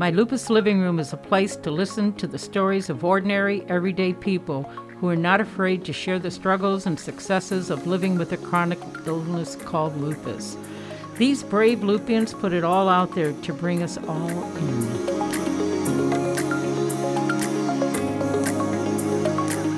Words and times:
My 0.00 0.08
Lupus 0.08 0.48
Living 0.48 0.80
Room 0.80 0.98
is 0.98 1.12
a 1.12 1.18
place 1.18 1.56
to 1.56 1.70
listen 1.70 2.14
to 2.14 2.26
the 2.26 2.38
stories 2.38 2.88
of 2.88 3.04
ordinary, 3.04 3.66
everyday 3.68 4.14
people 4.14 4.62
who 4.62 5.10
are 5.10 5.14
not 5.14 5.42
afraid 5.42 5.84
to 5.84 5.92
share 5.92 6.18
the 6.18 6.30
struggles 6.30 6.86
and 6.86 6.98
successes 6.98 7.68
of 7.68 7.86
living 7.86 8.16
with 8.16 8.32
a 8.32 8.38
chronic 8.38 8.78
illness 9.04 9.56
called 9.56 9.94
lupus. 10.00 10.56
These 11.18 11.42
brave 11.42 11.80
Lupians 11.80 12.32
put 12.32 12.54
it 12.54 12.64
all 12.64 12.88
out 12.88 13.14
there 13.14 13.34
to 13.34 13.52
bring 13.52 13.82
us 13.82 13.98
all 14.08 14.30
in. 14.56 15.14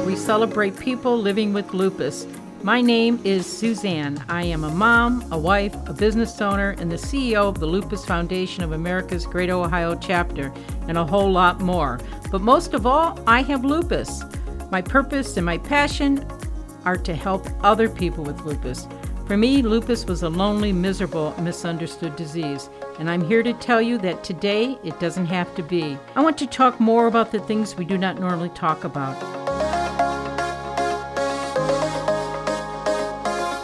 We 0.07 0.15
celebrate 0.15 0.79
people 0.79 1.19
living 1.19 1.53
with 1.53 1.75
lupus. 1.75 2.29
My 2.65 2.81
name 2.81 3.21
is 3.25 3.45
Suzanne. 3.45 4.25
I 4.29 4.45
am 4.45 4.63
a 4.63 4.71
mom, 4.71 5.25
a 5.33 5.39
wife, 5.39 5.75
a 5.89 5.93
business 5.93 6.41
owner, 6.41 6.77
and 6.79 6.93
the 6.93 6.97
CEO 6.97 7.49
of 7.49 7.59
the 7.59 7.67
Lupus 7.67 8.05
Foundation 8.05 8.63
of 8.63 8.71
America's 8.71 9.27
Great 9.27 9.51
Ohio 9.51 9.97
chapter, 9.97 10.53
and 10.87 10.97
a 10.97 11.05
whole 11.05 11.33
lot 11.33 11.61
more. 11.61 11.99
But 12.31 12.41
most 12.41 12.73
of 12.73 12.87
all, 12.87 13.19
I 13.27 13.43
have 13.43 13.65
lupus. 13.65 14.23
My 14.71 14.81
purpose 14.81 15.37
and 15.37 15.45
my 15.45 15.59
passion 15.59 16.25
are 16.85 16.97
to 16.99 17.17
help 17.17 17.49
other 17.65 17.89
people 17.89 18.23
with 18.23 18.43
lupus. 18.43 18.87
For 19.27 19.37
me, 19.37 19.61
lupus 19.63 20.07
was 20.07 20.23
a 20.23 20.29
lonely, 20.29 20.73
miserable, 20.73 21.35
misunderstood 21.41 22.15
disease, 22.15 22.71
and 23.01 23.11
I'm 23.11 23.25
here 23.25 23.43
to 23.43 23.55
tell 23.55 23.83
you 23.83 23.99
that 23.99 24.23
today 24.23 24.79
it 24.85 25.01
doesn't 25.01 25.27
have 25.27 25.53
to 25.57 25.65
be. 25.65 25.99
I 26.15 26.23
want 26.23 26.39
to 26.39 26.47
talk 26.47 26.79
more 26.79 27.09
about 27.09 27.33
the 27.33 27.41
things 27.41 27.75
we 27.75 27.85
do 27.85 27.99
not 27.99 28.21
normally 28.21 28.51
talk 28.51 28.85
about. 28.85 29.42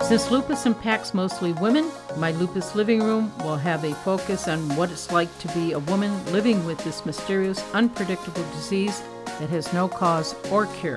Since 0.09 0.31
lupus 0.31 0.65
impacts 0.65 1.13
mostly 1.13 1.53
women, 1.53 1.91
my 2.17 2.33
Lupus 2.33 2.75
Living 2.75 3.03
Room 3.03 3.31
will 3.41 3.59
have 3.59 3.85
a 3.85 3.93
focus 3.93 4.49
on 4.49 4.75
what 4.75 4.91
it's 4.91 5.13
like 5.13 5.29
to 5.41 5.49
be 5.49 5.73
a 5.73 5.81
woman 5.81 6.25
living 6.33 6.65
with 6.65 6.83
this 6.83 7.05
mysterious, 7.05 7.63
unpredictable 7.75 8.43
disease 8.53 9.03
that 9.39 9.51
has 9.51 9.71
no 9.75 9.87
cause 9.87 10.35
or 10.51 10.65
cure. 10.65 10.97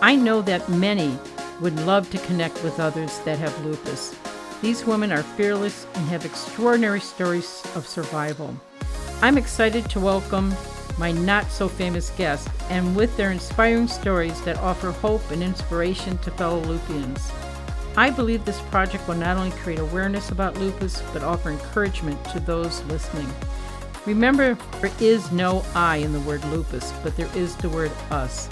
I 0.00 0.16
know 0.16 0.42
that 0.42 0.68
many 0.68 1.16
would 1.60 1.78
love 1.86 2.10
to 2.10 2.18
connect 2.26 2.64
with 2.64 2.80
others 2.80 3.20
that 3.20 3.38
have 3.38 3.64
lupus. 3.64 4.16
These 4.62 4.84
women 4.84 5.12
are 5.12 5.22
fearless 5.22 5.86
and 5.94 6.08
have 6.08 6.24
extraordinary 6.24 6.98
stories 6.98 7.62
of 7.76 7.86
survival. 7.86 8.52
I'm 9.20 9.38
excited 9.38 9.88
to 9.90 10.00
welcome 10.00 10.52
my 10.98 11.12
not 11.12 11.52
so 11.52 11.68
famous 11.68 12.10
guests 12.10 12.50
and 12.68 12.96
with 12.96 13.16
their 13.16 13.30
inspiring 13.30 13.86
stories 13.86 14.42
that 14.42 14.58
offer 14.58 14.90
hope 14.90 15.30
and 15.30 15.40
inspiration 15.40 16.18
to 16.18 16.32
fellow 16.32 16.60
Lupians. 16.64 17.30
I 17.96 18.08
believe 18.10 18.44
this 18.44 18.60
project 18.62 19.06
will 19.06 19.16
not 19.16 19.36
only 19.36 19.50
create 19.58 19.78
awareness 19.78 20.30
about 20.30 20.56
lupus, 20.56 21.02
but 21.12 21.22
offer 21.22 21.50
encouragement 21.50 22.22
to 22.30 22.40
those 22.40 22.82
listening. 22.84 23.28
Remember, 24.06 24.54
there 24.80 24.90
is 24.98 25.30
no 25.30 25.64
I 25.74 25.96
in 25.96 26.12
the 26.12 26.20
word 26.20 26.44
lupus, 26.46 26.92
but 27.02 27.16
there 27.16 27.30
is 27.36 27.54
the 27.56 27.68
word 27.68 27.92
us. 28.10 28.48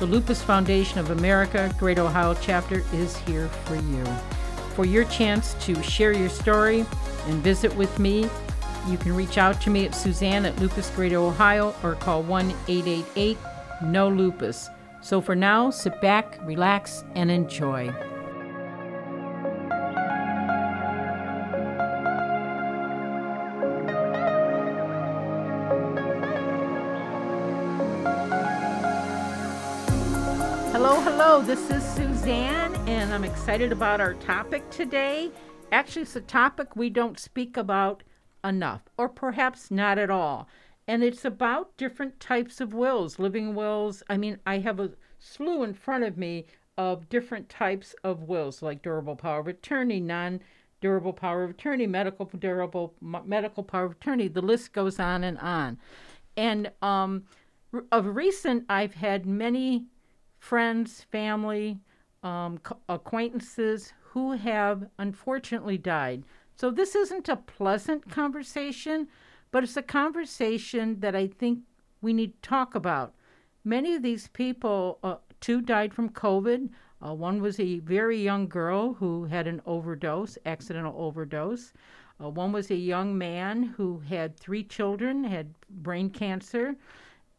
The 0.00 0.06
Lupus 0.06 0.42
Foundation 0.42 0.98
of 0.98 1.10
America, 1.10 1.74
Great 1.78 1.98
Ohio 1.98 2.34
chapter, 2.40 2.82
is 2.92 3.16
here 3.18 3.48
for 3.64 3.76
you. 3.76 4.04
For 4.74 4.84
your 4.84 5.04
chance 5.04 5.54
to 5.64 5.80
share 5.82 6.12
your 6.12 6.28
story 6.28 6.84
and 7.26 7.42
visit 7.42 7.74
with 7.76 7.98
me, 7.98 8.28
you 8.88 8.98
can 8.98 9.14
reach 9.14 9.38
out 9.38 9.60
to 9.62 9.70
me 9.70 9.84
at 9.84 9.94
Suzanne 9.94 10.46
at 10.46 10.58
Lupus 10.58 10.90
Greater 10.90 11.18
Ohio 11.18 11.74
or 11.82 11.94
call 11.94 12.22
1 12.22 12.50
888 12.66 13.38
No 13.84 14.08
Lupus. 14.08 14.68
So 15.00 15.20
for 15.20 15.36
now, 15.36 15.70
sit 15.70 16.00
back, 16.00 16.38
relax, 16.42 17.04
and 17.14 17.30
enjoy. 17.30 17.94
This 31.50 31.70
is 31.72 31.82
Suzanne, 31.96 32.76
and 32.86 33.12
I'm 33.12 33.24
excited 33.24 33.72
about 33.72 34.00
our 34.00 34.14
topic 34.14 34.70
today. 34.70 35.32
Actually, 35.72 36.02
it's 36.02 36.14
a 36.14 36.20
topic 36.20 36.76
we 36.76 36.90
don't 36.90 37.18
speak 37.18 37.56
about 37.56 38.04
enough, 38.44 38.82
or 38.96 39.08
perhaps 39.08 39.68
not 39.68 39.98
at 39.98 40.10
all. 40.10 40.46
And 40.86 41.02
it's 41.02 41.24
about 41.24 41.76
different 41.76 42.20
types 42.20 42.60
of 42.60 42.72
wills, 42.72 43.18
living 43.18 43.56
wills. 43.56 44.04
I 44.08 44.16
mean, 44.16 44.38
I 44.46 44.58
have 44.58 44.78
a 44.78 44.92
slew 45.18 45.64
in 45.64 45.74
front 45.74 46.04
of 46.04 46.16
me 46.16 46.46
of 46.78 47.08
different 47.08 47.48
types 47.48 47.96
of 48.04 48.22
wills, 48.22 48.62
like 48.62 48.80
durable 48.80 49.16
power 49.16 49.40
of 49.40 49.48
attorney, 49.48 49.98
non 49.98 50.38
durable 50.80 51.12
power 51.12 51.42
of 51.42 51.50
attorney, 51.50 51.88
medical 51.88 52.26
durable 52.26 52.94
medical 53.00 53.64
power 53.64 53.86
of 53.86 53.92
attorney. 53.92 54.28
The 54.28 54.40
list 54.40 54.72
goes 54.72 55.00
on 55.00 55.24
and 55.24 55.38
on. 55.38 55.78
And 56.36 56.70
um, 56.80 57.24
of 57.90 58.14
recent, 58.14 58.66
I've 58.68 58.94
had 58.94 59.26
many 59.26 59.86
friends, 60.40 61.06
family, 61.12 61.78
um, 62.24 62.58
acquaintances 62.88 63.92
who 64.00 64.32
have 64.32 64.88
unfortunately 64.98 65.78
died. 65.78 66.24
So 66.56 66.70
this 66.70 66.96
isn't 66.96 67.28
a 67.28 67.36
pleasant 67.36 68.10
conversation, 68.10 69.06
but 69.52 69.62
it's 69.62 69.76
a 69.76 69.82
conversation 69.82 70.98
that 71.00 71.14
I 71.14 71.28
think 71.28 71.60
we 72.00 72.12
need 72.12 72.42
to 72.42 72.48
talk 72.48 72.74
about. 72.74 73.14
Many 73.64 73.94
of 73.94 74.02
these 74.02 74.28
people, 74.28 74.98
uh, 75.04 75.16
two 75.40 75.60
died 75.60 75.94
from 75.94 76.08
COVID. 76.08 76.70
Uh, 77.06 77.14
one 77.14 77.40
was 77.40 77.60
a 77.60 77.78
very 77.80 78.20
young 78.20 78.48
girl 78.48 78.94
who 78.94 79.24
had 79.24 79.46
an 79.46 79.62
overdose, 79.66 80.36
accidental 80.46 80.94
overdose. 80.96 81.72
Uh, 82.22 82.28
one 82.28 82.52
was 82.52 82.70
a 82.70 82.76
young 82.76 83.16
man 83.16 83.62
who 83.62 84.00
had 84.00 84.36
three 84.36 84.64
children, 84.64 85.24
had 85.24 85.54
brain 85.68 86.10
cancer 86.10 86.76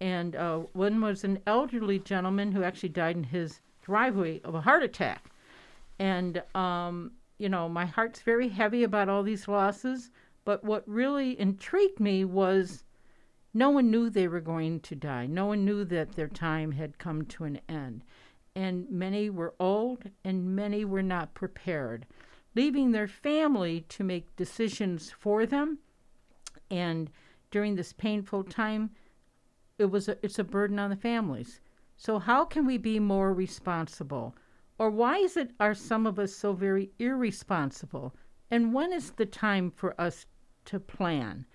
and 0.01 0.35
uh, 0.35 0.57
one 0.73 0.99
was 0.99 1.23
an 1.23 1.39
elderly 1.45 1.99
gentleman 1.99 2.51
who 2.51 2.63
actually 2.63 2.89
died 2.89 3.15
in 3.15 3.23
his 3.23 3.61
driveway 3.83 4.41
of 4.43 4.55
a 4.55 4.61
heart 4.61 4.81
attack. 4.81 5.29
And, 5.99 6.41
um, 6.55 7.11
you 7.37 7.47
know, 7.47 7.69
my 7.69 7.85
heart's 7.85 8.21
very 8.21 8.49
heavy 8.49 8.83
about 8.83 9.09
all 9.09 9.21
these 9.21 9.47
losses. 9.47 10.09
But 10.43 10.63
what 10.63 10.87
really 10.87 11.39
intrigued 11.39 11.99
me 11.99 12.25
was 12.25 12.83
no 13.53 13.69
one 13.69 13.91
knew 13.91 14.09
they 14.09 14.27
were 14.27 14.41
going 14.41 14.79
to 14.79 14.95
die. 14.95 15.27
No 15.27 15.45
one 15.45 15.63
knew 15.63 15.85
that 15.85 16.13
their 16.13 16.27
time 16.27 16.71
had 16.71 16.97
come 16.97 17.23
to 17.25 17.43
an 17.43 17.61
end. 17.69 18.03
And 18.55 18.89
many 18.89 19.29
were 19.29 19.53
old 19.59 20.09
and 20.25 20.55
many 20.55 20.83
were 20.83 21.03
not 21.03 21.35
prepared, 21.35 22.07
leaving 22.55 22.91
their 22.91 23.07
family 23.07 23.81
to 23.89 24.03
make 24.03 24.35
decisions 24.35 25.11
for 25.11 25.45
them. 25.45 25.77
And 26.71 27.11
during 27.51 27.75
this 27.75 27.93
painful 27.93 28.45
time, 28.45 28.89
it 29.81 29.91
was 29.91 30.07
a, 30.07 30.17
it's 30.23 30.39
a 30.39 30.43
burden 30.43 30.79
on 30.79 30.89
the 30.89 30.95
families. 30.95 31.59
So 31.97 32.19
how 32.19 32.45
can 32.45 32.65
we 32.65 32.77
be 32.77 32.99
more 32.99 33.33
responsible? 33.33 34.35
Or 34.77 34.89
why 34.89 35.17
is 35.17 35.35
it 35.37 35.51
are 35.59 35.73
some 35.73 36.07
of 36.07 36.17
us 36.17 36.33
so 36.33 36.53
very 36.53 36.91
irresponsible? 36.99 38.15
And 38.49 38.73
when 38.73 38.93
is 38.93 39.11
the 39.11 39.25
time 39.25 39.71
for 39.71 39.99
us 39.99 40.25
to 40.65 40.79
plan? 40.79 41.45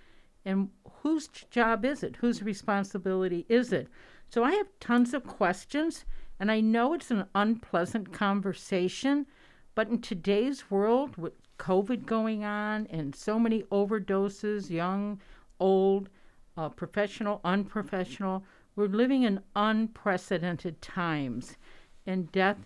And 0.45 0.71
whose 1.03 1.29
job 1.51 1.85
is 1.85 2.03
it? 2.03 2.17
Whose 2.17 2.43
responsibility 2.43 3.47
is 3.49 3.73
it? 3.73 3.89
So 4.29 4.45
I 4.45 4.53
have 4.53 4.69
tons 4.81 5.15
of 5.15 5.25
questions, 5.25 6.05
and 6.39 6.51
I 6.51 6.61
know 6.61 6.95
it's 6.95 7.11
an 7.11 7.27
unpleasant 7.35 8.13
conversation, 8.13 9.27
but 9.75 9.89
in 9.89 10.01
today's 10.01 10.71
world 10.71 11.17
with 11.17 11.35
COVID 11.59 12.07
going 12.07 12.45
on 12.45 12.87
and 12.89 13.15
so 13.15 13.39
many 13.39 13.63
overdoses, 13.65 14.71
young, 14.71 15.21
old, 15.59 16.09
uh, 16.57 16.69
professional, 16.69 17.41
unprofessional. 17.45 18.45
We're 18.75 18.89
living 18.89 19.23
in 19.23 19.41
unprecedented 19.55 20.83
times, 20.83 21.57
and 22.07 22.31
death 22.33 22.59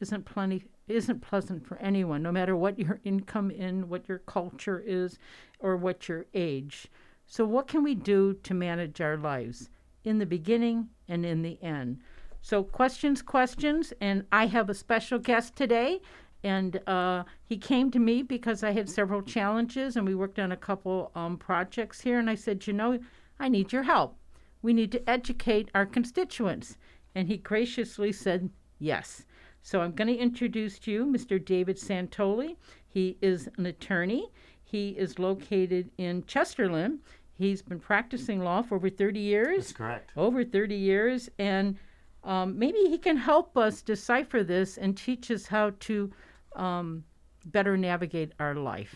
isn't 0.00 0.24
plenty 0.24 0.64
isn't 0.88 1.20
pleasant 1.20 1.66
for 1.66 1.76
anyone, 1.78 2.22
no 2.22 2.32
matter 2.32 2.56
what 2.56 2.78
your 2.78 3.00
income 3.04 3.50
in, 3.50 3.88
what 3.88 4.08
your 4.08 4.18
culture 4.18 4.82
is, 4.84 5.18
or 5.58 5.76
what 5.76 6.08
your 6.08 6.26
age. 6.34 6.88
So, 7.26 7.44
what 7.44 7.68
can 7.68 7.82
we 7.82 7.94
do 7.94 8.34
to 8.42 8.54
manage 8.54 9.00
our 9.00 9.16
lives 9.16 9.68
in 10.04 10.18
the 10.18 10.26
beginning 10.26 10.88
and 11.06 11.26
in 11.26 11.42
the 11.42 11.62
end? 11.62 11.98
So, 12.40 12.62
questions, 12.62 13.20
questions, 13.20 13.92
and 14.00 14.24
I 14.32 14.46
have 14.46 14.70
a 14.70 14.74
special 14.74 15.18
guest 15.18 15.56
today. 15.56 16.00
And 16.44 16.80
uh, 16.86 17.24
he 17.44 17.56
came 17.56 17.90
to 17.90 17.98
me 17.98 18.22
because 18.22 18.62
I 18.62 18.70
had 18.70 18.88
several 18.88 19.22
challenges, 19.22 19.96
and 19.96 20.06
we 20.06 20.14
worked 20.14 20.38
on 20.38 20.52
a 20.52 20.56
couple 20.56 21.10
um, 21.16 21.36
projects 21.36 22.00
here. 22.00 22.18
And 22.18 22.30
I 22.30 22.36
said, 22.36 22.66
you 22.66 22.72
know, 22.72 23.00
I 23.40 23.48
need 23.48 23.72
your 23.72 23.84
help. 23.84 24.16
We 24.62 24.72
need 24.72 24.92
to 24.92 25.08
educate 25.08 25.70
our 25.74 25.86
constituents. 25.86 26.76
And 27.14 27.28
he 27.28 27.36
graciously 27.36 28.12
said, 28.12 28.50
Yes. 28.78 29.24
So 29.62 29.80
I'm 29.80 29.92
going 29.92 30.08
to 30.08 30.16
introduce 30.16 30.78
to 30.80 30.90
you 30.90 31.04
Mr. 31.04 31.44
David 31.44 31.76
Santoli. 31.76 32.56
He 32.86 33.18
is 33.20 33.48
an 33.58 33.66
attorney. 33.66 34.30
He 34.62 34.90
is 34.90 35.18
located 35.18 35.90
in 35.98 36.22
Chesterland. 36.24 36.98
He's 37.32 37.62
been 37.62 37.80
practicing 37.80 38.40
law 38.40 38.62
for 38.62 38.76
over 38.76 38.90
30 38.90 39.20
years. 39.20 39.56
That's 39.58 39.72
correct. 39.72 40.12
Over 40.16 40.44
30 40.44 40.74
years. 40.74 41.28
And 41.38 41.76
um, 42.24 42.58
maybe 42.58 42.78
he 42.78 42.98
can 42.98 43.16
help 43.16 43.56
us 43.56 43.82
decipher 43.82 44.42
this 44.42 44.76
and 44.76 44.96
teach 44.96 45.30
us 45.30 45.46
how 45.46 45.72
to 45.80 46.10
um, 46.56 47.04
better 47.46 47.76
navigate 47.76 48.32
our 48.38 48.54
life 48.54 48.94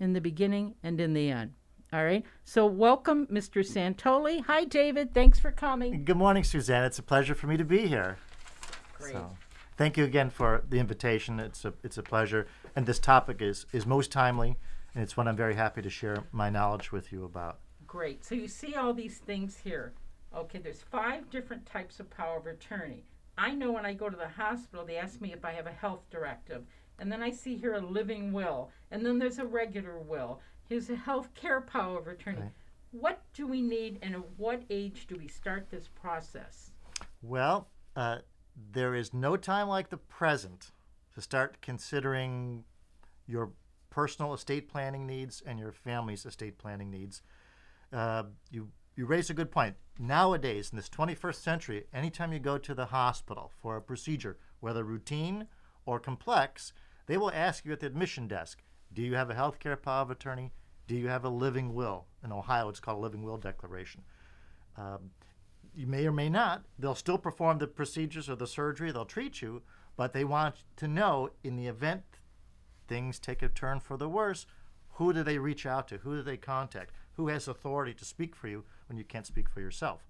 in 0.00 0.12
the 0.12 0.20
beginning 0.20 0.74
and 0.82 1.00
in 1.00 1.12
the 1.12 1.30
end. 1.30 1.52
All 1.92 2.04
right. 2.04 2.24
So 2.44 2.64
welcome, 2.64 3.26
Mr. 3.26 3.62
Santoli. 3.62 4.42
Hi, 4.46 4.64
David. 4.64 5.12
Thanks 5.12 5.38
for 5.38 5.52
coming. 5.52 6.06
Good 6.06 6.16
morning, 6.16 6.42
Suzanne. 6.42 6.84
It's 6.84 6.98
a 6.98 7.02
pleasure 7.02 7.34
for 7.34 7.48
me 7.48 7.58
to 7.58 7.66
be 7.66 7.86
here. 7.86 8.16
Great. 8.98 9.12
So, 9.12 9.36
thank 9.76 9.98
you 9.98 10.04
again 10.04 10.30
for 10.30 10.64
the 10.70 10.78
invitation. 10.78 11.38
It's 11.38 11.66
a 11.66 11.74
it's 11.84 11.98
a 11.98 12.02
pleasure, 12.02 12.46
and 12.74 12.86
this 12.86 12.98
topic 12.98 13.42
is 13.42 13.66
is 13.74 13.84
most 13.84 14.10
timely, 14.10 14.56
and 14.94 15.02
it's 15.02 15.18
one 15.18 15.28
I'm 15.28 15.36
very 15.36 15.54
happy 15.54 15.82
to 15.82 15.90
share 15.90 16.24
my 16.32 16.48
knowledge 16.48 16.92
with 16.92 17.12
you 17.12 17.24
about. 17.24 17.58
Great. 17.86 18.24
So 18.24 18.34
you 18.34 18.48
see 18.48 18.74
all 18.74 18.94
these 18.94 19.18
things 19.18 19.58
here. 19.62 19.92
Okay, 20.34 20.60
there's 20.60 20.80
five 20.80 21.28
different 21.28 21.66
types 21.66 22.00
of 22.00 22.08
power 22.08 22.38
of 22.38 22.46
attorney. 22.46 23.04
I 23.36 23.52
know 23.52 23.70
when 23.70 23.84
I 23.84 23.92
go 23.92 24.08
to 24.08 24.16
the 24.16 24.28
hospital, 24.28 24.86
they 24.86 24.96
ask 24.96 25.20
me 25.20 25.34
if 25.34 25.44
I 25.44 25.52
have 25.52 25.66
a 25.66 25.72
health 25.72 26.08
directive. 26.10 26.64
And 26.98 27.10
then 27.10 27.22
I 27.22 27.30
see 27.30 27.56
here 27.56 27.74
a 27.74 27.80
living 27.80 28.32
will. 28.32 28.70
And 28.90 29.04
then 29.04 29.18
there's 29.18 29.38
a 29.38 29.44
regular 29.44 29.98
will. 29.98 30.40
Here's 30.72 30.88
a 30.88 30.96
health 30.96 31.34
care 31.34 31.60
power 31.60 31.98
of 31.98 32.06
attorney. 32.08 32.40
Right. 32.40 32.50
What 32.92 33.20
do 33.34 33.46
we 33.46 33.60
need 33.60 33.98
and 34.00 34.14
at 34.14 34.22
what 34.38 34.62
age 34.70 35.06
do 35.06 35.16
we 35.16 35.28
start 35.28 35.68
this 35.70 35.86
process? 35.86 36.70
Well, 37.20 37.68
uh, 37.94 38.20
there 38.72 38.94
is 38.94 39.12
no 39.12 39.36
time 39.36 39.68
like 39.68 39.90
the 39.90 39.98
present 39.98 40.70
to 41.14 41.20
start 41.20 41.60
considering 41.60 42.64
your 43.26 43.50
personal 43.90 44.32
estate 44.32 44.66
planning 44.66 45.06
needs 45.06 45.42
and 45.44 45.58
your 45.58 45.72
family's 45.72 46.24
estate 46.24 46.56
planning 46.56 46.90
needs. 46.90 47.20
Uh, 47.92 48.22
you 48.50 48.68
you 48.96 49.04
raise 49.04 49.28
a 49.28 49.34
good 49.34 49.50
point. 49.50 49.76
Nowadays, 49.98 50.70
in 50.72 50.76
this 50.76 50.88
21st 50.88 51.34
century, 51.34 51.84
anytime 51.92 52.32
you 52.32 52.38
go 52.38 52.56
to 52.56 52.74
the 52.74 52.86
hospital 52.86 53.52
for 53.60 53.76
a 53.76 53.82
procedure, 53.82 54.38
whether 54.60 54.84
routine 54.84 55.48
or 55.84 56.00
complex, 56.00 56.72
they 57.08 57.18
will 57.18 57.30
ask 57.30 57.66
you 57.66 57.72
at 57.72 57.80
the 57.80 57.86
admission 57.86 58.26
desk, 58.26 58.62
do 58.90 59.02
you 59.02 59.16
have 59.16 59.28
a 59.28 59.34
healthcare 59.34 59.80
power 59.80 60.00
of 60.00 60.10
attorney? 60.10 60.50
Do 60.86 60.94
you 60.94 61.08
have 61.08 61.24
a 61.24 61.28
living 61.28 61.74
will? 61.74 62.06
In 62.24 62.32
Ohio, 62.32 62.68
it's 62.68 62.80
called 62.80 62.98
a 62.98 63.00
living 63.00 63.22
will 63.22 63.36
declaration. 63.36 64.02
Um, 64.76 65.10
you 65.74 65.86
may 65.86 66.06
or 66.06 66.12
may 66.12 66.28
not. 66.28 66.64
They'll 66.78 66.94
still 66.94 67.18
perform 67.18 67.58
the 67.58 67.66
procedures 67.66 68.28
or 68.28 68.36
the 68.36 68.46
surgery. 68.46 68.92
They'll 68.92 69.04
treat 69.04 69.40
you, 69.40 69.62
but 69.96 70.12
they 70.12 70.24
want 70.24 70.64
to 70.76 70.88
know 70.88 71.30
in 71.42 71.56
the 71.56 71.66
event 71.66 72.02
things 72.88 73.18
take 73.18 73.42
a 73.42 73.48
turn 73.48 73.80
for 73.80 73.96
the 73.96 74.08
worse, 74.08 74.46
who 74.96 75.12
do 75.12 75.22
they 75.22 75.38
reach 75.38 75.64
out 75.64 75.88
to? 75.88 75.98
Who 75.98 76.16
do 76.16 76.22
they 76.22 76.36
contact? 76.36 76.92
Who 77.14 77.28
has 77.28 77.48
authority 77.48 77.94
to 77.94 78.04
speak 78.04 78.36
for 78.36 78.48
you 78.48 78.64
when 78.86 78.98
you 78.98 79.04
can't 79.04 79.26
speak 79.26 79.48
for 79.48 79.60
yourself? 79.60 80.02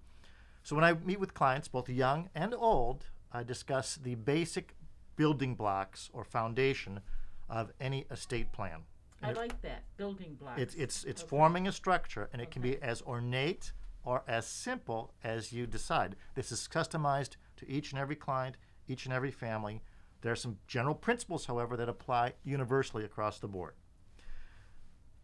So 0.63 0.75
when 0.75 0.83
I 0.83 0.93
meet 0.93 1.19
with 1.19 1.33
clients, 1.33 1.67
both 1.67 1.89
young 1.89 2.29
and 2.35 2.53
old, 2.53 3.05
I 3.31 3.43
discuss 3.43 3.95
the 3.95 4.15
basic 4.15 4.75
building 5.15 5.55
blocks 5.55 6.09
or 6.13 6.23
foundation 6.23 7.01
of 7.49 7.71
any 7.79 8.05
estate 8.11 8.51
plan. 8.51 8.81
I 9.23 9.31
like 9.33 9.61
that. 9.61 9.83
Building 9.97 10.35
blocks. 10.35 10.61
It's 10.61 10.75
it's 10.75 11.03
it's 11.03 11.21
Okay. 11.21 11.29
forming 11.29 11.67
a 11.67 11.71
structure, 11.71 12.29
and 12.33 12.41
it 12.41 12.51
can 12.51 12.61
be 12.61 12.81
as 12.81 13.01
ornate 13.03 13.71
or 14.03 14.23
as 14.27 14.45
simple 14.45 15.13
as 15.23 15.53
you 15.53 15.65
decide. 15.65 16.15
This 16.35 16.51
is 16.51 16.67
customized 16.67 17.37
to 17.57 17.69
each 17.69 17.91
and 17.91 17.99
every 17.99 18.15
client, 18.15 18.57
each 18.87 19.05
and 19.05 19.13
every 19.13 19.31
family. 19.31 19.81
There 20.21 20.31
are 20.31 20.37
some 20.37 20.59
general 20.67 20.95
principles, 20.95 21.45
however, 21.45 21.77
that 21.77 21.89
apply 21.89 22.33
universally 22.43 23.03
across 23.03 23.39
the 23.39 23.47
board. 23.47 23.75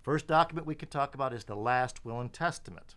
First 0.02 0.28
document 0.28 0.66
we 0.68 0.76
can 0.76 0.90
talk 0.90 1.14
about 1.14 1.34
is 1.34 1.44
the 1.44 1.56
last 1.56 2.06
will 2.06 2.20
and 2.22 2.32
testament. 2.32 2.96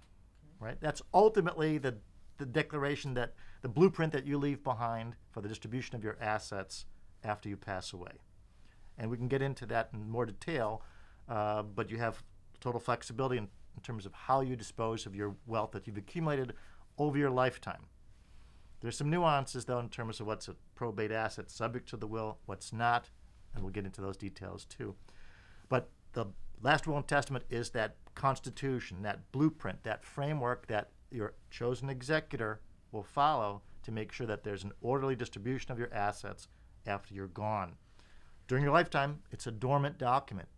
Right? 0.61 0.81
That's 0.81 1.03
ultimately 1.13 1.79
the 1.79 1.99
the 2.39 2.47
declaration 2.47 3.15
that 3.15 3.35
the 3.61 3.69
blueprint 3.69 4.13
that 4.13 4.27
you 4.27 4.39
leave 4.39 4.65
behind 4.65 5.15
for 5.31 5.41
the 5.41 5.49
distribution 5.49 5.95
of 5.95 6.03
your 6.03 6.17
assets 6.21 6.87
after 7.23 7.49
you 7.49 7.57
pass 7.57 7.93
away. 7.93 8.21
And 8.99 9.11
we 9.11 9.17
can 9.17 9.29
get 9.29 9.43
into 9.43 9.67
that 9.67 9.91
in 9.93 10.09
more 10.11 10.27
detail, 10.27 10.83
uh, 11.29 11.63
but 11.63 11.91
you 11.91 11.99
have 11.99 12.23
total 12.61 12.81
flexibility 12.81 13.39
in, 13.39 13.49
in 13.77 13.83
terms 13.83 14.07
of 14.07 14.13
how 14.13 14.41
you 14.41 14.57
dispose 14.57 15.07
of 15.07 15.15
your 15.15 15.35
wealth 15.47 15.73
that 15.73 15.87
you've 15.87 15.99
accumulated 15.99 16.55
over 16.99 17.19
your 17.19 17.31
lifetime. 17.31 17.87
There's 18.81 18.97
some 18.97 19.11
nuances, 19.11 19.65
though, 19.65 19.79
in 19.79 19.89
terms 19.89 20.21
of 20.21 20.27
what's 20.27 20.49
a 20.49 20.57
probate 20.75 21.13
asset 21.13 21.51
subject 21.51 21.89
to 21.91 21.97
the 21.97 22.07
will, 22.07 22.39
what's 22.47 22.73
not, 22.73 23.11
and 23.55 23.63
we'll 23.63 23.73
get 23.73 23.85
into 23.85 24.01
those 24.01 24.17
details 24.17 24.65
too. 24.65 24.95
But 25.69 25.89
the 26.13 26.27
last 26.61 26.87
will 26.87 26.97
and 26.97 27.07
testament 27.07 27.45
is 27.49 27.71
that 27.71 27.97
constitution, 28.15 29.03
that 29.03 29.31
blueprint, 29.33 29.85
that 29.85 30.05
framework 30.05 30.67
that 30.67 30.91
your 31.11 31.35
chosen 31.51 31.89
executor 31.91 32.61
will 32.91 33.03
follow 33.03 33.63
to 33.85 33.93
make 33.93 34.13
sure 34.13 34.27
that 34.27 34.45
there's 34.45 34.65
an 34.65 34.73
orderly 34.81 35.17
distribution 35.17 35.73
of 35.73 35.79
your 35.79 35.93
assets 35.93 36.49
after 36.87 37.15
you're 37.15 37.29
gone. 37.29 37.75
During 38.49 38.65
your 38.65 38.73
lifetime, 38.73 39.21
it's 39.31 39.47
a 39.47 39.53
dormant 39.53 39.99
document. 39.99 40.49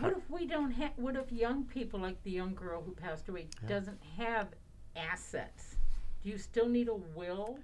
What 0.00 0.12
if 0.16 0.30
we 0.30 0.46
don't 0.46 0.70
have? 0.72 0.92
What 0.96 1.16
if 1.16 1.30
young 1.30 1.64
people, 1.64 2.00
like 2.00 2.22
the 2.22 2.30
young 2.30 2.54
girl 2.54 2.82
who 2.82 2.92
passed 2.92 3.28
away, 3.28 3.48
doesn't 3.68 4.00
have 4.16 4.48
assets? 4.96 5.76
Do 6.22 6.30
you 6.30 6.38
still 6.38 6.68
need 6.68 6.88
a 6.88 6.94
will? 6.94 7.58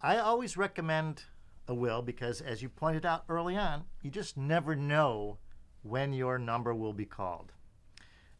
I 0.00 0.16
always 0.16 0.56
recommend 0.56 1.24
a 1.66 1.74
will 1.74 2.00
because, 2.00 2.40
as 2.40 2.62
you 2.62 2.70
pointed 2.70 3.04
out 3.04 3.24
early 3.28 3.56
on, 3.56 3.84
you 4.02 4.10
just 4.10 4.38
never 4.38 4.74
know 4.74 5.36
when 5.82 6.14
your 6.14 6.38
number 6.38 6.74
will 6.74 6.94
be 6.94 7.04
called. 7.04 7.52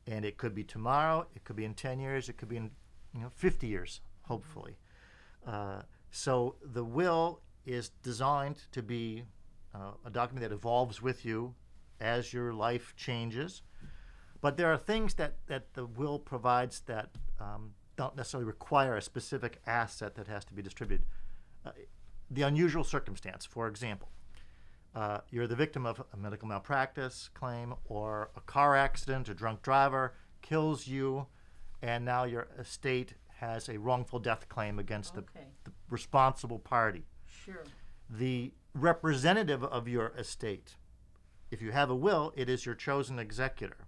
And 0.06 0.24
it 0.24 0.38
could 0.38 0.54
be 0.54 0.64
tomorrow, 0.64 1.26
it 1.34 1.44
could 1.44 1.56
be 1.56 1.66
in 1.66 1.74
10 1.74 2.00
years, 2.00 2.30
it 2.30 2.38
could 2.38 2.48
be 2.48 2.56
in 2.56 2.70
you 3.14 3.20
know, 3.20 3.30
50 3.34 3.66
years, 3.66 4.00
hopefully. 4.22 4.78
Uh, 5.46 5.82
so 6.10 6.56
the 6.62 6.84
will 6.84 7.40
is 7.66 7.90
designed 8.02 8.62
to 8.72 8.82
be 8.82 9.24
uh, 9.74 9.90
a 10.06 10.10
document 10.10 10.48
that 10.48 10.54
evolves 10.54 11.02
with 11.02 11.26
you 11.26 11.54
as 12.00 12.32
your 12.32 12.52
life 12.52 12.94
changes. 12.96 13.62
But 14.40 14.56
there 14.56 14.72
are 14.72 14.78
things 14.78 15.14
that, 15.14 15.34
that 15.46 15.74
the 15.74 15.86
will 15.86 16.18
provides 16.18 16.80
that 16.86 17.10
um, 17.40 17.72
don't 17.96 18.16
necessarily 18.16 18.46
require 18.46 18.96
a 18.96 19.02
specific 19.02 19.60
asset 19.66 20.14
that 20.14 20.28
has 20.28 20.44
to 20.46 20.54
be 20.54 20.62
distributed. 20.62 21.06
Uh, 21.66 21.70
the 22.30 22.42
unusual 22.42 22.84
circumstance, 22.84 23.44
for 23.44 23.66
example, 23.66 24.10
uh, 24.94 25.18
you're 25.30 25.46
the 25.46 25.56
victim 25.56 25.84
of 25.84 26.02
a 26.12 26.16
medical 26.16 26.48
malpractice 26.48 27.30
claim 27.34 27.74
or 27.86 28.30
a 28.36 28.40
car 28.40 28.76
accident, 28.76 29.28
a 29.28 29.34
drunk 29.34 29.62
driver 29.62 30.14
kills 30.42 30.86
you, 30.86 31.26
and 31.82 32.04
now 32.04 32.24
your 32.24 32.48
estate 32.58 33.14
has 33.40 33.68
a 33.68 33.78
wrongful 33.78 34.18
death 34.18 34.48
claim 34.48 34.78
against 34.78 35.14
the, 35.14 35.24
the 35.64 35.72
responsible 35.90 36.58
party. 36.58 37.04
Sure. 37.44 37.64
The 38.10 38.52
representative 38.74 39.62
of 39.62 39.86
your 39.88 40.08
estate, 40.18 40.74
if 41.50 41.62
you 41.62 41.72
have 41.72 41.90
a 41.90 41.96
will, 41.96 42.32
it 42.36 42.48
is 42.48 42.66
your 42.66 42.74
chosen 42.74 43.18
executor, 43.18 43.86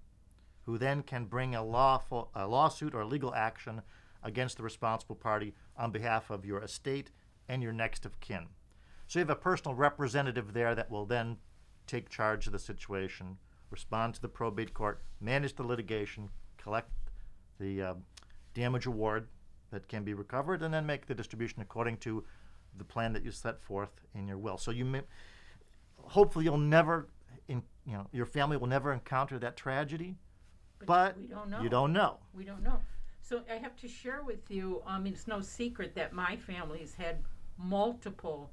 who 0.65 0.79
then 0.79 1.03
can 1.03 1.25
bring 1.25 1.55
a 1.55 1.65
lawful 1.65 2.31
a 2.35 2.47
lawsuit 2.47 2.95
or 2.95 3.05
legal 3.05 3.35
action 3.35 3.83
against 4.23 4.57
the 4.57 4.63
responsible 4.63 5.17
party 5.17 5.55
on 5.77 5.91
behalf 5.91 6.31
of 6.31 6.45
your 6.45 6.63
estate 6.63 7.11
and 7.49 7.63
your 7.63 7.73
next 7.73 8.07
of 8.07 8.21
kin. 8.21 8.47
So 9.07 9.19
you 9.19 9.25
have 9.25 9.31
a 9.31 9.41
personal 9.41 9.75
representative 9.75 10.53
there 10.53 10.75
that 10.75 10.91
will 10.91 11.07
then 11.07 11.39
take 11.87 12.09
charge 12.09 12.47
of 12.47 12.53
the 12.53 12.59
situation, 12.59 13.39
respond 13.71 14.15
to 14.15 14.23
the 14.23 14.29
probate 14.29 14.73
court, 14.73 15.03
manage 15.21 15.57
the 15.57 15.65
litigation, 15.65 16.29
collect 16.57 16.91
the 17.59 17.83
uh, 17.83 17.95
damage 18.55 18.87
award 18.87 19.27
that 19.71 19.89
can 19.89 20.05
be 20.05 20.15
recovered, 20.15 20.63
and 20.63 20.73
then 20.73 20.87
make 20.87 21.07
the 21.07 21.15
distribution 21.15 21.61
according 21.61 21.97
to 21.97 22.25
the 22.77 22.85
plan 22.85 23.13
that 23.13 23.25
you 23.25 23.31
set 23.33 23.61
forth 23.61 23.91
in 24.15 24.29
your 24.29 24.39
will. 24.39 24.59
So 24.59 24.71
you 24.71 24.85
may, 24.85 25.03
hopefully 25.97 26.45
you'll 26.45 26.59
never, 26.59 27.09
in, 27.49 27.63
you 27.87 27.93
know, 27.95 28.07
your 28.13 28.27
family 28.27 28.57
will 28.57 28.67
never 28.69 28.93
encounter 28.93 29.39
that 29.39 29.57
tragedy, 29.57 30.17
but, 30.87 31.17
we 31.19 31.27
don't 31.27 31.51
know. 31.51 31.61
you 31.61 31.69
don't 31.69 31.93
know. 31.93 32.19
We 32.35 32.45
don't 32.45 32.63
know. 32.63 32.81
So 33.23 33.43
I 33.51 33.57
have 33.57 33.77
to 33.77 33.89
share 33.89 34.23
with 34.23 34.51
you. 34.51 34.83
I 34.87 34.99
mean, 34.99 35.13
it's 35.13 35.27
no 35.27 35.41
secret 35.41 35.95
that 35.95 36.13
my 36.13 36.37
family's 36.37 36.95
had 36.95 37.23
multiple 37.59 38.51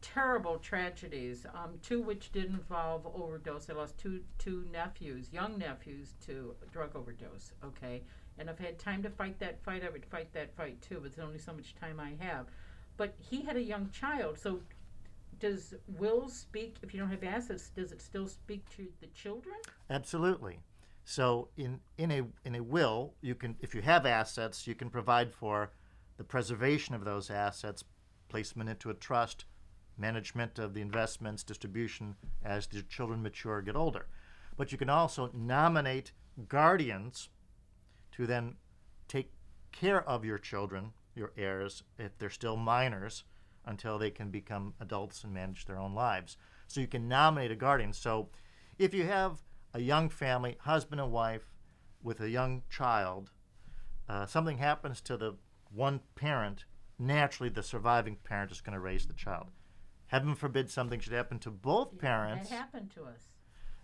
terrible 0.00 0.58
tragedies. 0.58 1.46
Um, 1.54 1.78
two 1.82 2.00
which 2.00 2.32
did 2.32 2.46
involve 2.46 3.06
overdose. 3.06 3.68
I 3.70 3.74
lost 3.74 3.98
two 3.98 4.22
two 4.38 4.64
nephews, 4.72 5.32
young 5.32 5.58
nephews, 5.58 6.14
to 6.26 6.54
drug 6.72 6.96
overdose. 6.96 7.52
Okay, 7.64 8.02
and 8.38 8.48
I've 8.48 8.58
had 8.58 8.78
time 8.78 9.02
to 9.02 9.10
fight 9.10 9.38
that 9.40 9.62
fight. 9.62 9.82
I 9.84 9.90
would 9.90 10.06
fight 10.06 10.32
that 10.32 10.54
fight 10.56 10.80
too, 10.82 11.00
but 11.02 11.14
there's 11.14 11.26
only 11.26 11.38
so 11.38 11.52
much 11.52 11.74
time 11.74 12.00
I 12.00 12.14
have. 12.24 12.46
But 12.96 13.14
he 13.18 13.42
had 13.42 13.56
a 13.56 13.62
young 13.62 13.90
child, 13.90 14.38
so. 14.38 14.60
Does 15.38 15.74
will 15.98 16.28
speak 16.28 16.76
if 16.82 16.94
you 16.94 17.00
don't 17.00 17.10
have 17.10 17.24
assets? 17.24 17.70
Does 17.74 17.92
it 17.92 18.00
still 18.00 18.26
speak 18.26 18.68
to 18.76 18.86
the 19.00 19.06
children? 19.08 19.56
Absolutely. 19.90 20.60
So 21.04 21.48
in 21.56 21.80
in 21.98 22.10
a 22.10 22.22
in 22.44 22.54
a 22.54 22.62
will, 22.62 23.14
you 23.20 23.34
can 23.34 23.56
if 23.60 23.74
you 23.74 23.82
have 23.82 24.06
assets, 24.06 24.66
you 24.66 24.74
can 24.74 24.90
provide 24.90 25.32
for 25.32 25.70
the 26.16 26.24
preservation 26.24 26.94
of 26.94 27.04
those 27.04 27.30
assets, 27.30 27.84
placement 28.28 28.70
into 28.70 28.90
a 28.90 28.94
trust, 28.94 29.44
management 29.98 30.58
of 30.58 30.74
the 30.74 30.80
investments, 30.80 31.42
distribution 31.42 32.16
as 32.44 32.66
the 32.66 32.82
children 32.82 33.22
mature, 33.22 33.62
get 33.62 33.76
older. 33.76 34.06
But 34.56 34.72
you 34.72 34.78
can 34.78 34.88
also 34.88 35.30
nominate 35.34 36.12
guardians 36.48 37.28
to 38.12 38.26
then 38.26 38.56
take 39.08 39.30
care 39.72 40.02
of 40.08 40.24
your 40.24 40.38
children, 40.38 40.92
your 41.14 41.32
heirs, 41.36 41.82
if 41.98 42.16
they're 42.18 42.30
still 42.30 42.56
minors, 42.56 43.24
until 43.66 43.98
they 43.98 44.10
can 44.10 44.30
become 44.30 44.74
adults 44.80 45.24
and 45.24 45.32
manage 45.34 45.64
their 45.64 45.78
own 45.78 45.94
lives. 45.94 46.36
So 46.68 46.80
you 46.80 46.86
can 46.86 47.08
nominate 47.08 47.50
a 47.50 47.56
guardian. 47.56 47.92
So 47.92 48.28
if 48.78 48.94
you 48.94 49.04
have 49.04 49.42
a 49.74 49.80
young 49.80 50.08
family, 50.08 50.56
husband 50.60 51.00
and 51.00 51.12
wife, 51.12 51.50
with 52.02 52.20
a 52.20 52.30
young 52.30 52.62
child, 52.70 53.30
uh, 54.08 54.26
something 54.26 54.58
happens 54.58 55.00
to 55.02 55.16
the 55.16 55.34
one 55.72 56.00
parent, 56.14 56.64
naturally 56.98 57.48
the 57.50 57.62
surviving 57.62 58.16
parent 58.22 58.52
is 58.52 58.60
going 58.60 58.74
to 58.74 58.80
raise 58.80 59.06
the 59.06 59.12
child. 59.14 59.50
Heaven 60.06 60.34
forbid 60.36 60.70
something 60.70 61.00
should 61.00 61.12
happen 61.12 61.38
to 61.40 61.50
both 61.50 61.98
parents, 61.98 62.48
That 62.48 62.56
happened 62.56 62.90
to 62.92 63.04
us. 63.04 63.28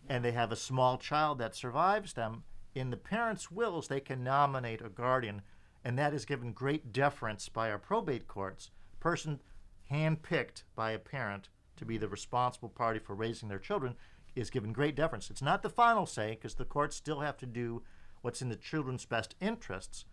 and 0.08 0.24
they 0.24 0.30
have 0.32 0.52
a 0.52 0.56
small 0.56 0.98
child 0.98 1.38
that 1.38 1.56
survives 1.56 2.12
them. 2.12 2.44
In 2.74 2.90
the 2.90 2.96
parents' 2.96 3.50
wills, 3.50 3.88
they 3.88 4.00
can 4.00 4.22
nominate 4.22 4.80
a 4.80 4.88
guardian, 4.88 5.42
and 5.84 5.98
that 5.98 6.14
is 6.14 6.24
given 6.24 6.52
great 6.52 6.92
deference 6.92 7.48
by 7.48 7.70
our 7.70 7.78
probate 7.78 8.28
courts. 8.28 8.70
Person 9.00 9.40
handpicked 9.90 10.62
by 10.74 10.92
a 10.92 10.98
parent 10.98 11.48
to 11.76 11.84
be 11.84 11.98
the 11.98 12.08
responsible 12.08 12.68
party 12.68 12.98
for 12.98 13.14
raising 13.14 13.48
their 13.48 13.58
children 13.58 13.96
is 14.34 14.50
given 14.50 14.72
great 14.72 14.94
deference. 14.94 15.30
It's 15.30 15.42
not 15.42 15.62
the 15.62 15.70
final 15.70 16.06
say 16.06 16.30
because 16.30 16.54
the 16.54 16.64
courts 16.64 16.96
still 16.96 17.20
have 17.20 17.36
to 17.38 17.46
do 17.46 17.82
what's 18.22 18.40
in 18.40 18.48
the 18.48 18.56
children's 18.56 19.04
best 19.04 19.34
interests. 19.40 20.04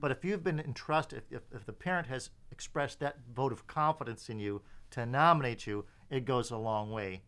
But 0.00 0.10
if 0.10 0.24
you've 0.24 0.44
been 0.44 0.60
entrusted, 0.60 1.22
if, 1.30 1.42
if 1.52 1.66
the 1.66 1.72
parent 1.72 2.06
has 2.08 2.30
expressed 2.50 3.00
that 3.00 3.18
vote 3.34 3.52
of 3.52 3.66
confidence 3.66 4.28
in 4.28 4.38
you 4.38 4.62
to 4.90 5.06
nominate 5.06 5.66
you, 5.66 5.84
it 6.10 6.24
goes 6.24 6.50
a 6.50 6.56
long 6.56 6.90
way 6.90 7.22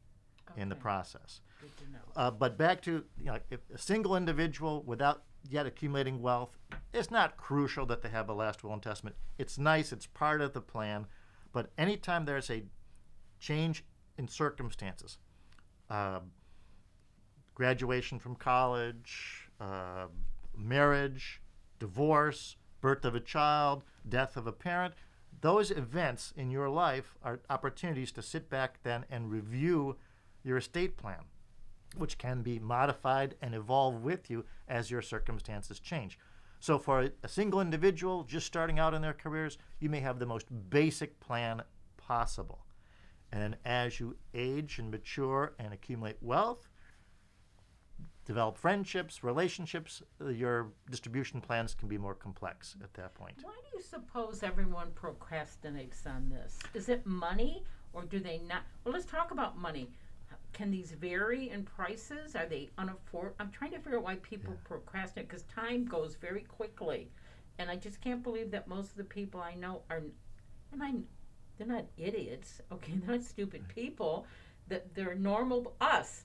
in 0.57 0.69
the 0.69 0.75
process. 0.75 1.41
Good 1.61 1.77
to 1.79 1.93
know. 1.93 1.99
Uh, 2.15 2.31
but 2.31 2.57
back 2.57 2.83
to 2.83 3.05
you 3.19 3.27
know, 3.27 3.39
if 3.51 3.61
a 3.75 3.79
single 3.79 4.17
individual 4.17 4.83
without 4.87 5.23
yet 5.49 5.67
accumulating 5.67 6.21
wealth, 6.21 6.57
it's 6.93 7.11
not 7.11 7.37
crucial 7.37 7.87
that 7.87 8.03
they 8.03 8.09
have 8.09 8.29
a 8.29 8.35
last 8.35 8.63
will 8.63 8.73
and 8.73 8.83
testament. 8.83 9.17
It's 9.39 9.59
nice, 9.59 9.93
it's 9.93 10.07
part 10.07 10.41
of 10.41 10.53
the 10.53 10.61
plan. 10.61 11.07
But 11.57 11.71
anytime 11.79 12.27
there's 12.27 12.51
a 12.51 12.65
change 13.41 13.83
in 14.19 14.29
circumstances, 14.29 15.17
uh, 15.89 16.21
graduation 17.55 18.19
from 18.19 18.37
college, 18.37 19.49
uh, 19.59 20.09
marriage, 20.55 21.41
divorce, 21.79 22.57
birth 22.83 23.07
of 23.07 23.15
a 23.15 23.21
child, 23.21 23.85
death 24.07 24.37
of 24.37 24.47
a 24.47 24.53
parent, 24.53 24.93
those 25.41 25.71
events 25.71 26.35
in 26.37 26.51
your 26.51 26.69
life 26.69 27.17
are 27.23 27.41
opportunities 27.49 28.13
to 28.13 28.21
sit 28.21 28.51
back 28.51 28.83
then 28.83 29.07
and 29.09 29.31
review 29.31 29.97
your 30.45 30.59
estate 30.59 30.99
plan 30.99 31.25
which 31.97 32.19
can 32.19 32.43
be 32.43 32.59
modified 32.59 33.35
and 33.41 33.55
evolve 33.55 34.03
with 34.03 34.29
you 34.29 34.45
as 34.69 34.91
your 34.91 35.01
circumstances 35.01 35.81
change. 35.81 36.19
So, 36.61 36.79
for 36.79 37.11
a, 37.23 37.29
single 37.29 37.61
individual 37.61 38.25
just 38.25 38.47
starting 38.47 38.79
out 38.79 38.95
in 38.95 39.03
their 39.03 39.13
careers, 39.13 39.59
you 39.81 39.89
may 39.89 40.01
have 40.01 40.19
the 40.19 40.27
most 40.27 40.47
basic 40.71 41.21
plan 41.21 41.63
possible. 41.97 42.65
And 43.33 43.43
then, 43.43 43.57
as 43.65 44.01
you 44.01 44.17
age 44.35 44.79
and 44.79 44.91
mature 44.91 45.55
and 45.59 45.73
accumulate 45.73 46.17
wealth, 46.21 46.69
develop 48.25 48.59
friendships, 48.59 49.23
relationships, 49.23 50.03
your 50.29 50.73
distribution 50.91 51.41
plans 51.41 51.75
can 51.75 51.89
be 51.89 51.99
more 51.99 52.15
complex 52.15 52.77
at 52.83 52.93
that 52.95 53.15
point. 53.15 53.35
Why 53.43 53.53
do 53.71 53.77
you 53.77 53.83
suppose 53.83 54.43
everyone 54.43 54.89
procrastinates 54.91 56.07
on 56.07 56.29
this? 56.29 56.59
Is 56.75 56.89
it 56.89 57.07
money 57.07 57.65
or 57.93 58.05
do 58.05 58.19
they 58.19 58.39
not? 58.39 58.63
Well, 58.85 58.93
let's 58.93 59.07
talk 59.07 59.31
about 59.31 59.57
money. 59.59 59.91
Can 60.57 60.71
these 60.71 60.93
vary 60.93 61.51
in 61.51 61.65
prices? 61.65 62.35
Are 62.35 62.47
they 62.47 62.71
unafford? 62.79 63.35
I'm 63.39 63.51
trying 63.51 63.73
to 63.73 63.79
figure 63.79 63.99
out 63.99 64.05
why 64.05 64.15
people 64.17 64.55
procrastinate 64.65 65.29
because 65.29 65.43
time 65.43 65.85
goes 65.85 66.15
very 66.17 66.45
quickly, 66.45 67.11
and 67.59 67.69
I 67.71 67.77
just 67.77 68.01
can't 68.01 68.23
believe 68.23 68.51
that 68.53 68.67
most 68.67 68.93
of 68.93 68.97
the 68.97 69.05
people 69.05 69.39
I 69.39 69.55
know 69.55 69.83
are, 69.91 70.01
and 70.73 70.83
I, 70.83 70.95
they're 71.59 71.67
not 71.67 71.85
idiots. 71.99 72.63
Okay, 72.73 72.95
they're 72.97 73.17
not 73.17 73.25
stupid 73.25 73.69
people. 73.69 74.25
That 74.69 74.95
they're 74.95 75.15
normal 75.15 75.75
us. 75.83 76.23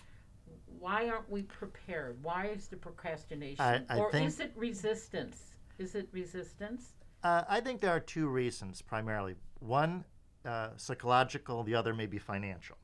Why 0.79 1.09
aren't 1.09 1.29
we 1.29 1.41
prepared? 1.41 2.17
Why 2.23 2.47
is 2.47 2.69
the 2.69 2.77
procrastination? 2.77 3.59
I- 3.59 3.83
I 3.89 3.99
or 3.99 4.15
is 4.15 4.39
it 4.39 4.53
resistance? 4.55 5.51
Is 5.77 5.93
it 5.95 6.07
resistance? 6.13 6.93
Uh, 7.21 7.43
I 7.49 7.59
think 7.59 7.81
there 7.81 7.91
are 7.91 7.99
two 7.99 8.29
reasons 8.29 8.81
primarily. 8.81 9.35
One, 9.59 10.05
uh, 10.45 10.69
psychological, 10.77 11.63
the 11.63 11.75
other 11.75 11.93
may 11.93 12.05
be 12.07 12.17
financial. 12.17 12.77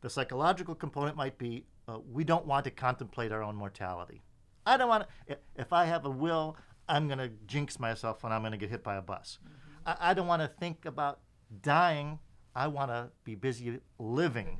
The 0.00 0.10
psychological 0.10 0.74
component 0.74 1.16
might 1.16 1.38
be 1.38 1.64
uh, 1.88 1.98
we 2.12 2.24
don't 2.24 2.46
want 2.46 2.64
to 2.64 2.70
contemplate 2.70 3.32
our 3.32 3.42
own 3.42 3.56
mortality. 3.56 4.22
I 4.66 4.76
don't 4.76 4.88
want 4.88 5.06
to, 5.26 5.38
if 5.56 5.72
I 5.72 5.86
have 5.86 6.04
a 6.04 6.10
will, 6.10 6.56
I'm 6.88 7.06
going 7.06 7.18
to 7.18 7.30
jinx 7.46 7.80
myself 7.80 8.22
when 8.22 8.32
I'm 8.32 8.42
going 8.42 8.52
to 8.52 8.58
get 8.58 8.70
hit 8.70 8.84
by 8.84 8.96
a 8.96 9.02
bus. 9.02 9.38
I, 9.86 9.96
I 10.00 10.14
don't 10.14 10.26
want 10.26 10.42
to 10.42 10.48
think 10.48 10.84
about 10.84 11.20
dying. 11.62 12.18
I 12.54 12.66
want 12.68 12.90
to 12.90 13.10
be 13.24 13.34
busy 13.34 13.80
living. 13.98 14.46
Living. 14.46 14.58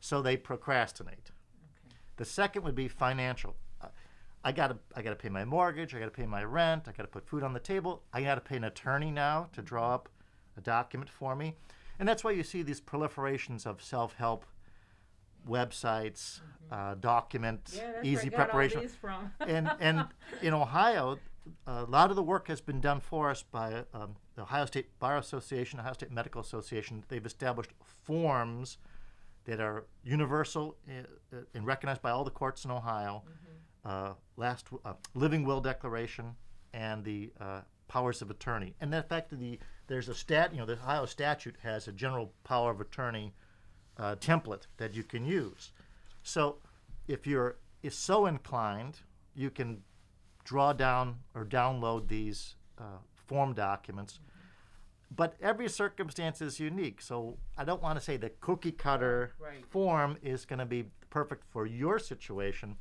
So 0.00 0.22
they 0.22 0.36
procrastinate. 0.36 1.30
Okay. 1.88 1.96
The 2.16 2.24
second 2.24 2.62
would 2.62 2.74
be 2.74 2.88
financial. 2.88 3.56
Uh, 3.80 3.88
I 4.44 4.52
gotta 4.52 4.78
I 4.94 5.02
gotta 5.02 5.16
pay 5.16 5.28
my 5.28 5.44
mortgage. 5.44 5.94
I 5.94 5.98
gotta 5.98 6.10
pay 6.10 6.26
my 6.26 6.44
rent. 6.44 6.86
I 6.86 6.92
gotta 6.92 7.08
put 7.08 7.26
food 7.26 7.42
on 7.42 7.52
the 7.52 7.60
table. 7.60 8.04
I 8.12 8.22
gotta 8.22 8.40
pay 8.40 8.56
an 8.56 8.64
attorney 8.64 9.10
now 9.10 9.48
to 9.52 9.62
draw 9.62 9.94
up 9.94 10.08
a 10.56 10.60
document 10.60 11.10
for 11.10 11.34
me, 11.34 11.56
and 11.98 12.08
that's 12.08 12.22
why 12.22 12.30
you 12.30 12.44
see 12.44 12.62
these 12.62 12.80
proliferations 12.80 13.66
of 13.66 13.82
self-help 13.82 14.44
websites, 15.48 16.40
uh, 16.70 16.94
document, 16.94 17.64
Mm-hmm. 17.64 17.76
Yeah, 17.76 18.00
easy 18.02 18.28
where 18.28 18.40
I 18.40 18.42
got 18.42 18.48
preparation 18.50 18.78
all 18.78 18.82
these 18.82 18.94
from. 18.94 19.32
and 19.40 19.70
and 19.80 20.06
in 20.42 20.52
Ohio, 20.54 21.18
a 21.66 21.84
lot 21.84 22.10
of 22.10 22.16
the 22.16 22.22
work 22.22 22.48
has 22.48 22.60
been 22.60 22.80
done 22.80 23.00
for 23.00 23.30
us 23.30 23.42
by 23.42 23.84
um, 23.94 24.16
the 24.34 24.42
Ohio 24.42 24.66
State 24.66 24.98
Bar 24.98 25.16
Association, 25.16 25.80
Ohio 25.80 25.92
State 25.92 26.10
Medical 26.10 26.40
Association. 26.40 27.04
They've 27.08 27.24
established 27.24 27.70
forms 27.84 28.78
that 29.44 29.60
are 29.60 29.86
universal 30.02 30.76
uh, 30.88 31.36
and 31.54 31.64
recognized 31.66 32.02
by 32.02 32.10
all 32.10 32.24
the 32.24 32.30
courts 32.30 32.64
in 32.64 32.70
Ohio. 32.70 33.22
Uh, 33.84 34.14
last 34.36 34.66
uh, 34.84 34.94
living 35.14 35.44
will 35.44 35.60
declaration 35.60 36.34
and 36.74 37.04
the 37.04 37.32
uh, 37.40 37.60
powers 37.86 38.20
of 38.20 38.30
attorney. 38.30 38.74
And 38.80 38.92
in 38.92 39.02
fact, 39.04 39.30
the 39.38 39.58
there's 39.86 40.08
a 40.08 40.14
stat. 40.14 40.52
You 40.52 40.58
know, 40.58 40.66
the 40.66 40.72
Ohio 40.72 41.06
statute 41.06 41.56
has 41.62 41.86
a 41.86 41.92
general 41.92 42.32
power 42.42 42.72
of 42.72 42.80
attorney 42.80 43.32
uh, 43.98 44.16
template 44.16 44.62
that 44.76 44.94
you 44.94 45.02
can 45.02 45.24
use. 45.24 45.72
So 46.22 46.56
if 47.08 47.26
you're 47.26 47.56
is 47.82 47.94
so 47.94 48.26
inclined, 48.26 49.00
you 49.34 49.50
can 49.50 49.82
draw 50.44 50.72
down 50.72 51.16
or 51.34 51.44
download 51.44 52.08
these 52.08 52.56
uh, 52.78 52.98
form 53.14 53.52
documents. 53.54 54.18
But 55.14 55.34
every 55.40 55.68
circumstance 55.68 56.40
is 56.42 56.58
unique. 56.58 57.00
So 57.00 57.38
I 57.56 57.64
don't 57.64 57.80
want 57.82 57.98
to 57.98 58.04
say 58.04 58.16
the 58.16 58.30
cookie 58.40 58.72
cutter 58.72 59.34
Right. 59.38 59.64
form 59.68 60.16
is 60.22 60.44
going 60.44 60.58
to 60.58 60.66
be 60.66 60.86
perfect 61.10 61.44
for 61.48 61.64
your 61.66 61.98
situation. 61.98 62.76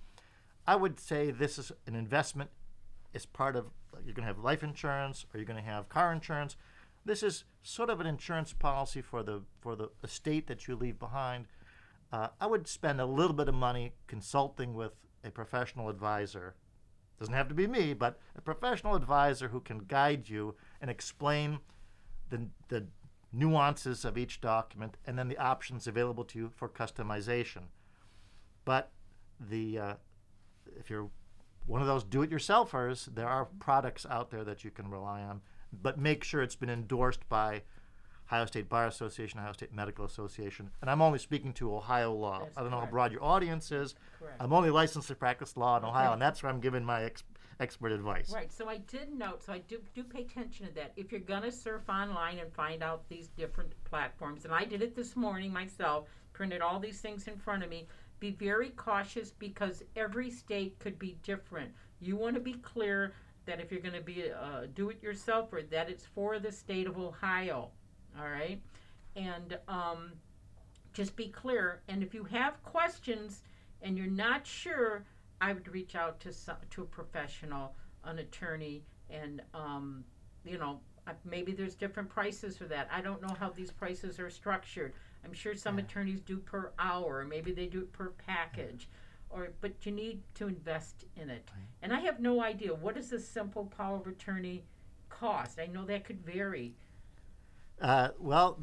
I 0.68 0.76
would 0.76 1.00
say 1.00 1.30
this 1.30 1.60
is 1.60 1.72
an 1.86 1.94
investment 1.96 2.50
as 3.14 3.26
part 3.26 3.56
of 3.56 3.66
you're 4.04 4.14
going 4.16 4.28
to 4.28 4.34
have 4.34 4.40
life 4.40 4.64
insurance 4.64 5.26
or 5.34 5.38
you're 5.38 5.46
going 5.46 5.64
to 5.64 5.70
have 5.70 5.88
car 5.88 6.12
insurance. 6.12 6.58
This 7.06 7.22
is 7.22 7.46
sort 7.62 7.92
of 7.92 8.02
an 8.02 8.08
insurance 8.08 8.52
policy 8.52 9.02
for 9.02 9.22
the 9.22 9.44
for 9.62 9.76
the 9.76 9.90
estate 10.04 10.48
that 10.48 10.68
you 10.68 10.76
leave 10.76 10.98
behind. 10.98 11.46
Uh, 12.12 12.30
I 12.42 12.48
would 12.48 12.68
spend 12.68 13.00
a 13.00 13.06
little 13.06 13.36
bit 13.36 13.48
of 13.48 13.56
money 13.56 13.94
consulting 14.08 14.74
with 14.74 14.94
a 15.24 15.30
professional 15.32 15.90
advisor. 15.90 16.56
Doesn't 17.20 17.34
have 17.34 17.48
to 17.48 17.56
be 17.56 17.68
me, 17.68 17.94
but 17.94 18.20
a 18.36 18.42
professional 18.42 18.96
advisor 18.96 19.50
who 19.50 19.60
can 19.60 19.80
guide 19.80 20.28
you 20.28 20.56
and 20.82 20.90
explain 20.90 21.60
the 22.30 22.48
the 22.70 22.88
nuances 23.32 24.06
of 24.06 24.18
each 24.18 24.40
document 24.40 24.98
and 25.06 25.20
then 25.20 25.28
the 25.28 25.38
options 25.38 25.88
available 25.88 26.24
to 26.24 26.40
you 26.40 26.52
for 26.56 26.70
customization. 26.70 27.64
But 28.64 28.92
the 29.40 29.78
uh, 29.78 29.94
if 30.80 30.90
you're 30.90 31.10
one 31.68 31.82
of 31.82 31.88
those 31.88 32.04
do-it-yourselfers, 32.04 33.16
there 33.16 33.28
are 33.28 33.46
products 33.60 34.06
out 34.10 34.30
there 34.30 34.44
that 34.44 34.64
you 34.64 34.72
can 34.72 34.90
rely 34.90 35.22
on, 35.22 35.42
but 35.82 36.00
make 36.00 36.24
sure 36.24 36.42
it's 36.42 36.56
been 36.56 36.70
endorsed 36.70 37.28
by 37.30 37.64
Ohio 38.28 38.46
State 38.46 38.70
Bar 38.70 38.88
Association, 38.88 39.40
Ohio 39.40 39.54
State 39.54 39.74
Medical 39.74 40.04
Association, 40.06 40.72
and 40.82 40.90
I'm 40.90 41.02
only 41.02 41.20
speaking 41.20 41.54
to 41.54 41.76
Ohio 41.76 42.12
law. 42.12 42.40
That's 42.40 42.58
I 42.58 42.62
don't 42.62 42.72
know 42.72 42.78
how 42.78 42.82
correct. 42.82 42.92
broad 42.92 43.12
your 43.12 43.24
audience 43.24 43.72
is. 43.72 43.94
Correct. 44.20 44.36
I'm 44.40 44.52
only 44.52 44.72
licensed 44.72 45.08
to 45.10 45.16
practice 45.16 45.56
law 45.56 45.78
in 45.78 45.86
Ohio, 45.86 46.14
and 46.14 46.22
that's 46.22 46.42
where 46.42 46.52
I'm 46.52 46.60
giving 46.60 46.84
my 46.84 47.04
ex- 47.04 47.24
expert 47.60 47.92
advice. 47.92 48.32
Right. 48.34 48.52
So 48.52 48.68
I 48.68 48.78
did 48.78 49.14
note. 49.14 49.44
So 49.44 49.54
I 49.54 49.60
do 49.60 49.80
do 49.94 50.04
pay 50.04 50.22
attention 50.22 50.68
to 50.68 50.74
that. 50.74 50.94
If 50.96 51.12
you're 51.12 51.22
gonna 51.22 51.52
surf 51.52 51.84
online 51.88 52.40
and 52.40 52.52
find 52.52 52.82
out 52.82 53.08
these 53.10 53.28
different 53.28 53.74
platforms, 53.84 54.46
and 54.46 54.54
I 54.54 54.66
did 54.66 54.82
it 54.82 54.96
this 54.96 55.16
morning 55.16 55.54
myself, 55.54 56.08
printed 56.34 56.62
all 56.62 56.80
these 56.80 57.02
things 57.02 57.28
in 57.28 57.38
front 57.38 57.64
of 57.64 57.70
me. 57.70 57.88
Be 58.20 58.32
very 58.32 58.70
cautious 58.70 59.32
because 59.32 59.84
every 59.96 60.32
state 60.32 60.80
could 60.80 60.98
be 60.98 61.18
different. 61.22 61.72
You 62.00 62.16
want 62.16 62.36
to 62.36 62.42
be 62.42 62.54
clear 62.54 63.14
that 63.46 63.60
if 63.60 63.72
you're 63.72 63.82
going 63.82 63.96
to 63.96 64.02
be 64.02 64.22
a 64.22 64.68
do-it-yourselfer, 64.74 65.70
that 65.70 65.90
it's 65.90 66.06
for 66.06 66.40
the 66.40 66.52
state 66.52 66.88
of 66.88 66.98
Ohio. 66.98 67.70
All 68.20 68.30
right, 68.30 68.62
and 69.16 69.58
um, 69.68 70.14
just 70.94 71.16
be 71.16 71.28
clear. 71.28 71.82
And 71.90 72.02
if 72.02 72.14
you 72.14 72.24
have 72.26 72.64
questions 72.64 73.42
and 73.82 73.98
you're 73.98 74.08
not 74.08 74.48
sure, 74.48 75.04
I 75.42 75.54
would 75.54 75.68
reach 75.68 75.96
out 75.96 76.20
to 76.22 76.32
some, 76.32 76.56
to 76.72 76.84
a 76.84 76.86
professional, 76.86 77.76
an 78.06 78.20
attorney, 78.20 78.84
and 79.10 79.42
um, 79.54 80.04
you 80.46 80.58
know 80.58 80.80
maybe 81.24 81.52
there's 81.52 81.76
different 81.76 82.10
prices 82.10 82.58
for 82.58 82.66
that. 82.66 82.88
I 82.92 83.02
don't 83.02 83.22
know 83.22 83.36
how 83.40 83.50
these 83.50 83.72
prices 83.72 84.20
are 84.20 84.30
structured. 84.30 84.94
I'm 85.24 85.34
sure 85.34 85.56
some 85.56 85.78
attorneys 85.78 86.22
do 86.22 86.38
per 86.38 86.72
hour, 86.80 87.20
or 87.20 87.26
maybe 87.26 87.52
they 87.52 87.66
do 87.66 87.80
it 87.80 87.92
per 87.92 88.10
package, 88.26 88.88
or 89.36 89.50
but 89.62 89.86
you 89.86 89.92
need 89.92 90.22
to 90.36 90.48
invest 90.48 91.06
in 91.16 91.30
it. 91.30 91.50
And 91.82 91.94
I 91.94 92.00
have 92.00 92.20
no 92.20 92.42
idea 92.42 92.74
what 92.74 92.96
does 92.96 93.12
a 93.12 93.20
simple 93.20 93.66
power 93.66 93.98
of 93.98 94.08
attorney 94.08 94.64
cost. 95.10 95.60
I 95.60 95.68
know 95.68 95.86
that 95.86 96.06
could 96.06 96.26
vary. 96.26 96.74
Uh, 97.82 98.10
well, 98.20 98.60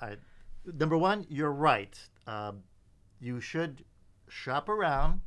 I, 0.00 0.16
number 0.72 0.96
one, 0.96 1.26
you're 1.28 1.52
right. 1.52 1.98
Um, 2.26 2.62
you 3.20 3.40
should 3.40 3.84
shop 4.28 4.68
around 4.68 5.20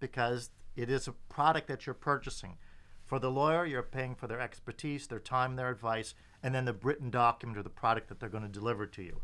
because 0.00 0.50
it 0.74 0.90
is 0.90 1.06
a 1.06 1.12
product 1.28 1.68
that 1.68 1.86
you're 1.86 1.94
purchasing. 1.94 2.56
For 3.04 3.18
the 3.18 3.30
lawyer, 3.30 3.64
you're 3.64 3.82
paying 3.82 4.14
for 4.14 4.26
their 4.26 4.40
expertise, 4.40 5.06
their 5.06 5.20
time, 5.20 5.54
their 5.54 5.70
advice, 5.70 6.14
and 6.42 6.54
then 6.54 6.64
the 6.64 6.72
written 6.72 7.10
document 7.10 7.58
or 7.58 7.62
the 7.62 7.70
product 7.70 8.08
that 8.08 8.18
they're 8.18 8.28
going 8.28 8.42
to 8.42 8.48
deliver 8.48 8.86
to 8.86 9.02
you. 9.02 9.20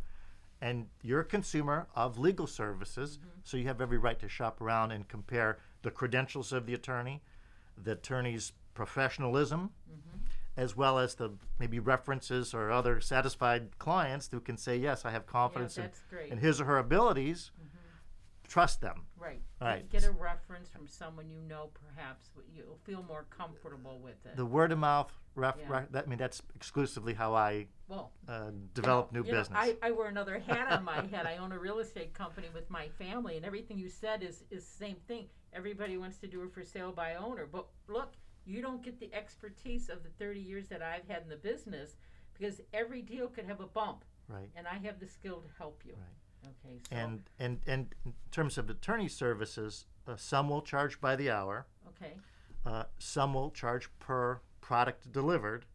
And 0.62 0.86
you're 1.02 1.20
a 1.20 1.24
consumer 1.24 1.88
of 1.96 2.20
legal 2.20 2.46
services, 2.46 3.18
mm-hmm. 3.18 3.40
so 3.42 3.56
you 3.56 3.66
have 3.66 3.80
every 3.80 3.98
right 3.98 4.18
to 4.20 4.28
shop 4.28 4.60
around 4.60 4.92
and 4.92 5.08
compare 5.08 5.58
the 5.82 5.90
credentials 5.90 6.52
of 6.52 6.66
the 6.66 6.74
attorney, 6.74 7.20
the 7.82 7.92
attorney's 7.92 8.52
professionalism, 8.72 9.70
mm-hmm. 9.90 10.18
as 10.56 10.76
well 10.76 11.00
as 11.00 11.16
the 11.16 11.32
maybe 11.58 11.80
references 11.80 12.54
or 12.54 12.70
other 12.70 13.00
satisfied 13.00 13.76
clients 13.80 14.28
who 14.30 14.38
can 14.38 14.56
say, 14.56 14.76
yes, 14.76 15.04
I 15.04 15.10
have 15.10 15.26
confidence 15.26 15.78
in, 15.78 15.90
in 16.30 16.38
his 16.38 16.60
or 16.60 16.66
her 16.66 16.78
abilities. 16.78 17.50
Mm-hmm. 17.58 17.71
Trust 18.52 18.82
them. 18.82 19.06
Right. 19.18 19.40
Right. 19.62 19.88
Get, 19.88 20.04
a 20.04 20.10
reference 20.10 20.68
from 20.68 20.86
someone 20.86 21.30
you 21.30 21.40
know, 21.40 21.70
perhaps 21.72 22.28
but 22.36 22.44
you'll 22.54 22.76
feel 22.84 23.02
more 23.02 23.24
comfortable 23.30 23.98
with 23.98 24.26
it. 24.26 24.36
The 24.36 24.44
word 24.44 24.72
of 24.72 24.78
mouth, 24.78 25.10
ref, 25.34 25.56
Yeah. 25.58 25.84
that, 25.90 26.04
I 26.04 26.06
mean, 26.06 26.18
that's 26.18 26.42
exclusively 26.54 27.14
how 27.14 27.34
I 27.34 27.68
well, 27.88 28.12
uh, 28.28 28.50
develop 28.74 29.10
new 29.10 29.20
you 29.24 29.32
know, 29.32 29.38
business. 29.38 29.58
I, 29.58 29.78
I 29.82 29.92
wear 29.92 30.08
another 30.08 30.38
hat 30.46 30.70
on 30.70 30.84
my 30.84 31.00
head. 31.06 31.24
I 31.24 31.38
own 31.38 31.52
a 31.52 31.58
real 31.58 31.78
estate 31.78 32.12
company 32.12 32.48
with 32.52 32.68
my 32.68 32.88
family, 32.88 33.38
and 33.38 33.46
everything 33.46 33.78
you 33.78 33.88
said 33.88 34.22
is 34.22 34.44
is 34.50 34.66
the 34.66 34.84
same 34.84 34.96
thing. 35.08 35.28
Everybody 35.54 35.96
wants 35.96 36.18
to 36.18 36.26
do 36.26 36.42
it 36.42 36.52
for 36.52 36.62
sale 36.62 36.92
by 36.92 37.14
owner, 37.14 37.48
but 37.50 37.68
look, 37.88 38.16
you 38.44 38.60
don't 38.60 38.82
get 38.82 39.00
the 39.00 39.14
expertise 39.14 39.88
of 39.88 40.02
the 40.02 40.10
30 40.18 40.40
years 40.40 40.66
that 40.68 40.82
I've 40.82 41.08
had 41.08 41.22
in 41.22 41.30
the 41.30 41.36
business 41.36 41.96
because 42.34 42.60
every 42.74 43.00
deal 43.00 43.28
could 43.28 43.46
have 43.46 43.60
a 43.60 43.66
bump, 43.66 44.04
right. 44.28 44.50
and 44.56 44.66
I 44.66 44.76
have 44.86 45.00
the 45.00 45.06
skill 45.06 45.40
to 45.40 45.48
help 45.56 45.80
you. 45.86 45.94
Right. 45.94 46.21
Okay. 46.44 46.78
So 46.90 46.96
And, 46.96 47.22
and, 47.38 47.60
and 47.66 47.94
in 48.04 48.12
terms 48.30 48.58
of 48.58 48.68
attorney 48.70 49.08
services, 49.08 49.86
uh, 50.06 50.16
some 50.16 50.48
will 50.48 50.62
charge 50.62 51.00
by 51.00 51.16
the 51.16 51.30
hour, 51.30 51.66
okay. 51.88 52.14
uh, 52.66 52.84
some 52.98 53.34
will 53.34 53.50
charge 53.50 53.88
per 53.98 54.40
product 54.60 55.12
delivered. 55.12 55.66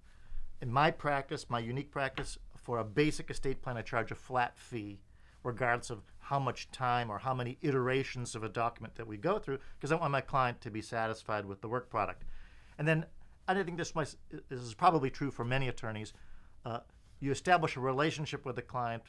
In 0.62 0.72
my 0.72 0.92
practice, 0.92 1.50
my 1.50 1.60
unique 1.60 1.92
practice, 1.92 2.38
for 2.56 2.80
a 2.80 2.84
basic 2.84 3.30
estate 3.30 3.62
plan, 3.62 3.78
I 3.78 3.82
charge 3.82 4.12
a 4.12 4.16
flat 4.16 4.58
fee, 4.58 5.00
regardless 5.44 5.90
of 5.90 6.00
how 6.20 6.40
much 6.40 6.70
time 6.72 7.10
or 7.10 7.20
how 7.20 7.34
many 7.34 7.58
iterations 7.62 8.36
of 8.36 8.44
a 8.44 8.50
document 8.50 8.96
that 8.96 9.08
we 9.08 9.16
go 9.16 9.40
through, 9.40 9.60
because 9.78 9.92
I 9.92 9.96
want 9.96 10.12
my 10.12 10.22
client 10.22 10.60
to 10.62 10.72
be 10.72 10.82
satisfied 10.82 11.46
with 11.46 11.62
the 11.62 11.70
work 11.70 11.90
product. 11.90 12.24
And 12.78 12.88
then, 12.88 13.06
and 13.48 13.58
I 13.58 13.64
think 13.64 13.78
this, 13.78 13.96
might, 13.96 14.14
this 14.50 14.60
is 14.60 14.74
probably 14.74 15.10
true 15.10 15.32
for 15.32 15.46
many 15.46 15.70
attorneys, 15.70 16.12
uh, 16.66 16.80
you 17.20 17.32
establish 17.32 17.78
a 17.78 17.80
relationship 17.80 18.46
with 18.46 18.58
the 18.58 18.62
client 18.62 19.04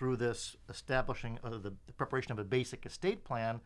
through 0.00 0.16
this 0.16 0.56
establishing 0.70 1.38
uh, 1.44 1.50
the, 1.50 1.74
the 1.86 1.92
preparation 1.98 2.32
of 2.32 2.38
a 2.38 2.44
basic 2.44 2.86
estate 2.86 3.22
plan 3.22 3.60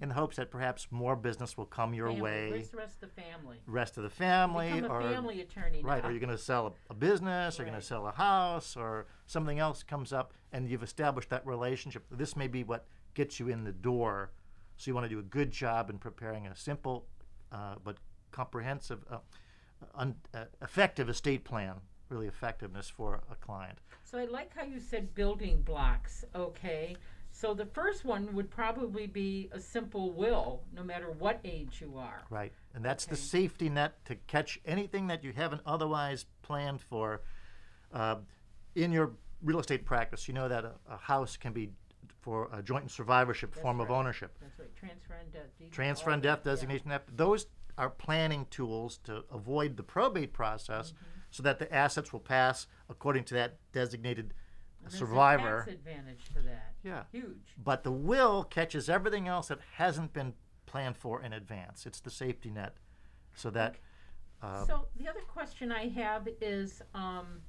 in 0.00 0.08
the 0.08 0.14
hopes 0.14 0.36
that 0.36 0.50
perhaps 0.50 0.86
more 0.90 1.14
business 1.14 1.58
will 1.58 1.66
come 1.66 1.92
your 1.92 2.06
Family. 2.06 2.22
way 2.22 2.50
Where's 2.52 2.70
the 2.70 2.78
rest 2.78 3.02
of 3.02 3.10
the 3.14 3.20
family? 3.22 3.58
rest 3.66 3.98
of 3.98 4.02
the 4.02 4.08
family 4.08 4.72
Become 4.72 4.90
a 4.90 4.94
or 4.94 5.02
family 5.02 5.40
attorney 5.42 5.82
right 5.82 6.02
now. 6.02 6.08
or 6.08 6.12
you're 6.12 6.20
going 6.20 6.30
to 6.34 6.38
sell 6.42 6.68
a, 6.68 6.92
a 6.92 6.94
business 6.94 7.60
or 7.60 7.64
you're 7.64 7.70
going 7.70 7.78
to 7.78 7.86
sell 7.86 8.06
a 8.06 8.12
house 8.12 8.78
or 8.78 9.08
something 9.26 9.58
else 9.58 9.82
comes 9.82 10.10
up 10.10 10.32
and 10.52 10.70
you've 10.70 10.82
established 10.82 11.28
that 11.28 11.46
relationship 11.46 12.02
this 12.10 12.34
may 12.34 12.48
be 12.48 12.64
what 12.64 12.86
gets 13.12 13.38
you 13.38 13.48
in 13.50 13.62
the 13.62 13.72
door 13.72 14.30
so 14.78 14.90
you 14.90 14.94
want 14.94 15.04
to 15.04 15.10
do 15.10 15.18
a 15.18 15.22
good 15.22 15.50
job 15.50 15.90
in 15.90 15.98
preparing 15.98 16.46
a 16.46 16.56
simple 16.56 17.04
uh, 17.52 17.74
but 17.84 17.98
comprehensive 18.30 19.04
uh, 19.10 19.18
un, 19.96 20.14
uh, 20.32 20.44
effective 20.62 21.10
estate 21.10 21.44
plan 21.44 21.74
really 22.14 22.28
effectiveness 22.28 22.88
for 22.88 23.20
a 23.30 23.34
client 23.34 23.78
So 24.04 24.18
I 24.18 24.24
like 24.26 24.52
how 24.54 24.62
you 24.64 24.78
said 24.80 25.14
building 25.14 25.60
blocks, 25.62 26.24
okay? 26.34 26.96
So 27.32 27.52
the 27.52 27.66
first 27.66 28.04
one 28.04 28.32
would 28.34 28.48
probably 28.48 29.08
be 29.08 29.48
a 29.50 29.58
simple 29.58 30.12
will, 30.12 30.62
no 30.72 30.84
matter 30.84 31.10
what 31.18 31.40
age 31.44 31.80
you 31.80 31.96
are. 31.98 32.22
Right. 32.30 32.52
And 32.74 32.84
that's 32.84 33.06
the 33.06 33.16
safety 33.16 33.68
net 33.68 34.04
to 34.04 34.14
catch 34.28 34.60
anything 34.64 35.08
that 35.08 35.24
you 35.24 35.32
haven't 35.32 35.62
otherwise 35.66 36.26
planned 36.42 36.80
for. 36.80 37.22
Uh, 37.92 38.16
in 38.76 38.92
your 38.92 39.12
real 39.42 39.58
estate 39.58 39.84
practice, 39.84 40.28
you 40.28 40.34
know 40.34 40.48
that 40.48 40.64
a, 40.64 40.72
a 40.88 40.96
house 40.96 41.36
can 41.36 41.52
be 41.52 41.70
for 42.20 42.48
a 42.52 42.62
joint 42.62 42.82
and 42.82 42.90
survivorship 42.90 43.50
That's 43.52 43.62
form 43.62 43.80
of 43.80 43.90
ownership. 43.90 44.36
That's 44.40 44.58
right, 44.60 44.74
transfer 44.76 45.14
on 45.14 45.30
death. 45.32 45.50
deed, 45.58 45.72
Transfer 45.72 46.10
on 46.10 46.20
death 46.20 46.44
designation, 46.44 46.88
that- 46.90 47.16
those 47.16 47.46
are 47.76 47.90
planning 47.90 48.46
tools 48.50 48.98
to 49.04 49.24
avoid 49.32 49.76
the 49.76 49.82
probate 49.82 50.32
process 50.32 50.92
Mm-hmm. 50.92 51.13
So 51.34 51.42
that 51.42 51.58
the 51.58 51.74
assets 51.74 52.12
will 52.12 52.20
pass 52.20 52.68
according 52.88 53.24
to 53.24 53.34
that 53.34 53.56
designated 53.72 54.32
there's 54.80 54.94
a 54.94 54.98
survivor. 54.98 55.64
tax 55.66 55.72
advantage 55.72 56.24
to 56.32 56.42
that. 56.42 56.74
Yeah. 56.84 57.02
Huge. 57.10 57.56
But 57.58 57.82
the 57.82 57.90
will 57.90 58.44
catches 58.44 58.88
everything 58.88 59.26
else 59.26 59.48
that 59.48 59.58
hasn't 59.72 60.12
been 60.12 60.34
planned 60.64 60.96
for 60.96 61.20
in 61.20 61.32
advance. 61.32 61.86
It's 61.86 61.98
the 61.98 62.10
safety 62.10 62.50
net 62.50 62.76
so 63.34 63.50
that. 63.50 63.74
Uh, 64.40 64.64
so 64.64 64.86
the 64.96 65.08
other 65.08 65.22
question 65.22 65.72
I 65.72 65.88
have 65.88 66.28
is, 66.40 66.82
um, 66.94 67.40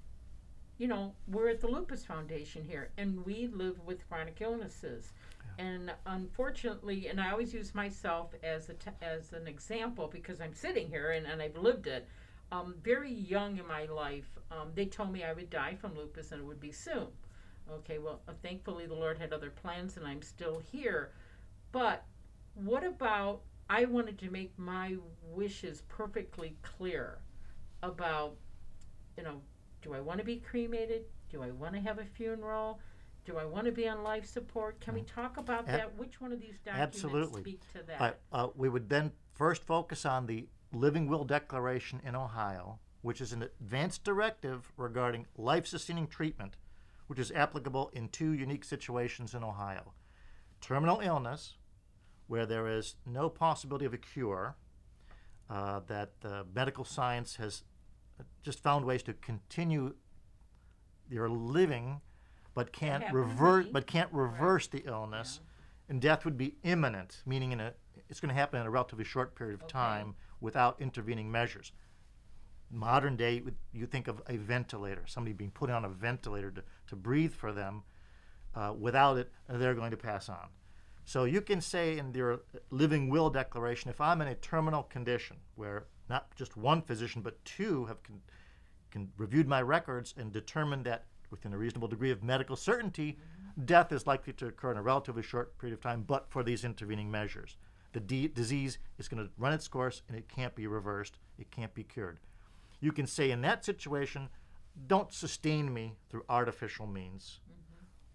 you 0.79 0.87
know, 0.87 1.13
we're 1.27 1.49
at 1.49 1.61
the 1.61 1.67
Lupus 1.67 2.03
Foundation 2.03 2.63
here, 2.63 2.89
and 2.97 3.23
we 3.23 3.49
live 3.53 3.79
with 3.85 4.07
chronic 4.09 4.37
illnesses. 4.41 5.13
And 5.59 5.93
unfortunately, 6.07 7.07
and 7.07 7.21
I 7.21 7.29
always 7.29 7.53
use 7.53 7.75
myself 7.75 8.33
as 8.41 8.69
a 8.69 8.73
t- 8.73 8.89
as 9.03 9.31
an 9.31 9.45
example 9.47 10.07
because 10.11 10.41
I'm 10.41 10.55
sitting 10.55 10.89
here 10.89 11.11
and, 11.11 11.27
and 11.27 11.39
I've 11.39 11.55
lived 11.55 11.85
it. 11.85 12.07
Um, 12.51 12.75
very 12.83 13.11
young 13.11 13.57
in 13.57 13.67
my 13.67 13.85
life, 13.85 14.29
um, 14.51 14.71
they 14.75 14.85
told 14.85 15.11
me 15.11 15.23
I 15.23 15.33
would 15.33 15.49
die 15.49 15.75
from 15.75 15.95
lupus 15.95 16.31
and 16.31 16.41
it 16.41 16.45
would 16.45 16.59
be 16.59 16.71
soon. 16.71 17.07
Okay, 17.69 17.97
well, 17.97 18.21
uh, 18.27 18.33
thankfully 18.43 18.85
the 18.85 18.93
Lord 18.93 19.17
had 19.17 19.33
other 19.33 19.49
plans 19.49 19.97
and 19.97 20.05
I'm 20.05 20.21
still 20.21 20.61
here. 20.71 21.11
But 21.71 22.03
what 22.53 22.83
about 22.83 23.41
I 23.69 23.85
wanted 23.85 24.19
to 24.19 24.29
make 24.29 24.57
my 24.57 24.95
wishes 25.23 25.81
perfectly 25.87 26.55
clear 26.61 27.17
about, 27.81 28.35
you 29.17 29.23
know, 29.23 29.41
do 29.81 29.93
I 29.93 29.99
want 29.99 30.19
to 30.19 30.25
be 30.25 30.37
cremated? 30.37 31.05
Do 31.31 31.41
I 31.41 31.51
want 31.51 31.73
to 31.73 31.81
have 31.81 31.97
a 31.97 32.05
funeral? 32.05 32.79
Do 33.25 33.37
I 33.37 33.45
want 33.45 33.65
to 33.65 33.71
be 33.71 33.87
on 33.87 34.03
life 34.03 34.25
support? 34.27 34.79
Can 34.79 34.93
we 34.93 35.01
talk 35.01 35.37
about 35.37 35.65
Mm. 35.65 35.69
Ab- 35.69 35.79
that? 35.79 35.97
Which 35.97 36.21
one 36.21 36.31
of 36.31 36.39
these 36.39 36.59
documents 36.63 36.97
absolutely. 36.97 37.41
speak 37.41 37.61
to 37.73 37.81
that? 37.87 38.01
Uh, 38.31 38.35
uh, 38.45 38.49
we 38.55 38.69
would 38.69 38.87
then 38.87 39.11
first 39.33 39.63
focus 39.63 40.05
on 40.05 40.27
the 40.27 40.47
Living 40.75 41.07
Will 41.07 41.23
Declaration 41.23 42.01
in 42.03 42.15
Ohio, 42.17 42.79
which 43.01 43.21
is 43.21 43.31
an 43.31 43.41
advanced 43.41 44.03
directive 44.03 44.73
regarding 44.75 45.25
life 45.37 45.65
sustaining 45.65 46.05
treatment, 46.05 46.57
which 47.07 47.17
is 47.17 47.31
applicable 47.31 47.89
in 47.93 48.09
two 48.09 48.33
unique 48.33 48.65
situations 48.65 49.33
in 49.33 49.41
Ohio. 49.41 49.93
Terminal 50.59 50.99
illness, 50.99 51.55
where 52.27 52.45
there 52.45 52.67
is 52.67 52.95
no 53.05 53.29
possibility 53.29 53.85
of 53.85 53.93
a 53.93 53.97
cure, 53.97 54.57
uh, 55.49 55.79
that 55.87 56.11
uh, 56.25 56.43
medical 56.53 56.83
science 56.83 57.37
has 57.37 57.63
just 58.43 58.61
found 58.61 58.83
ways 58.83 59.01
to 59.03 59.13
continue 59.13 59.93
your 61.09 61.29
living 61.29 62.01
but 62.53 62.71
can't 62.73 63.13
revert 63.13 63.71
but 63.71 63.85
can't 63.85 64.11
reverse 64.11 64.65
the 64.67 64.83
illness 64.87 65.39
and 65.87 66.01
death 66.01 66.25
would 66.25 66.37
be 66.37 66.55
imminent 66.63 67.21
meaning 67.27 67.51
in 67.51 67.59
a 67.59 67.73
it's 68.09 68.19
going 68.19 68.29
to 68.29 68.33
happen 68.33 68.59
in 68.59 68.65
a 68.65 68.69
relatively 68.71 69.03
short 69.05 69.35
period 69.35 69.53
of 69.53 69.61
Okay. 69.63 69.71
time 69.71 70.15
without 70.45 70.79
intervening 70.79 71.31
measures. 71.31 71.71
Modern 72.71 73.15
day 73.15 73.43
you 73.73 73.85
think 73.85 74.07
of 74.07 74.21
a 74.27 74.37
ventilator 74.37 75.03
somebody 75.05 75.33
being 75.33 75.51
put 75.51 75.69
on 75.69 75.85
a 75.85 75.89
ventilator 75.89 76.51
to, 76.51 76.63
to 76.87 76.95
breathe 76.95 77.33
for 77.33 77.51
them 77.51 77.83
uh, 78.55 78.73
without 78.77 79.17
it 79.17 79.31
they're 79.49 79.75
going 79.75 79.91
to 79.91 79.97
pass 79.97 80.29
on. 80.29 80.47
So 81.03 81.25
you 81.25 81.41
can 81.41 81.61
say 81.61 81.97
in 81.97 82.13
your 82.13 82.41
living 82.71 83.09
will 83.09 83.29
declaration 83.29 83.89
if 83.91 84.01
i'm 84.01 84.21
in 84.21 84.27
a 84.27 84.35
terminal 84.35 84.83
condition 84.83 85.37
where 85.55 85.85
not 86.09 86.35
just 86.35 86.57
one 86.57 86.81
physician 86.81 87.21
but 87.21 87.43
two 87.45 87.85
have 87.85 88.01
con- 88.01 88.21
can 88.89 89.11
reviewed 89.17 89.47
my 89.47 89.61
records 89.61 90.13
and 90.17 90.31
determined 90.31 90.85
that 90.85 91.05
within 91.29 91.53
a 91.53 91.57
reasonable 91.57 91.87
degree 91.87 92.11
of 92.11 92.23
medical 92.23 92.55
certainty, 92.55 93.17
death 93.65 93.91
is 93.91 94.07
likely 94.07 94.33
to 94.33 94.47
occur 94.47 94.71
in 94.71 94.77
a 94.77 94.81
relatively 94.81 95.21
short 95.21 95.57
period 95.57 95.73
of 95.73 95.81
time, 95.81 96.03
but 96.03 96.29
for 96.29 96.43
these 96.43 96.63
intervening 96.63 97.11
measures. 97.11 97.57
The 97.95 98.01
d- 98.01 98.27
disease 98.27 98.77
is 98.97 99.07
going 99.07 99.23
to 99.23 99.31
run 99.37 99.53
its 99.53 99.69
course 99.69 100.01
and 100.09 100.17
it 100.17 100.27
can't 100.27 100.53
be 100.53 100.67
reversed, 100.67 101.17
it 101.39 101.49
can't 101.49 101.73
be 101.73 101.83
cured. 101.83 102.19
You 102.81 102.91
can 102.91 103.07
say 103.07 103.31
in 103.31 103.39
that 103.43 103.63
situation, 103.63 104.27
don't 104.85 105.13
sustain 105.13 105.73
me 105.73 105.93
through 106.09 106.25
artificial 106.27 106.87
means. 106.87 107.39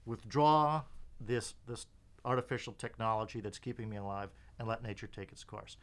Withdraw 0.05 0.83
this, 1.19 1.55
this 1.67 1.87
artificial 2.27 2.75
technology 2.75 3.41
that's 3.41 3.59
keeping 3.59 3.89
me 3.89 3.97
alive 3.97 4.29
and 4.59 4.69
let 4.69 4.83
nature 4.83 5.07
take 5.07 5.33
its 5.33 5.45
course. 5.45 5.79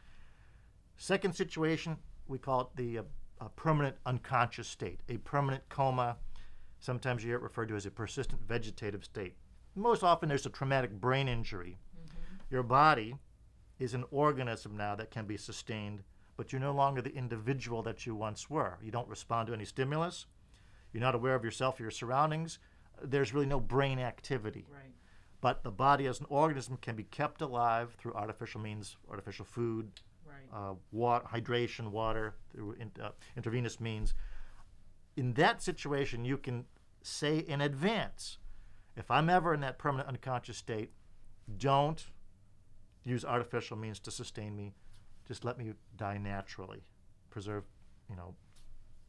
Second 0.96 1.34
situation, 1.34 1.96
we 2.28 2.38
call 2.38 2.60
it 2.60 2.68
the 2.76 2.98
uh, 2.98 3.02
uh, 3.40 3.48
permanent 3.56 3.96
unconscious 4.06 4.68
state, 4.68 5.00
a 5.08 5.16
permanent 5.16 5.68
coma. 5.68 6.18
Sometimes 6.78 7.24
you 7.24 7.30
hear 7.30 7.38
it 7.38 7.42
referred 7.42 7.68
to 7.70 7.74
as 7.74 7.84
a 7.84 7.90
persistent 7.90 8.46
vegetative 8.46 9.04
state. 9.04 9.34
Most 9.74 10.04
often, 10.04 10.28
there's 10.28 10.46
a 10.46 10.50
traumatic 10.50 10.92
brain 10.92 11.26
injury. 11.26 11.78
Your 12.48 12.62
body 12.62 13.16
is 13.78 13.94
an 13.94 14.04
organism 14.10 14.76
now 14.76 14.94
that 14.96 15.10
can 15.10 15.26
be 15.26 15.36
sustained, 15.36 16.02
but 16.36 16.52
you're 16.52 16.60
no 16.60 16.72
longer 16.72 17.00
the 17.02 17.14
individual 17.14 17.82
that 17.82 18.06
you 18.06 18.14
once 18.14 18.48
were. 18.50 18.78
You 18.82 18.90
don't 18.90 19.08
respond 19.08 19.48
to 19.48 19.54
any 19.54 19.64
stimulus. 19.64 20.26
You're 20.92 21.02
not 21.02 21.14
aware 21.14 21.34
of 21.34 21.44
yourself 21.44 21.78
or 21.78 21.84
your 21.84 21.90
surroundings. 21.90 22.58
There's 23.02 23.34
really 23.34 23.46
no 23.46 23.60
brain 23.60 23.98
activity. 23.98 24.66
Right. 24.72 24.92
But 25.40 25.62
the 25.62 25.70
body 25.70 26.06
as 26.06 26.18
an 26.20 26.26
organism 26.28 26.78
can 26.78 26.96
be 26.96 27.04
kept 27.04 27.40
alive 27.40 27.94
through 27.98 28.14
artificial 28.14 28.60
means, 28.60 28.96
artificial 29.08 29.44
food, 29.44 30.00
Right. 30.26 30.36
uh, 30.52 30.74
water, 30.90 31.26
hydration, 31.26 31.90
water, 31.90 32.34
through 32.50 32.72
in, 32.72 32.90
uh, 33.00 33.10
intravenous 33.36 33.78
means. 33.80 34.14
In 35.16 35.34
that 35.34 35.62
situation, 35.62 36.24
you 36.24 36.38
can 36.38 36.66
say 37.02 37.38
in 37.38 37.60
advance, 37.60 38.38
if 38.96 39.10
I'm 39.10 39.30
ever 39.30 39.54
in 39.54 39.60
that 39.60 39.78
permanent 39.78 40.08
unconscious 40.08 40.56
state, 40.56 40.92
don't 41.56 42.10
use 43.04 43.24
artificial 43.24 43.76
means 43.76 43.98
to 44.00 44.10
sustain 44.10 44.56
me. 44.56 44.72
Just 45.26 45.44
let 45.44 45.58
me 45.58 45.72
die 45.96 46.18
naturally. 46.18 46.82
Preserve, 47.30 47.64
you 48.08 48.16
know, 48.16 48.34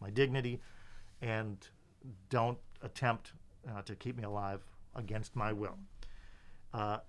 my 0.02 0.10
dignity, 0.10 0.60
and 1.22 1.68
don't 2.30 2.58
attempt 2.82 3.34
uh, 3.70 3.82
to 3.84 3.96
keep 3.96 4.18
me 4.18 4.24
alive 4.24 4.62
against 4.96 5.36
my 5.36 5.52
will. 5.54 5.78
Uh, 6.74 7.00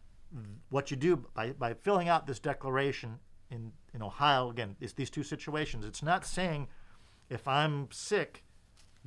what 0.69 0.91
you 0.91 0.97
do 0.97 1.25
by, 1.35 1.53
by 1.53 1.75
filling 1.75 2.09
out 2.09 2.27
this 2.27 2.39
declaration 2.39 3.19
in, 3.51 3.73
in 3.93 4.03
Ohio, 4.03 4.51
again, 4.51 4.77
it's 4.81 4.93
these 4.93 5.11
two 5.11 5.25
situations. 5.25 5.85
It's 5.85 6.03
not 6.03 6.25
saying 6.25 6.69
if 7.29 7.47
I'm 7.49 7.89
sick, 7.91 8.45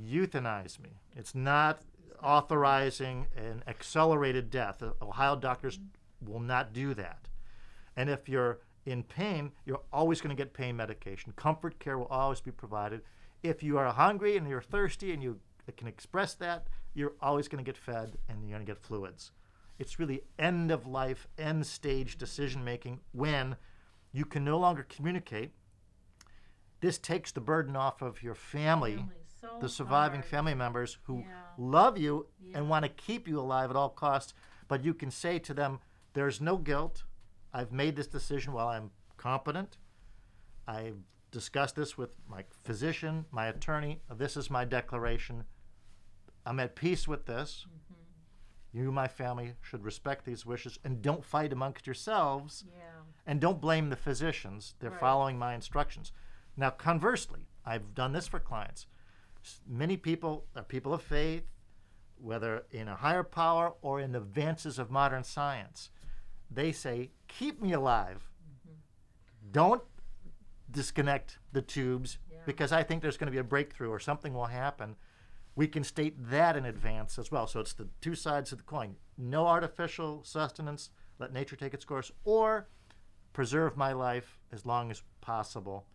euthanize 0.01 0.79
me. 0.79 1.01
It's 1.15 1.33
not 1.33 1.81
authorizing 2.21 3.27
an 3.36 3.63
accelerated 3.67 4.49
death. 4.49 4.81
Ohio 5.01 5.36
doctors 5.36 5.79
will 6.25 6.39
not 6.39 6.73
do 6.73 6.93
that. 6.93 7.27
And 7.95 8.10
if 8.10 8.27
you're 8.27 8.60
in 8.86 9.03
pain, 9.03 9.51
you're 9.65 9.82
always 9.91 10.19
going 10.21 10.36
to 10.36 10.41
get 10.41 10.53
pain 10.53 10.75
medication. 10.75 11.34
Comfort 11.36 11.79
care 11.79 11.97
will 11.97 12.08
always 12.08 12.41
be 12.41 12.51
provided. 12.51 13.01
If 13.43 13.62
you 13.63 13.77
are 13.77 13.91
hungry 13.91 14.38
and 14.38 14.47
you're 14.47 14.62
thirsty 14.62 15.13
and 15.13 15.21
you 15.23 15.39
can 15.77 15.88
express 15.88 16.34
that, 16.36 16.67
you're 16.93 17.13
always 17.21 17.47
going 17.47 17.63
to 17.63 17.67
get 17.69 17.77
fed 17.77 18.17
and 18.27 18.41
you're 18.41 18.58
going 18.58 18.65
to 18.65 18.71
get 18.71 18.82
fluids. 18.82 19.32
It's 19.79 19.99
really 19.99 20.21
end 20.38 20.71
of 20.71 20.86
life, 20.86 21.27
end 21.38 21.65
stage 21.65 22.17
decision 22.17 22.63
making 22.63 22.99
when 23.12 23.56
you 24.12 24.25
can 24.25 24.43
no 24.45 24.60
longer 24.60 24.86
communicate. 24.88 25.51
This 26.82 26.97
takes 26.97 27.32
the 27.32 27.41
burden 27.41 27.75
off 27.75 28.01
of 28.01 28.21
your 28.21 28.36
family, 28.36 28.97
Family, 28.97 29.15
so 29.41 29.58
the 29.62 29.69
surviving 29.69 30.19
hard. 30.19 30.29
family 30.29 30.53
members 30.53 30.97
who 31.03 31.19
Yeah. 31.19 31.41
love 31.58 31.97
you 31.97 32.27
Yeah. 32.39 32.58
and 32.60 32.69
want 32.69 32.84
to 32.84 32.89
keep 32.89 33.27
you 33.27 33.39
alive 33.39 33.69
at 33.69 33.75
all 33.75 33.89
costs. 33.89 34.34
But 34.67 34.84
you 34.84 34.93
can 34.93 35.10
say 35.12 35.39
to 35.39 35.53
them, 35.53 35.79
There's 36.13 36.39
no 36.39 36.58
guilt. 36.58 37.06
I've 37.53 37.71
made 37.71 37.95
this 37.95 38.07
decision 38.07 38.53
while 38.53 38.67
I'm 38.67 38.91
competent. 39.17 39.77
I've 40.67 40.97
discussed 41.31 41.75
this 41.75 41.97
with 41.97 42.15
my 42.27 42.43
physician, 42.63 43.25
my 43.31 43.47
attorney. 43.47 44.01
This 44.15 44.37
is 44.37 44.49
my 44.49 44.65
declaration. 44.65 45.43
I'm 46.45 46.59
at 46.59 46.75
peace 46.75 47.07
with 47.07 47.25
this. 47.25 47.65
Mm-hmm. 47.67 48.79
You, 48.79 48.91
my 48.91 49.07
family, 49.07 49.53
should 49.61 49.83
respect 49.83 50.25
these 50.25 50.45
wishes 50.45 50.79
and 50.83 51.01
don't 51.01 51.23
fight 51.23 51.53
amongst 51.53 51.85
yourselves 51.85 52.63
Yeah. 52.67 53.01
and 53.27 53.39
don't 53.39 53.61
blame 53.61 53.89
the 53.89 53.95
physicians. 53.95 54.73
They're 54.79 54.89
Right. 54.89 54.99
following 54.99 55.37
my 55.37 55.53
instructions. 55.53 56.11
Now, 56.57 56.71
conversely, 56.71 57.47
I've 57.65 57.93
done 57.93 58.13
this 58.13 58.27
for 58.27 58.39
clients. 58.39 58.87
Many 59.67 59.95
people 59.97 60.47
are 60.55 60.63
people 60.63 60.93
of 60.93 61.03
faith, 61.03 61.43
whether 62.17 62.65
in 62.71 62.87
a 62.87 62.95
higher 62.95 63.23
power 63.23 63.73
or 63.81 63.99
in 63.99 64.11
the 64.13 64.19
advances 64.21 64.79
of 64.79 64.89
modern 64.89 65.23
science. 65.23 65.89
They 66.53 66.71
say, 66.71 67.11
Keep 67.27 67.61
me 67.61 67.73
alive. 67.73 68.29
Don't 69.51 69.81
disconnect 70.69 71.37
the 71.51 71.61
tubes 71.61 72.17
Yeah. 72.31 72.39
because 72.45 72.71
I 72.71 72.83
think 72.83 73.01
there's 73.01 73.17
going 73.17 73.27
to 73.27 73.31
be 73.31 73.37
a 73.37 73.43
breakthrough 73.43 73.89
or 73.89 73.99
something 73.99 74.33
will 74.33 74.45
happen. 74.45 74.95
We 75.55 75.67
can 75.67 75.83
state 75.83 76.15
that 76.29 76.55
in 76.57 76.65
advance 76.65 77.19
as 77.19 77.31
well. 77.31 77.45
So 77.45 77.59
it's 77.59 77.73
the 77.73 77.87
two 78.01 78.15
sides 78.15 78.51
of 78.51 78.57
the 78.57 78.63
coin. 78.63 78.95
No 79.17 79.45
artificial 79.47 80.23
sustenance, 80.23 80.89
let 81.19 81.31
nature 81.31 81.55
take 81.55 81.75
its 81.75 81.85
course, 81.85 82.11
or 82.23 82.67
preserve 83.33 83.77
my 83.77 83.93
life 83.93 84.39
as 84.51 84.65
long 84.65 84.89
as 84.89 85.03
possible. 85.21 85.85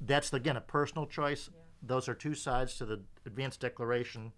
That's 0.00 0.32
again 0.32 0.56
a 0.56 0.60
personal 0.60 1.06
choice. 1.06 1.48
Yeah. 1.52 1.60
Those 1.82 2.08
are 2.08 2.14
two 2.14 2.34
sides 2.34 2.76
to 2.78 2.84
the 2.86 3.02
advanced 3.26 3.60
declaration. 3.60 4.32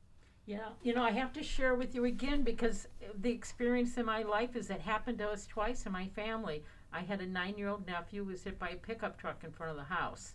Yeah, 0.47 0.69
you 0.83 0.95
know, 0.95 1.03
I 1.03 1.11
have 1.11 1.33
to 1.33 1.43
share 1.43 1.75
with 1.75 1.95
you 1.95 2.05
again 2.05 2.43
because 2.43 2.87
the 3.21 3.33
experience 3.33 3.97
in 3.97 4.07
my 4.07 4.23
life 4.23 4.55
is 4.55 4.71
it 4.71 4.81
happened 4.81 5.19
to 5.19 5.29
us 5.29 5.45
twice 5.47 5.87
in 5.87 5.93
my 5.93 6.07
family. 6.09 6.63
I 6.93 7.01
had 7.01 7.21
a 7.21 7.27
nine-year-old 7.27 7.85
nephew 7.85 8.23
who 8.25 8.31
was 8.31 8.45
hit 8.45 8.57
by 8.57 8.71
a 8.71 8.77
pickup 8.77 9.19
truck 9.19 9.43
in 9.43 9.51
front 9.51 9.71
of 9.71 9.77
the 9.77 9.95
house. 9.95 10.35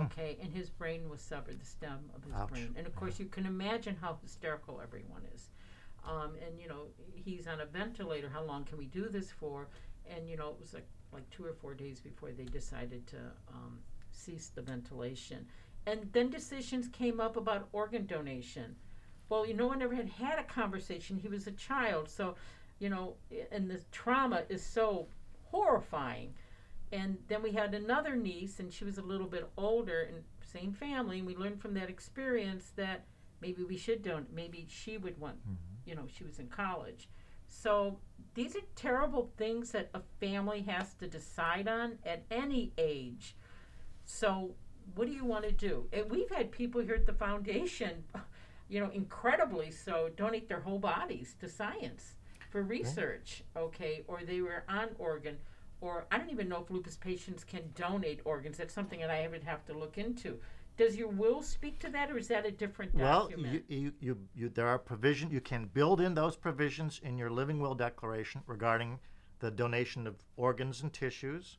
Okay, 0.00 0.36
and 0.40 0.52
his 0.52 0.70
brain 0.70 1.08
was 1.08 1.20
severed, 1.20 1.60
the 1.60 1.66
stem 1.66 1.98
of 2.14 2.22
his 2.22 2.34
Ouch. 2.34 2.50
brain, 2.50 2.72
and 2.76 2.86
of 2.86 2.94
course 2.94 3.18
you 3.18 3.26
can 3.26 3.46
imagine 3.46 3.96
how 4.00 4.16
hysterical 4.22 4.80
everyone 4.80 5.22
is. 5.34 5.50
Um, 6.06 6.34
and 6.46 6.60
you 6.60 6.68
know, 6.68 6.82
he's 7.12 7.48
on 7.48 7.60
a 7.60 7.66
ventilator. 7.66 8.28
How 8.28 8.44
long 8.44 8.64
can 8.64 8.78
we 8.78 8.86
do 8.86 9.08
this 9.08 9.32
for? 9.32 9.66
And 10.08 10.28
you 10.28 10.36
know, 10.36 10.50
it 10.50 10.56
was 10.60 10.72
like 10.72 10.86
like 11.12 11.28
two 11.30 11.44
or 11.44 11.52
four 11.54 11.74
days 11.74 11.98
before 12.00 12.30
they 12.30 12.44
decided 12.44 13.06
to 13.08 13.16
um, 13.52 13.78
cease 14.12 14.52
the 14.54 14.62
ventilation. 14.62 15.46
And 15.86 16.08
then 16.12 16.30
decisions 16.30 16.86
came 16.88 17.18
up 17.18 17.36
about 17.36 17.68
organ 17.72 18.06
donation. 18.06 18.76
Well, 19.28 19.46
you 19.46 19.54
know, 19.54 19.66
one 19.66 19.78
never 19.78 19.94
had 19.94 20.08
had 20.08 20.38
a 20.38 20.44
conversation. 20.44 21.18
He 21.18 21.28
was 21.28 21.46
a 21.46 21.52
child, 21.52 22.08
so 22.08 22.34
you 22.78 22.88
know, 22.88 23.14
and 23.50 23.70
the 23.70 23.80
trauma 23.90 24.42
is 24.48 24.62
so 24.62 25.08
horrifying. 25.50 26.34
And 26.90 27.18
then 27.28 27.42
we 27.42 27.52
had 27.52 27.74
another 27.74 28.16
niece, 28.16 28.60
and 28.60 28.72
she 28.72 28.84
was 28.84 28.98
a 28.98 29.02
little 29.02 29.26
bit 29.26 29.50
older, 29.56 30.02
and 30.02 30.22
same 30.42 30.72
family. 30.72 31.18
And 31.18 31.26
we 31.26 31.36
learned 31.36 31.60
from 31.60 31.74
that 31.74 31.90
experience 31.90 32.72
that 32.76 33.04
maybe 33.40 33.64
we 33.64 33.76
should 33.76 34.02
don't. 34.02 34.32
Maybe 34.32 34.66
she 34.70 34.96
would 34.96 35.18
want, 35.18 35.38
mm-hmm. 35.40 35.54
you 35.84 35.94
know, 35.94 36.06
she 36.06 36.24
was 36.24 36.38
in 36.38 36.46
college. 36.46 37.08
So 37.48 37.98
these 38.34 38.56
are 38.56 38.62
terrible 38.76 39.30
things 39.36 39.72
that 39.72 39.90
a 39.94 40.00
family 40.20 40.62
has 40.62 40.94
to 40.94 41.06
decide 41.06 41.68
on 41.68 41.98
at 42.04 42.24
any 42.30 42.72
age. 42.78 43.36
So 44.04 44.54
what 44.94 45.06
do 45.06 45.12
you 45.12 45.24
want 45.24 45.44
to 45.44 45.52
do? 45.52 45.86
And 45.92 46.10
we've 46.10 46.30
had 46.30 46.50
people 46.50 46.80
here 46.80 46.94
at 46.94 47.06
the 47.06 47.12
foundation, 47.12 48.04
you 48.68 48.80
know, 48.80 48.90
incredibly 48.90 49.70
so, 49.70 50.10
donate 50.16 50.48
their 50.48 50.60
whole 50.60 50.78
bodies 50.78 51.34
to 51.40 51.48
science 51.48 52.16
for 52.50 52.62
research, 52.62 53.42
okay? 53.56 54.04
Or 54.08 54.20
they 54.24 54.40
were 54.40 54.64
on 54.68 54.88
organ, 54.98 55.36
or 55.80 56.06
I 56.10 56.18
don't 56.18 56.30
even 56.30 56.48
know 56.48 56.62
if 56.62 56.70
lupus 56.70 56.96
patients 56.96 57.44
can 57.44 57.62
donate 57.74 58.20
organs. 58.24 58.58
That's 58.58 58.74
something 58.74 59.00
that 59.00 59.10
I 59.10 59.26
would 59.28 59.44
have 59.44 59.64
to 59.66 59.72
look 59.72 59.98
into. 59.98 60.38
Does 60.76 60.96
your 60.96 61.08
will 61.08 61.42
speak 61.42 61.80
to 61.80 61.90
that, 61.90 62.10
or 62.10 62.18
is 62.18 62.28
that 62.28 62.46
a 62.46 62.52
different 62.52 62.94
Well, 62.94 63.28
you, 63.36 63.62
you, 63.68 63.92
you, 64.00 64.18
you, 64.34 64.48
there 64.48 64.68
are 64.68 64.78
provision. 64.78 65.30
You 65.30 65.40
can 65.40 65.66
build 65.66 66.00
in 66.00 66.14
those 66.14 66.36
provisions 66.36 67.00
in 67.02 67.18
your 67.18 67.30
living 67.30 67.58
will 67.60 67.74
declaration 67.74 68.42
regarding 68.46 69.00
the 69.40 69.50
donation 69.50 70.06
of 70.06 70.16
organs 70.36 70.82
and 70.82 70.92
tissues, 70.92 71.58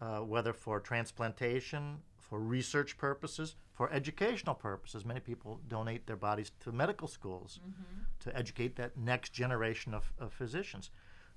uh, 0.00 0.18
whether 0.18 0.52
for 0.52 0.78
transplantation, 0.80 1.98
for 2.18 2.38
research 2.38 2.96
purposes, 2.96 3.56
for 3.82 3.92
educational 3.92 4.54
purposes. 4.54 5.04
Many 5.04 5.18
people 5.18 5.58
donate 5.66 6.06
their 6.06 6.14
bodies 6.14 6.52
to 6.60 6.70
medical 6.70 7.08
schools 7.08 7.58
to 8.20 8.36
educate 8.36 8.76
that 8.76 8.96
next 8.96 9.32
generation 9.32 9.92
of, 9.92 10.12
of 10.20 10.32
physicians. 10.32 10.90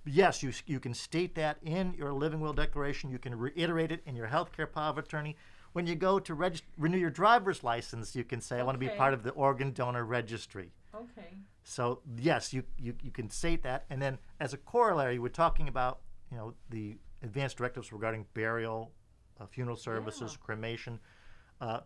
Yes, 0.06 0.44
you, 0.44 0.52
you 0.68 0.80
can 0.80 0.94
state 0.94 1.34
that 1.34 1.58
in 1.64 1.96
your 1.98 2.14
living 2.14 2.40
will 2.40 2.54
declaration. 2.54 3.10
You 3.10 3.18
can 3.18 3.34
reiterate 3.36 3.92
it 3.92 4.04
in 4.06 4.16
your 4.16 4.28
healthcare 4.28 4.72
power 4.72 4.92
of 4.92 5.00
attorney. 5.00 5.36
When 5.74 5.88
you 5.88 5.96
go 5.96 6.20
to 6.20 6.36
regist- 6.36 6.62
renew 6.78 7.00
your 7.00 7.10
driver's 7.10 7.64
license, 7.64 8.16
you 8.16 8.24
can 8.24 8.42
say, 8.42 8.60
I 8.60 8.64
want 8.64 8.76
to 8.76 8.80
be 8.80 8.90
part 8.90 9.16
of 9.16 9.24
the 9.24 9.32
organ 9.32 9.72
donor 9.72 10.06
registry. 10.06 10.72
okay. 10.94 11.30
So 11.64 12.02
yes, 12.20 12.54
you, 12.54 12.62
you, 12.78 12.94
you 13.02 13.10
can 13.10 13.32
state 13.32 13.64
that. 13.64 13.86
And 13.90 14.00
then 14.00 14.20
as 14.40 14.54
a 14.54 14.58
corollary, 14.58 15.18
we're 15.18 15.30
talking 15.30 15.68
about, 15.68 16.02
you 16.32 16.38
know, 16.38 16.54
the 16.70 16.96
advanced 17.24 17.58
directives 17.58 17.92
regarding 17.92 18.28
burial, 18.36 18.92
uh, 19.40 19.48
funeral 19.48 19.78
services, 19.78 20.38
cremation. 20.38 21.00
Uh, 21.60 21.80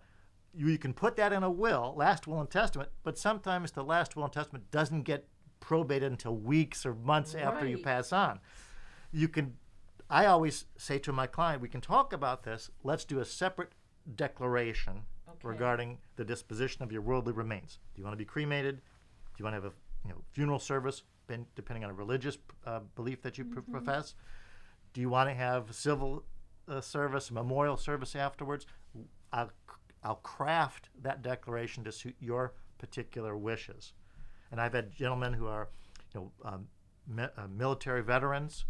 you, 0.53 0.67
you 0.67 0.77
can 0.77 0.93
put 0.93 1.15
that 1.17 1.31
in 1.33 1.43
a 1.43 1.49
will, 1.49 1.93
last 1.97 2.27
will 2.27 2.39
and 2.39 2.49
testament, 2.49 2.89
but 3.03 3.17
sometimes 3.17 3.71
the 3.71 3.83
last 3.83 4.15
will 4.15 4.23
and 4.23 4.33
testament 4.33 4.69
doesn't 4.71 5.03
get 5.03 5.27
probated 5.59 6.11
until 6.11 6.35
weeks 6.35 6.85
or 6.85 6.93
months 6.95 7.35
after 7.35 7.67
you 7.67 7.77
pass 7.77 8.11
on. 8.13 8.39
You 9.11 9.27
can, 9.27 9.55
I 10.09 10.25
always 10.25 10.65
say 10.77 10.99
to 10.99 11.11
my 11.11 11.27
client, 11.27 11.61
we 11.61 11.69
can 11.69 11.81
talk 11.81 12.13
about 12.13 12.43
this. 12.43 12.69
Let's 12.83 13.05
do 13.05 13.19
a 13.19 13.25
separate 13.25 13.73
declaration 14.15 15.03
Okay. 15.29 15.47
regarding 15.47 15.99
the 16.15 16.25
disposition 16.25 16.81
of 16.83 16.91
your 16.91 17.01
worldly 17.01 17.33
remains. 17.33 17.77
Do 17.93 17.99
you 17.99 18.03
want 18.03 18.13
to 18.13 18.17
be 18.17 18.25
cremated? 18.25 18.77
Do 18.77 18.81
you 19.37 19.45
want 19.45 19.53
to 19.55 19.61
have 19.61 19.71
a 19.71 19.73
you 20.07 20.11
know, 20.13 20.21
funeral 20.31 20.59
service, 20.59 21.03
depending 21.55 21.83
on 21.83 21.91
a 21.91 21.93
religious 21.93 22.37
uh, 22.65 22.79
belief 22.95 23.21
that 23.21 23.37
you 23.37 23.45
pr- 23.45 23.59
profess? 23.61 24.15
Do 24.93 25.01
you 25.01 25.09
want 25.09 25.29
to 25.29 25.35
have 25.35 25.69
a 25.69 25.73
civil 25.73 26.23
uh, 26.67 26.81
service, 26.81 27.29
memorial 27.31 27.77
service 27.77 28.15
afterwards? 28.15 28.65
I'll 30.03 30.15
craft 30.15 30.89
that 31.01 31.21
declaration 31.21 31.83
to 31.83 31.91
suit 31.91 32.15
your 32.19 32.53
particular 32.77 33.35
wishes. 33.37 33.93
And 34.51 34.59
I've 34.61 34.73
had 34.73 34.91
gentlemen 34.91 35.33
who 35.33 35.47
are, 35.47 35.69
you 36.13 36.19
know, 36.21 36.31
um, 36.49 36.67
mi- 37.07 37.23
uh, 37.37 37.47
military 37.47 38.01
veterans 38.03 38.65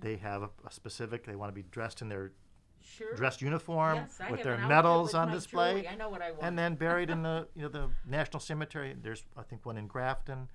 They 0.00 0.16
have 0.16 0.42
a, 0.42 0.50
a 0.66 0.70
specific. 0.72 1.24
They 1.24 1.36
want 1.36 1.50
to 1.50 1.54
be 1.54 1.62
dressed 1.70 2.02
in 2.02 2.08
their 2.08 2.32
Sure. 2.84 3.14
dress 3.14 3.40
uniform 3.40 3.94
Yes, 4.18 4.20
with 4.28 4.42
their 4.42 4.58
medals 4.58 5.14
on 5.14 5.30
display, 5.30 5.74
jewelry. 5.82 5.88
I 5.88 5.94
know 5.94 6.08
what 6.08 6.20
I 6.20 6.32
want. 6.32 6.42
and 6.42 6.58
then 6.58 6.74
buried 6.74 7.10
in 7.10 7.22
the 7.28 7.46
you 7.54 7.62
know 7.62 7.68
the 7.68 7.88
National 8.04 8.40
Cemetery. 8.40 8.96
There's 9.00 9.24
I 9.36 9.42
think 9.44 9.64
one 9.64 9.76
in 9.76 9.86
Grafton. 9.86 10.48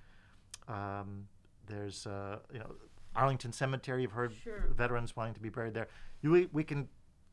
Um, 0.68 1.26
there's 1.66 2.06
uh, 2.06 2.40
you 2.52 2.58
know 2.58 2.74
Arlington 3.16 3.52
Cemetery. 3.52 4.02
You've 4.02 4.12
heard 4.12 4.34
Sure. 4.44 4.68
veterans 4.76 5.16
wanting 5.16 5.32
to 5.34 5.40
be 5.40 5.48
buried 5.48 5.72
there. 5.72 5.88
You, 6.20 6.30
we, 6.30 6.48
we 6.52 6.64
can 6.64 6.88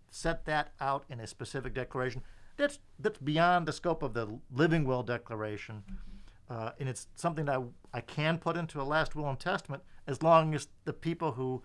set 0.10 0.46
that 0.46 0.72
out 0.80 1.04
in 1.10 1.20
a 1.20 1.28
specific 1.28 1.74
declaration. 1.74 2.22
That's 2.58 2.80
that's 3.00 3.20
beyond 3.20 3.68
the 3.68 3.74
scope 3.74 4.04
of 4.04 4.14
the 4.14 4.40
living 4.52 4.86
will 4.86 5.04
declaration, 5.04 5.84
uh, 6.50 6.72
and 6.80 6.88
it's 6.88 7.08
something 7.16 7.46
that 7.46 7.60
I, 7.60 7.98
I 7.98 8.02
can 8.02 8.38
put 8.38 8.56
into 8.56 8.82
a 8.82 8.84
last 8.84 9.16
will 9.16 9.30
and 9.30 9.40
testament 9.40 9.84
as 10.08 10.24
long 10.24 10.54
as 10.54 10.68
the 10.86 10.94
people 10.94 11.34
who 11.34 11.64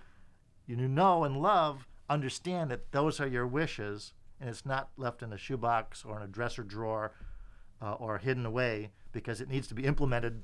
you 0.67 0.77
know 0.77 1.25
and 1.25 1.37
love 1.37 1.87
understand 2.09 2.71
that 2.71 2.91
those 2.93 3.21
are 3.21 3.27
your 3.27 3.47
wishes 3.47 4.15
and 4.41 4.49
it's 4.49 4.67
not 4.67 4.91
left 4.97 5.23
in 5.23 5.33
a 5.33 5.39
shoebox 5.39 6.05
or 6.05 6.17
in 6.17 6.23
a 6.23 6.29
dresser 6.29 6.63
drawer 6.63 7.13
uh, 7.83 7.93
or 7.93 8.19
hidden 8.19 8.47
away 8.47 8.91
because 9.13 9.41
it 9.41 9.49
needs 9.49 9.69
to 9.69 9.75
be 9.75 9.85
implemented 9.85 10.43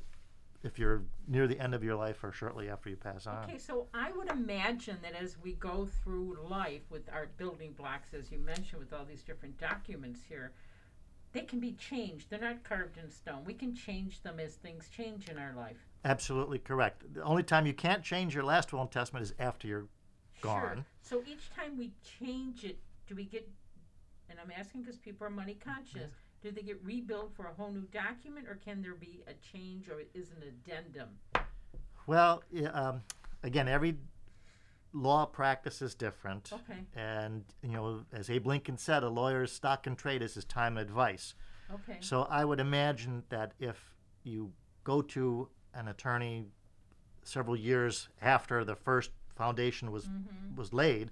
if 0.62 0.78
you're 0.78 1.02
near 1.28 1.46
the 1.46 1.58
end 1.60 1.74
of 1.74 1.82
your 1.84 1.94
life 1.94 2.22
or 2.24 2.32
shortly 2.32 2.68
after 2.68 2.88
you 2.88 2.96
pass 2.96 3.26
on. 3.26 3.44
Okay, 3.44 3.58
so 3.58 3.86
I 3.94 4.12
would 4.12 4.30
imagine 4.30 4.98
that 5.02 5.14
as 5.14 5.36
we 5.42 5.52
go 5.52 5.88
through 6.02 6.38
life 6.48 6.82
with 6.90 7.08
our 7.12 7.28
building 7.36 7.72
blocks, 7.72 8.14
as 8.14 8.30
you 8.30 8.38
mentioned, 8.38 8.80
with 8.80 8.92
all 8.92 9.04
these 9.04 9.22
different 9.22 9.58
documents 9.58 10.20
here, 10.28 10.52
they 11.32 11.42
can 11.42 11.60
be 11.60 11.72
changed. 11.72 12.30
They're 12.30 12.40
not 12.40 12.64
carved 12.64 12.98
in 12.98 13.10
stone. 13.10 13.44
We 13.44 13.54
can 13.54 13.74
change 13.74 14.22
them 14.22 14.40
as 14.40 14.54
things 14.54 14.88
change 14.88 15.28
in 15.28 15.38
our 15.38 15.52
life. 15.54 15.76
Absolutely 16.04 16.58
correct. 16.58 17.02
The 17.12 17.22
only 17.22 17.42
time 17.42 17.66
you 17.66 17.74
can't 17.74 18.02
change 18.02 18.34
your 18.34 18.44
last 18.44 18.72
will 18.72 18.80
and 18.80 18.90
testament 18.90 19.24
is 19.24 19.34
after 19.38 19.68
you're 19.68 19.86
gone. 20.40 20.76
Sure. 20.76 20.84
So 21.02 21.22
each 21.30 21.50
time 21.54 21.76
we 21.76 21.92
change 22.18 22.64
it, 22.64 22.78
do 23.06 23.14
we 23.14 23.24
get, 23.24 23.48
and 24.30 24.38
I'm 24.40 24.52
asking 24.56 24.82
because 24.82 24.96
people 24.96 25.26
are 25.26 25.30
money 25.30 25.56
conscious, 25.62 25.94
mm-hmm. 25.94 26.25
Do 26.42 26.50
they 26.50 26.62
get 26.62 26.82
rebuilt 26.82 27.32
for 27.36 27.46
a 27.46 27.52
whole 27.52 27.70
new 27.70 27.86
document 27.92 28.46
or 28.48 28.56
can 28.64 28.82
there 28.82 28.94
be 28.94 29.22
a 29.26 29.32
change 29.52 29.88
or 29.88 30.02
is 30.14 30.30
an 30.30 30.42
addendum? 30.46 31.08
Well, 32.06 32.42
yeah, 32.50 32.68
um, 32.70 33.02
again, 33.42 33.68
every 33.68 33.96
law 34.92 35.26
practice 35.26 35.82
is 35.82 35.94
different. 35.94 36.50
Okay. 36.52 36.80
And, 36.94 37.44
you 37.62 37.70
know, 37.70 38.04
as 38.12 38.30
Abe 38.30 38.46
Lincoln 38.46 38.78
said, 38.78 39.02
a 39.02 39.08
lawyer's 39.08 39.52
stock 39.52 39.86
and 39.86 39.96
trade 39.96 40.22
is 40.22 40.34
his 40.34 40.44
time 40.44 40.76
and 40.76 40.88
advice. 40.88 41.34
Okay. 41.72 41.98
So 42.00 42.26
I 42.30 42.44
would 42.44 42.60
imagine 42.60 43.24
that 43.28 43.52
if 43.58 43.94
you 44.22 44.52
go 44.84 45.02
to 45.02 45.48
an 45.74 45.88
attorney 45.88 46.46
several 47.24 47.56
years 47.56 48.08
after 48.22 48.64
the 48.64 48.76
first 48.76 49.10
foundation 49.34 49.90
was 49.90 50.08
was 50.56 50.72
laid, 50.72 51.10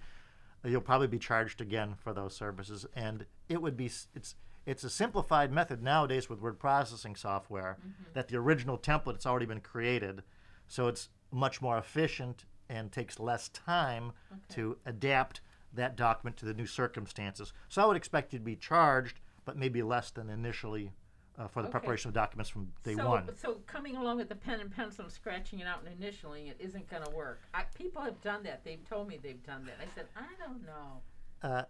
you'll 0.65 0.81
probably 0.81 1.09
be 1.09 1.19
charged 1.19 1.61
again 1.61 1.95
for 1.97 2.13
those 2.15 2.35
services, 2.35 2.87
and 2.95 3.27
it 3.49 3.61
would 3.61 3.77
be 3.77 3.87
it's 4.15 4.37
it's 4.67 4.85
a 4.85 4.91
simplified 4.91 5.53
method 5.53 5.83
nowadays 5.83 6.29
with 6.29 6.41
word 6.41 6.59
processing 6.59 7.17
software 7.17 7.79
that 8.15 8.29
the 8.29 8.37
original 8.37 8.79
template 8.79 9.15
has 9.15 9.27
already 9.27 9.47
been 9.47 9.61
created, 9.61 10.23
so 10.69 10.89
it's 10.89 11.09
much 11.31 11.61
more 11.61 11.77
efficient 11.79 12.45
and 12.69 12.91
takes 12.91 13.19
less 13.19 13.49
time 13.51 14.13
to 14.49 14.77
adapt 14.87 15.41
that 15.73 15.97
document 15.97 16.37
to 16.37 16.45
the 16.47 16.55
new 16.55 16.67
circumstances. 16.67 17.53
So 17.69 17.83
I 17.83 17.87
would 17.87 17.97
expect 17.97 18.33
you 18.33 18.39
to 18.39 18.45
be 18.45 18.57
charged, 18.57 19.21
but 19.45 19.57
maybe 19.57 19.83
less 19.83 20.11
than 20.11 20.31
initially 20.31 20.93
uh, 21.37 21.49
for 21.49 21.63
the 21.63 21.69
Okay. 21.69 21.73
preparation 21.79 22.09
of 22.09 22.15
documents 22.15 22.49
from 22.49 22.73
day 22.85 22.95
so, 22.95 23.07
one. 23.09 23.29
So 23.37 23.55
coming 23.67 23.97
along 23.97 24.19
with 24.19 24.29
the 24.29 24.37
pen 24.37 24.61
and 24.61 24.71
pencil 24.71 25.05
and 25.05 25.13
scratching 25.13 25.59
it 25.59 25.67
out 25.67 25.83
and 25.85 26.01
initialing 26.01 26.49
it 26.49 26.57
isn't 26.61 26.89
going 26.89 27.03
to 27.03 27.11
work. 27.11 27.41
I, 27.53 27.65
people 27.75 28.01
have 28.03 28.21
done 28.23 28.45
that. 28.45 28.65
They've 28.65 28.89
told 28.89 29.09
me 29.09 29.19
they've 29.21 29.43
done 29.45 29.67
that. 29.67 29.75
I 29.83 29.93
said, 29.95 30.07
I 30.17 30.27
don't 30.43 30.65
know. 30.65 31.03
uh, 31.43 31.65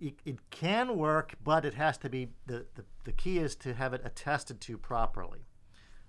it, 0.00 0.14
it 0.24 0.50
can 0.50 0.96
work, 0.96 1.34
but 1.42 1.64
it 1.64 1.74
has 1.74 1.98
to 1.98 2.08
be 2.08 2.28
the, 2.46 2.66
the, 2.74 2.84
the 3.04 3.12
key 3.12 3.38
is 3.38 3.54
to 3.56 3.74
have 3.74 3.92
it 3.92 4.02
attested 4.04 4.60
to 4.62 4.78
properly. 4.78 5.46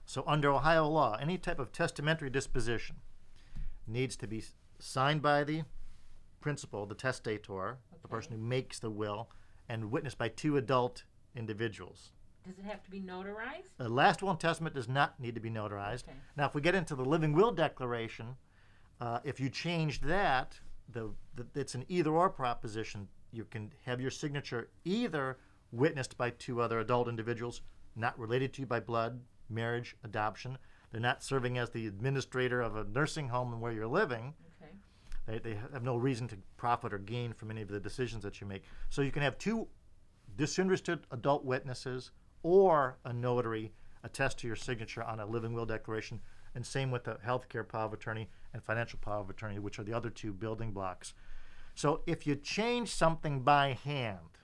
So, 0.05 0.23
under 0.25 0.51
Ohio 0.51 0.87
law, 0.87 1.17
any 1.21 1.37
type 1.37 1.59
of 1.59 1.71
testamentary 1.71 2.29
disposition 2.29 2.97
needs 3.87 4.15
to 4.17 4.27
be 4.27 4.43
signed 4.79 5.21
by 5.21 5.43
the 5.43 5.63
principal, 6.41 6.85
the 6.85 6.95
testator, 6.95 7.77
the 8.01 8.07
person 8.07 8.31
who 8.31 8.37
makes 8.37 8.79
the 8.79 8.89
will, 8.89 9.29
and 9.67 9.91
witnessed 9.91 10.17
by 10.17 10.29
two 10.29 10.57
adult 10.57 11.03
individuals. 11.35 12.11
Does 12.45 12.57
it 12.57 12.65
have 12.65 12.81
to 12.83 12.89
be 12.89 13.01
notarized? 13.01 13.75
The 13.77 13.89
last 13.89 14.23
will 14.23 14.31
and 14.31 14.39
testament 14.39 14.73
does 14.73 14.87
not 14.87 15.19
need 15.19 15.35
to 15.35 15.41
be 15.41 15.51
notarized. 15.51 16.03
Okay. 16.03 16.17
Now, 16.35 16.47
if 16.47 16.55
we 16.55 16.61
get 16.61 16.73
into 16.73 16.95
the 16.95 17.05
living 17.05 17.33
will 17.33 17.51
declaration, 17.51 18.35
uh, 18.99 19.19
if 19.23 19.39
you 19.39 19.49
change 19.49 20.01
that, 20.01 20.59
the, 20.91 21.11
the 21.35 21.45
it's 21.59 21.75
an 21.75 21.85
either 21.87 22.11
or 22.11 22.29
proposition. 22.29 23.07
You 23.31 23.45
can 23.45 23.71
have 23.85 24.01
your 24.01 24.11
signature 24.11 24.69
either 24.85 25.37
witnessed 25.71 26.17
by 26.17 26.31
two 26.31 26.61
other 26.61 26.79
adult 26.79 27.07
individuals 27.07 27.61
not 27.95 28.17
related 28.17 28.53
to 28.53 28.61
you 28.61 28.65
by 28.65 28.79
blood, 28.79 29.19
marriage, 29.49 29.95
adoption. 30.03 30.57
They're 30.91 31.01
not 31.01 31.23
serving 31.23 31.57
as 31.57 31.69
the 31.69 31.87
administrator 31.87 32.61
of 32.61 32.75
a 32.75 32.85
nursing 32.85 33.29
home 33.29 33.53
and 33.53 33.61
where 33.61 33.71
you're 33.71 33.87
living. 33.87 34.33
Okay. 34.61 34.71
They, 35.27 35.37
they 35.49 35.55
have 35.73 35.83
no 35.83 35.97
reason 35.97 36.27
to 36.29 36.37
profit 36.57 36.93
or 36.93 36.97
gain 36.97 37.33
from 37.33 37.51
any 37.51 37.61
of 37.61 37.67
the 37.67 37.79
decisions 37.79 38.23
that 38.23 38.41
you 38.41 38.47
make. 38.47 38.63
So 38.89 39.01
you 39.01 39.11
can 39.11 39.21
have 39.21 39.37
two 39.37 39.67
disinterested 40.35 41.01
adult 41.11 41.43
witnesses 41.45 42.11
or 42.41 42.97
a 43.05 43.13
notary 43.13 43.73
attest 44.03 44.39
to 44.39 44.47
your 44.47 44.55
signature 44.55 45.03
on 45.03 45.19
a 45.19 45.25
living 45.25 45.53
will 45.53 45.65
declaration, 45.65 46.21
and 46.55 46.65
same 46.65 46.89
with 46.89 47.03
the 47.03 47.17
healthcare 47.25 47.67
power 47.67 47.85
of 47.85 47.93
attorney 47.93 48.29
and 48.53 48.63
financial 48.63 48.99
power 48.99 49.19
of 49.19 49.29
attorney, 49.29 49.59
which 49.59 49.77
are 49.77 49.83
the 49.83 49.93
other 49.93 50.09
two 50.09 50.33
building 50.33 50.71
blocks. 50.71 51.13
So 51.79 52.01
if 52.05 52.27
you 52.27 52.35
change 52.35 52.89
something 52.93 53.39
by 53.39 53.71
hand, 53.85 54.37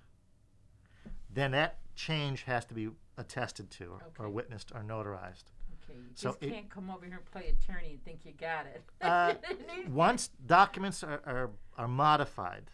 then 1.30 1.52
that 1.52 1.80
change 1.93 2.43
has 2.43 2.63
to 2.67 2.74
be 2.74 2.88
attested 3.17 3.69
to 3.71 3.88
or, 3.88 4.00
or 4.17 4.26
Okay. 4.28 4.34
witnessed 4.34 4.71
or 4.74 4.82
notarized. 4.84 5.43
Okay. 5.84 6.00
You 6.00 6.06
So 6.13 6.30
just 6.30 6.43
it- 6.43 6.50
can't 6.54 6.69
come 6.69 6.89
over 6.89 7.06
here 7.06 7.15
and 7.17 7.26
play 7.26 7.48
attorney 7.50 7.89
and 7.91 8.06
think 8.06 8.24
you 8.26 8.32
got 8.32 8.67
it. 8.67 8.86
Uh, 9.02 9.34
once 9.89 10.30
documents 10.45 11.04
are, 11.04 11.21
are, 11.26 11.52
are 11.78 11.89
modified, 11.89 12.71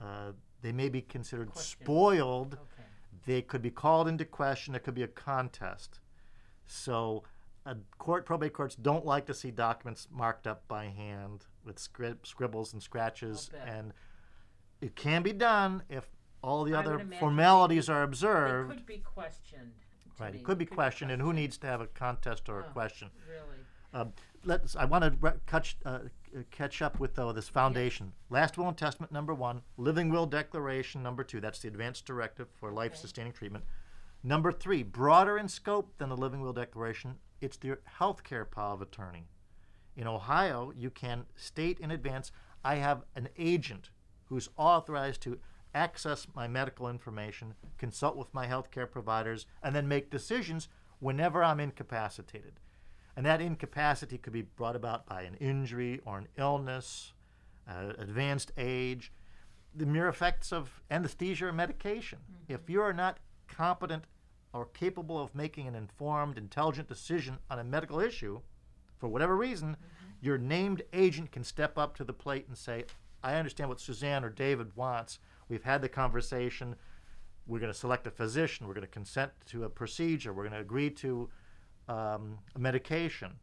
uh, 0.00 0.32
they 0.62 0.72
may 0.72 0.88
be 0.88 1.02
considered 1.02 1.50
Question. 1.50 1.84
spoiled. 1.84 2.54
okay. 2.54 2.88
They 3.26 3.42
could 3.42 3.60
be 3.60 3.70
called 3.70 4.08
into 4.08 4.24
question. 4.24 4.72
There 4.72 4.80
could 4.80 4.94
be 4.94 5.02
a 5.02 5.06
contest. 5.08 6.00
So, 6.64 7.24
uh, 7.66 7.74
court 7.98 8.24
probate 8.24 8.54
courts 8.54 8.74
don't 8.74 9.04
like 9.04 9.26
to 9.26 9.34
see 9.34 9.50
documents 9.50 10.08
marked 10.10 10.46
up 10.46 10.66
by 10.66 10.86
hand 10.86 11.44
with 11.68 11.76
scrib- 11.78 12.26
scribbles 12.26 12.72
and 12.72 12.82
scratches, 12.82 13.50
and 13.64 13.92
it 14.80 14.96
can 14.96 15.22
be 15.22 15.32
done 15.32 15.82
if 15.88 16.08
all 16.42 16.64
the 16.64 16.74
I 16.74 16.78
other 16.80 16.92
would 16.92 17.00
imagine 17.02 17.20
formalities 17.20 17.88
are 17.88 18.02
observed. 18.02 18.48
It 18.50 18.54
observed. 18.56 18.70
could 18.78 18.86
be 18.86 18.98
questioned. 18.98 19.72
to 20.16 20.22
Right, 20.24 20.32
me. 20.34 20.40
it 20.40 20.44
could 20.44 20.58
be 20.58 20.66
questioned, 20.66 21.10
and 21.12 21.22
who 21.22 21.32
needs 21.32 21.56
to 21.58 21.66
have 21.68 21.80
a 21.80 21.86
contest 21.86 22.48
or 22.48 22.60
a 22.60 22.66
Oh. 22.66 22.72
question? 22.72 23.10
Really? 23.28 23.60
Um, 23.92 24.12
let's. 24.44 24.74
I 24.76 24.84
want 24.84 25.04
to 25.04 25.10
re- 25.20 25.38
catch 25.46 25.76
uh, 25.84 26.00
uh, 26.36 26.42
catch 26.50 26.82
up 26.82 26.98
with 27.00 27.14
though 27.14 27.32
this 27.32 27.48
foundation. 27.48 28.12
Last 28.28 28.58
will 28.58 28.68
and 28.68 28.76
testament 28.76 29.12
number 29.12 29.32
one. 29.32 29.62
Living 29.76 30.10
will 30.10 30.26
declaration 30.26 31.02
number 31.02 31.22
two. 31.24 31.40
That's 31.40 31.60
the 31.60 31.68
advanced 31.68 32.04
directive 32.04 32.48
for 32.50 32.70
life 32.72 32.96
sustaining 32.96 33.32
treatment. 33.32 33.64
Number 34.22 34.50
three, 34.52 34.82
broader 34.82 35.38
in 35.38 35.48
scope 35.48 35.96
than 35.98 36.08
the 36.08 36.16
living 36.16 36.40
will 36.40 36.52
declaration. 36.52 37.18
It's 37.40 37.56
the 37.56 37.78
healthcare 37.98 38.48
power 38.50 38.74
of 38.74 38.82
attorney. 38.82 39.28
In 39.98 40.06
Ohio, 40.06 40.72
you 40.76 40.90
can 40.90 41.26
state 41.34 41.80
in 41.80 41.90
advance, 41.90 42.30
I 42.64 42.76
have 42.76 43.02
an 43.16 43.28
agent 43.36 43.90
who's 44.26 44.48
authorized 44.56 45.22
to 45.22 45.40
access 45.74 46.28
my 46.36 46.46
medical 46.46 46.88
information, 46.88 47.54
consult 47.78 48.16
with 48.16 48.32
my 48.32 48.46
healthcare 48.46 48.88
providers, 48.88 49.44
and 49.60 49.74
then 49.74 49.88
make 49.88 50.08
decisions 50.08 50.68
whenever 51.00 51.42
I'm 51.42 51.58
incapacitated. 51.58 52.60
And 53.16 53.26
that 53.26 53.40
incapacity 53.40 54.18
could 54.18 54.32
be 54.32 54.42
brought 54.42 54.76
about 54.76 55.04
by 55.04 55.22
an 55.22 55.34
injury 55.34 56.00
or 56.04 56.18
an 56.18 56.28
illness, 56.36 57.12
uh, 57.68 57.94
advanced 57.98 58.52
age, 58.56 59.10
the 59.74 59.84
mere 59.84 60.06
effects 60.06 60.52
of 60.52 60.80
anesthesia 60.92 61.46
or 61.46 61.52
medication. 61.52 62.20
If 62.46 62.70
you 62.70 62.80
are 62.82 62.92
not 62.92 63.18
competent 63.48 64.04
or 64.52 64.66
capable 64.66 65.20
of 65.20 65.34
making 65.34 65.66
an 65.66 65.74
informed, 65.74 66.38
intelligent 66.38 66.86
decision 66.86 67.38
on 67.50 67.58
a 67.58 67.64
medical 67.64 67.98
issue, 67.98 68.42
for 68.98 69.08
whatever 69.08 69.36
reason, 69.36 69.76
your 70.20 70.38
named 70.38 70.82
agent 70.92 71.32
can 71.32 71.44
step 71.44 71.78
up 71.78 71.96
to 71.96 72.04
the 72.04 72.12
plate 72.12 72.46
and 72.48 72.56
say, 72.56 72.84
I 73.22 73.34
understand 73.34 73.68
what 73.68 73.80
Suzanne 73.80 74.24
or 74.24 74.30
David 74.30 74.74
wants. 74.76 75.18
We've 75.48 75.62
had 75.62 75.82
the 75.82 75.88
conversation. 75.88 76.76
We're 77.46 77.60
going 77.60 77.72
to 77.72 77.78
select 77.78 78.06
a 78.06 78.10
physician. 78.10 78.66
We're 78.66 78.74
going 78.74 78.86
to 78.86 78.92
consent 78.92 79.32
to 79.46 79.64
a 79.64 79.70
procedure. 79.70 80.32
We're 80.32 80.44
going 80.44 80.54
to 80.54 80.60
agree 80.60 80.90
to 80.90 81.28
um, 81.88 82.38
a 82.54 82.58
medication. 82.58 83.36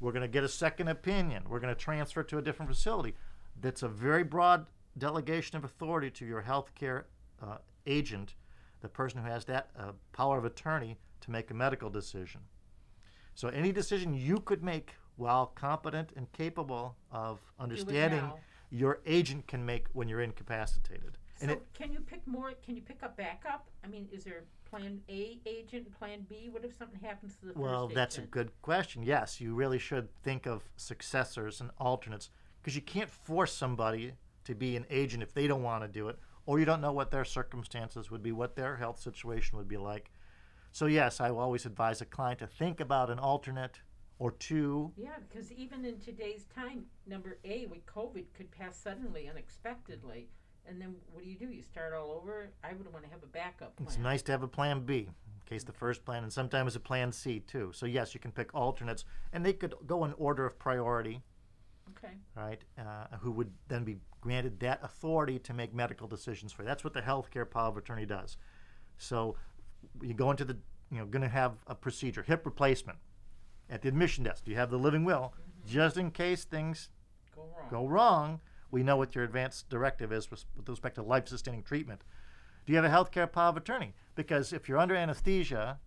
We're 0.00 0.12
going 0.12 0.22
to 0.22 0.28
get 0.28 0.44
a 0.44 0.48
second 0.48 0.88
opinion. 0.88 1.44
We're 1.48 1.60
going 1.60 1.74
to 1.74 1.80
transfer 1.80 2.22
to 2.22 2.38
a 2.38 2.42
different 2.42 2.70
facility. 2.70 3.14
That's 3.60 3.82
a 3.82 3.88
very 3.88 4.24
broad 4.24 4.66
delegation 4.98 5.56
of 5.56 5.64
authority 5.64 6.10
to 6.10 6.26
your 6.26 6.42
healthcare 6.42 7.04
uh, 7.42 7.58
agent, 7.86 8.34
the 8.80 8.88
person 8.88 9.20
who 9.20 9.28
has 9.28 9.44
that 9.46 9.70
uh, 9.78 9.92
power 10.12 10.38
of 10.38 10.44
attorney 10.44 10.98
to 11.22 11.30
make 11.30 11.50
a 11.50 11.54
medical 11.54 11.90
decision. 11.90 12.42
So 13.34 13.48
any 13.48 13.72
decision 13.72 14.14
you 14.14 14.38
could 14.40 14.62
make 14.62 14.94
while 15.16 15.46
competent 15.46 16.10
and 16.16 16.30
capable 16.32 16.96
of 17.10 17.40
understanding 17.58 18.20
now. 18.20 18.38
your 18.70 19.00
agent 19.06 19.46
can 19.46 19.64
make 19.64 19.86
when 19.92 20.08
you're 20.08 20.22
incapacitated. 20.22 21.18
So 21.36 21.42
And 21.42 21.50
it, 21.52 21.62
can 21.74 21.92
you 21.92 22.00
pick 22.00 22.26
more? 22.26 22.52
Can 22.64 22.76
you 22.76 22.82
pick 22.82 22.98
a 23.02 23.08
backup? 23.08 23.66
I 23.84 23.88
mean, 23.88 24.08
is 24.12 24.24
there 24.24 24.44
Plan 24.64 25.00
A 25.08 25.38
agent, 25.46 25.86
and 25.86 25.98
Plan 25.98 26.26
B? 26.28 26.48
What 26.50 26.64
if 26.64 26.76
something 26.76 26.98
happens 27.00 27.36
to 27.36 27.46
the 27.46 27.52
well, 27.54 27.88
that's 27.88 28.18
a 28.18 28.22
good 28.22 28.50
question. 28.62 29.02
Yes, 29.02 29.40
you 29.40 29.54
really 29.54 29.78
should 29.78 30.08
think 30.22 30.46
of 30.46 30.62
successors 30.76 31.60
and 31.60 31.70
alternates 31.78 32.30
because 32.60 32.74
you 32.74 32.82
can't 32.82 33.10
force 33.10 33.52
somebody 33.52 34.14
to 34.44 34.54
be 34.54 34.76
an 34.76 34.84
agent 34.90 35.22
if 35.22 35.32
they 35.32 35.46
don't 35.46 35.62
want 35.62 35.82
to 35.84 35.88
do 35.88 36.08
it, 36.08 36.18
or 36.46 36.58
you 36.58 36.64
don't 36.64 36.80
know 36.80 36.92
what 36.92 37.10
their 37.10 37.24
circumstances 37.24 38.10
would 38.10 38.22
be, 38.22 38.32
what 38.32 38.56
their 38.56 38.76
health 38.76 39.00
situation 39.00 39.56
would 39.58 39.68
be 39.68 39.76
like. 39.76 40.10
So, 40.74 40.86
yes, 40.86 41.20
I 41.20 41.30
always 41.30 41.66
advise 41.66 42.00
a 42.00 42.04
client 42.04 42.40
to 42.40 42.48
think 42.48 42.80
about 42.80 43.08
an 43.08 43.20
alternate 43.20 43.78
or 44.18 44.32
two. 44.32 44.90
Yeah, 44.96 45.10
because 45.28 45.52
even 45.52 45.84
in 45.84 46.00
today's 46.00 46.46
time, 46.52 46.86
number 47.06 47.38
A 47.44 47.66
with 47.66 47.86
COVID 47.86 48.24
could 48.34 48.50
pass 48.50 48.76
suddenly, 48.76 49.28
unexpectedly, 49.28 50.26
and 50.66 50.80
then 50.80 50.96
what 51.12 51.22
do 51.22 51.30
you 51.30 51.36
do? 51.36 51.46
You 51.46 51.62
start 51.62 51.92
all 51.94 52.10
over. 52.10 52.50
I 52.64 52.72
would 52.72 52.92
want 52.92 53.04
to 53.04 53.10
have 53.12 53.22
a 53.22 53.26
backup 53.26 53.76
plan. 53.76 53.86
It's 53.86 53.98
nice 53.98 54.20
to 54.22 54.32
have 54.32 54.42
a 54.42 54.48
plan 54.48 54.80
B 54.80 55.06
in 55.06 55.46
case 55.46 55.62
the 55.62 55.70
first 55.70 56.04
plan, 56.04 56.24
and 56.24 56.32
sometimes 56.32 56.74
a 56.74 56.80
plan 56.80 57.12
C 57.12 57.38
too. 57.38 57.70
So, 57.72 57.86
yes, 57.86 58.12
you 58.12 58.18
can 58.18 58.32
pick 58.32 58.52
alternates, 58.52 59.04
and 59.32 59.46
they 59.46 59.52
could 59.52 59.74
go 59.86 60.04
in 60.04 60.12
order 60.14 60.44
of 60.44 60.58
priority. 60.58 61.22
Okay. 61.90 62.14
right? 62.34 62.64
Uh, 62.76 63.16
who 63.20 63.30
would 63.30 63.52
then 63.68 63.84
be 63.84 63.98
granted 64.20 64.58
that 64.58 64.80
authority 64.82 65.38
to 65.38 65.54
make 65.54 65.72
medical 65.72 66.08
decisions 66.08 66.50
for 66.50 66.62
you. 66.62 66.66
That's 66.66 66.82
what 66.82 66.94
the 66.94 67.02
healthcare 67.02 67.48
power 67.48 67.68
of 67.68 67.76
attorney 67.76 68.06
does. 68.06 68.38
So 68.98 69.36
you 70.02 70.14
go 70.14 70.30
into 70.30 70.44
the, 70.44 70.56
you 70.90 70.98
know, 70.98 71.06
going 71.06 71.22
to 71.22 71.28
have 71.28 71.54
a 71.66 71.74
procedure, 71.74 72.22
hip 72.22 72.44
replacement. 72.44 72.98
At 73.70 73.80
the 73.80 73.88
admission 73.88 74.24
desk, 74.24 74.44
Do 74.44 74.50
you 74.50 74.58
have 74.58 74.70
the 74.70 74.78
living 74.78 75.04
will, 75.04 75.32
mm-hmm. 75.32 75.72
just 75.72 75.96
in 75.96 76.10
case 76.10 76.44
things 76.44 76.90
Go 77.34 77.42
wrong. 77.42 77.68
go 77.70 77.86
wrong. 77.88 78.40
We 78.70 78.82
know 78.82 78.96
what 78.96 79.14
your 79.14 79.24
advance 79.24 79.64
directive 79.68 80.12
is 80.12 80.30
with 80.30 80.44
respect 80.66 80.96
to 80.96 81.02
life-sustaining 81.02 81.62
treatment. 81.62 82.02
Do 82.66 82.72
you 82.72 82.76
have 82.80 82.84
a 82.84 82.94
healthcare 82.94 83.30
power 83.30 83.48
of 83.48 83.56
attorney? 83.56 83.94
Because 84.14 84.52
if 84.52 84.68
you're 84.68 84.78
under 84.78 84.94
anesthesia 84.94 85.78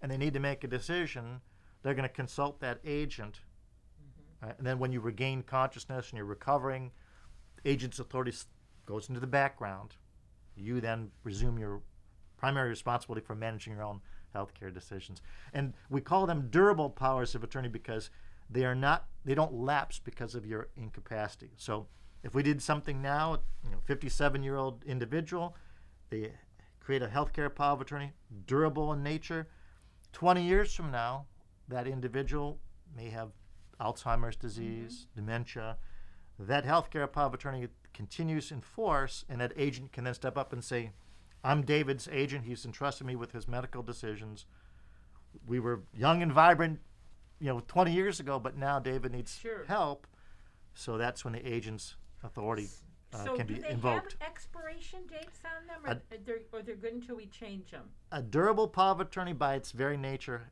and 0.00 0.10
they 0.10 0.16
need 0.16 0.34
to 0.34 0.40
make 0.40 0.64
a 0.64 0.68
decision, 0.68 1.40
they're 1.82 1.94
going 1.94 2.08
to 2.08 2.14
consult 2.14 2.60
that 2.60 2.78
agent. 2.84 3.40
Mm-hmm. 4.00 4.46
Right? 4.46 4.58
And 4.58 4.66
then 4.66 4.78
when 4.78 4.92
you 4.92 5.00
regain 5.00 5.42
consciousness 5.42 6.10
and 6.10 6.16
you're 6.16 6.26
recovering, 6.26 6.90
agent's 7.64 7.98
authority 7.98 8.32
goes 8.86 9.08
into 9.08 9.20
the 9.20 9.26
background. 9.26 9.96
You 10.56 10.80
then 10.80 11.10
resume 11.22 11.58
your 11.58 11.82
primary 12.36 12.68
responsibility 12.68 13.24
for 13.24 13.34
managing 13.34 13.74
your 13.74 13.82
own 13.82 14.00
healthcare 14.34 14.72
decisions. 14.72 15.22
And 15.52 15.72
we 15.88 16.00
call 16.00 16.26
them 16.26 16.48
durable 16.50 16.90
powers 16.90 17.34
of 17.34 17.42
attorney 17.42 17.68
because 17.68 18.10
they 18.50 18.64
are 18.64 18.74
not 18.74 19.06
they 19.24 19.34
don't 19.34 19.52
lapse 19.52 19.98
because 19.98 20.34
of 20.34 20.46
your 20.46 20.68
incapacity. 20.76 21.50
So 21.56 21.86
if 22.22 22.34
we 22.34 22.42
did 22.42 22.62
something 22.62 23.02
now, 23.02 23.40
you 23.64 23.70
know, 23.70 23.78
57 23.84 24.42
year 24.42 24.56
old 24.56 24.84
individual, 24.84 25.56
they 26.10 26.32
create 26.80 27.02
a 27.02 27.08
healthcare 27.08 27.52
power 27.52 27.72
of 27.72 27.80
attorney, 27.80 28.12
durable 28.46 28.92
in 28.92 29.02
nature. 29.02 29.48
20 30.12 30.42
years 30.42 30.72
from 30.72 30.90
now, 30.90 31.26
that 31.68 31.86
individual 31.86 32.58
may 32.96 33.10
have 33.10 33.30
Alzheimer's 33.80 34.36
disease, 34.36 35.08
mm-hmm. 35.10 35.20
dementia. 35.20 35.76
That 36.38 36.64
healthcare 36.64 37.10
power 37.10 37.26
of 37.26 37.34
attorney 37.34 37.68
continues 37.92 38.52
in 38.52 38.60
force, 38.60 39.24
and 39.28 39.40
that 39.40 39.52
agent 39.56 39.92
can 39.92 40.04
then 40.04 40.14
step 40.14 40.38
up 40.38 40.52
and 40.52 40.62
say, 40.62 40.92
I'm 41.46 41.62
David's 41.62 42.08
agent. 42.10 42.44
He's 42.44 42.64
entrusted 42.64 43.06
me 43.06 43.14
with 43.14 43.30
his 43.32 43.46
medical 43.46 43.82
decisions. 43.82 44.46
We 45.46 45.60
were 45.60 45.84
young 45.94 46.22
and 46.22 46.32
vibrant, 46.32 46.80
you 47.38 47.46
know, 47.46 47.62
20 47.68 47.92
years 47.92 48.18
ago, 48.18 48.40
but 48.40 48.56
now 48.56 48.80
David 48.80 49.12
needs 49.12 49.36
Sure. 49.36 49.64
help. 49.66 50.06
So 50.74 50.98
that's 50.98 51.24
when 51.24 51.34
the 51.34 51.46
agent's 51.46 51.96
authority 52.24 52.68
uh, 53.14 53.24
so 53.24 53.36
can 53.36 53.46
do 53.46 53.54
they 53.54 53.74
have 53.74 54.04
expiration 54.20 55.00
dates 55.08 55.38
on 55.44 55.66
them, 55.68 55.80
or, 55.84 55.90
or 56.14 56.18
they're, 56.24 56.40
or 56.52 56.62
they're 56.62 56.74
good 56.74 56.94
until 56.94 57.16
we 57.16 57.26
change 57.26 57.70
them? 57.70 57.84
A 58.10 58.20
durable 58.20 58.66
power 58.66 58.90
of 58.90 59.00
attorney, 59.00 59.32
by 59.32 59.54
its 59.54 59.70
very 59.70 59.96
nature, 59.96 60.50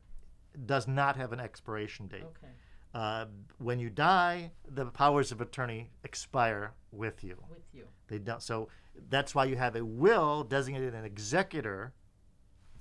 does 0.65 0.87
not 0.87 1.17
have 1.17 1.33
an 1.33 1.39
expiration 1.39 2.07
date. 2.07 2.23
Okay, 2.23 2.53
Uh, 2.95 3.25
when 3.57 3.77
you 3.77 3.89
die, 3.89 4.49
the 4.69 4.85
powers 4.85 5.29
of 5.33 5.41
attorney 5.41 5.89
expire 6.05 6.71
with 6.93 7.25
you. 7.25 7.35
with 7.49 7.67
you. 7.73 7.83
They 8.07 8.19
don't. 8.19 8.41
So 8.41 8.69
that's 9.09 9.35
why 9.35 9.43
you 9.45 9.57
have 9.57 9.75
a 9.75 9.83
will 9.83 10.45
designated 10.45 10.93
an 10.95 11.03
executor 11.03 11.91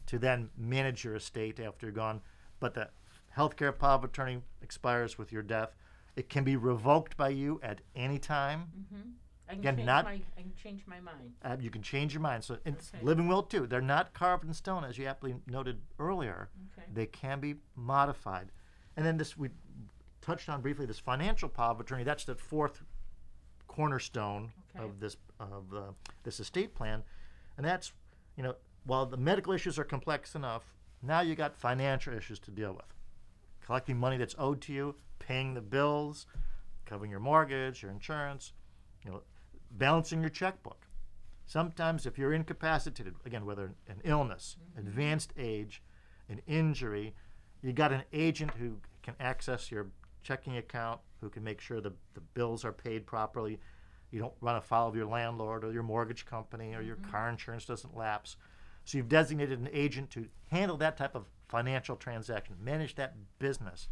to 0.07 0.19
then 0.21 0.51
manage 0.57 1.03
your 1.03 1.17
estate 1.17 1.59
after 1.59 1.87
you're 1.87 1.93
gone. 1.93 2.21
But 2.61 2.75
the 2.75 2.91
healthcare 3.37 3.77
power 3.77 3.95
of 3.97 4.05
attorney 4.05 4.41
expires 4.63 5.19
with 5.19 5.33
your 5.33 5.43
death. 5.43 5.75
It 6.15 6.29
can 6.29 6.45
be 6.45 6.55
revoked 6.55 7.17
by 7.17 7.31
you 7.31 7.59
at 7.65 7.81
any 7.97 8.21
time. 8.21 8.69
Mm-hmm. 8.79 9.09
I 9.49 9.53
can 9.55 9.61
Again, 9.61 9.77
change 9.79 9.87
not- 9.87 10.05
my 10.05 10.13
I 10.13 10.41
can 10.43 10.53
change 10.55 10.87
my 10.87 11.01
mind. 11.01 11.33
Uh, 11.43 11.57
you 11.61 11.71
can 11.71 11.83
change 11.83 12.15
your 12.15 12.21
mind. 12.23 12.45
So 12.45 12.59
it's 12.65 12.93
Okay. 12.95 13.05
living 13.05 13.27
will 13.27 13.43
too. 13.43 13.67
They're 13.67 13.81
not 13.81 14.15
carved 14.15 14.45
in 14.45 14.55
stone, 14.55 14.85
as 14.85 14.97
you 14.97 15.07
aptly 15.07 15.35
noted 15.49 15.83
earlier. 15.99 16.51
Okay. 16.79 16.87
They 16.93 17.07
can 17.07 17.41
be 17.41 17.57
modified. 17.75 18.53
And 18.97 19.05
then 19.05 19.17
this 19.17 19.37
we 19.37 19.49
touched 20.25 20.49
on 20.49 20.61
briefly. 20.63 20.87
This 20.87 20.99
financial 20.99 21.49
power 21.49 21.73
of 21.73 21.81
attorney. 21.81 22.05
That's 22.05 22.25
the 22.25 22.35
fourth 22.35 22.83
cornerstone 23.69 24.53
Okay. 24.77 24.85
of 24.85 24.99
this 25.01 25.17
of 25.39 25.73
uh, 25.75 25.81
this 26.25 26.41
estate 26.41 26.75
plan, 26.75 27.03
and 27.57 27.65
that's 27.67 27.93
you 28.37 28.43
know 28.43 28.55
while 28.85 29.07
the 29.07 29.17
medical 29.17 29.53
issues 29.53 29.79
are 29.79 29.85
complex 29.85 30.35
enough, 30.35 30.75
now 31.03 31.21
you 31.21 31.35
got 31.35 31.57
financial 31.57 32.13
issues 32.15 32.39
to 32.41 32.51
deal 32.51 32.73
with. 32.73 32.85
Collecting 33.65 33.97
money 33.97 34.17
that's 34.19 34.35
owed 34.39 34.61
to 34.63 34.73
you, 34.73 34.95
paying 35.19 35.55
the 35.55 35.61
bills, 35.61 36.27
covering 36.85 37.11
your 37.11 37.21
mortgage, 37.21 37.83
your 37.83 37.91
insurance, 37.91 38.53
you 39.05 39.11
know, 39.11 39.23
balancing 39.71 40.21
your 40.21 40.29
checkbook. 40.31 40.87
Sometimes, 41.47 42.05
if 42.07 42.19
you're 42.19 42.33
incapacitated, 42.33 43.15
again, 43.25 43.45
whether 43.47 43.73
an 43.89 44.01
illness, 44.05 44.57
advanced 44.77 45.33
age, 45.39 45.83
an 46.29 46.41
injury, 46.47 47.15
you 47.63 47.73
got 47.73 47.93
an 47.93 48.03
agent 48.13 48.53
who 48.59 48.79
can 49.03 49.15
access 49.21 49.71
your 49.71 49.87
checking 50.25 50.57
account, 50.57 51.01
who 51.21 51.29
can 51.31 51.45
make 51.45 51.61
sure 51.61 51.81
the, 51.81 51.93
the 52.15 52.21
bills 52.21 52.65
are 52.65 52.73
paid 52.73 53.07
properly. 53.07 53.61
You 54.11 54.21
don't 54.21 54.35
run 54.41 54.57
afoul 54.57 54.89
of 54.89 54.97
your 54.97 55.07
landlord 55.07 55.65
or 55.65 55.73
your 55.73 55.83
mortgage 55.83 56.27
company 56.27 56.75
or 56.75 56.83
your 56.83 56.97
mm-hmm. 56.97 57.11
car 57.11 57.29
insurance 57.29 57.65
doesn't 57.65 57.97
lapse. 57.97 58.37
So 58.85 58.99
you've 58.99 59.09
designated 59.09 59.59
an 59.59 59.69
agent 59.73 60.11
to 60.11 60.27
handle 60.51 60.77
that 60.79 60.97
type 60.97 61.15
of 61.15 61.27
financial 61.49 61.97
transaction, 61.97 62.57
manage 62.61 62.97
that 62.97 63.15
business. 63.39 63.89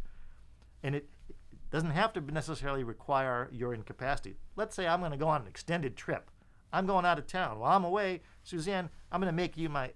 And 0.83 0.95
it, 0.95 1.09
it 1.29 1.35
doesn't 1.71 1.91
have 1.91 2.13
to 2.13 2.21
necessarily 2.21 2.83
require 2.83 3.49
your 3.51 3.73
incapacity. 3.73 4.35
Let's 4.55 4.75
say 4.75 4.87
I'm 4.87 4.99
going 4.99 5.11
to 5.11 5.17
go 5.17 5.27
on 5.27 5.41
an 5.41 5.47
extended 5.47 5.95
trip. 5.95 6.29
I'm 6.71 6.85
going 6.85 7.05
out 7.05 7.19
of 7.19 7.27
town. 7.27 7.59
While 7.59 7.75
I'm 7.75 7.85
away, 7.85 8.21
Suzanne, 8.43 8.89
I'm 9.11 9.21
going 9.21 9.31
to 9.31 9.35
make 9.35 9.57
you 9.57 9.69
my 9.69 9.91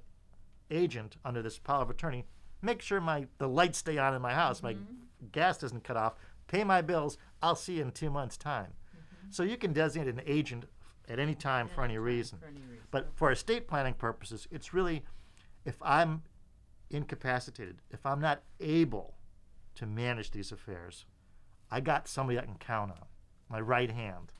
agent 0.69 1.17
under 1.25 1.41
this 1.41 1.57
power 1.57 1.81
of 1.81 1.89
attorney. 1.89 2.25
Make 2.61 2.81
sure 2.81 2.99
my 2.99 3.27
the 3.37 3.47
lights 3.47 3.79
stay 3.79 3.97
on 3.97 4.13
in 4.13 4.21
my 4.21 4.33
house, 4.33 4.63
my 4.63 4.73
mm-hmm. 4.73 5.27
gas 5.31 5.57
doesn't 5.57 5.83
cut 5.83 5.97
off. 5.97 6.15
Pay 6.47 6.63
my 6.63 6.81
bills. 6.81 7.17
I'll 7.41 7.55
see 7.55 7.75
you 7.75 7.81
in 7.83 7.91
two 7.91 8.09
months' 8.09 8.37
time. 8.37 8.73
So 9.29 9.43
you 9.43 9.57
can 9.57 9.73
designate 9.73 10.13
an 10.13 10.21
agent 10.25 10.65
at 11.09 11.19
any 11.19 11.35
time 11.35 11.67
for 11.67 11.83
any 11.83 11.95
Anytime, 11.95 12.05
reason. 12.05 12.39
For 12.39 12.47
any 12.47 12.61
reason. 12.61 12.85
But 12.91 13.09
for 13.15 13.31
estate 13.31 13.67
planning 13.67 13.93
purposes, 13.93 14.47
it's 14.51 14.73
really 14.73 15.03
if 15.65 15.75
I'm 15.81 16.23
incapacitated, 16.89 17.81
if 17.91 18.05
I'm 18.05 18.21
not 18.21 18.43
able 18.59 19.15
to 19.75 19.85
manage 19.85 20.31
these 20.31 20.51
affairs, 20.51 21.05
I 21.69 21.81
got 21.81 22.07
somebody 22.07 22.39
I 22.39 22.43
can 22.43 22.55
count 22.57 22.91
on, 22.91 23.05
my 23.49 23.59
right 23.59 23.91
hand. 23.91 24.31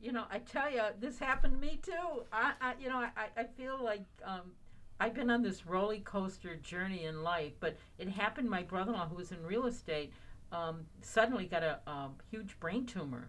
you 0.00 0.12
know, 0.12 0.24
I 0.30 0.38
tell 0.38 0.70
you, 0.70 0.82
this 1.00 1.18
happened 1.18 1.54
to 1.54 1.58
me 1.60 1.78
too. 1.82 2.22
I, 2.32 2.52
I 2.60 2.74
you 2.80 2.88
know, 2.88 2.96
I, 2.96 3.28
I 3.36 3.44
feel 3.44 3.78
like 3.82 4.04
um, 4.24 4.52
I've 5.00 5.14
been 5.14 5.30
on 5.30 5.42
this 5.42 5.66
roller 5.66 5.98
coaster 5.98 6.56
journey 6.56 7.04
in 7.04 7.22
life, 7.22 7.52
but 7.60 7.76
it 7.98 8.08
happened. 8.08 8.48
My 8.48 8.62
brother-in-law, 8.62 9.08
who 9.08 9.16
was 9.16 9.32
in 9.32 9.42
real 9.44 9.66
estate, 9.66 10.12
um, 10.52 10.86
suddenly 11.02 11.46
got 11.46 11.62
a 11.62 11.80
um, 11.86 12.14
huge 12.30 12.58
brain 12.60 12.86
tumor, 12.86 13.28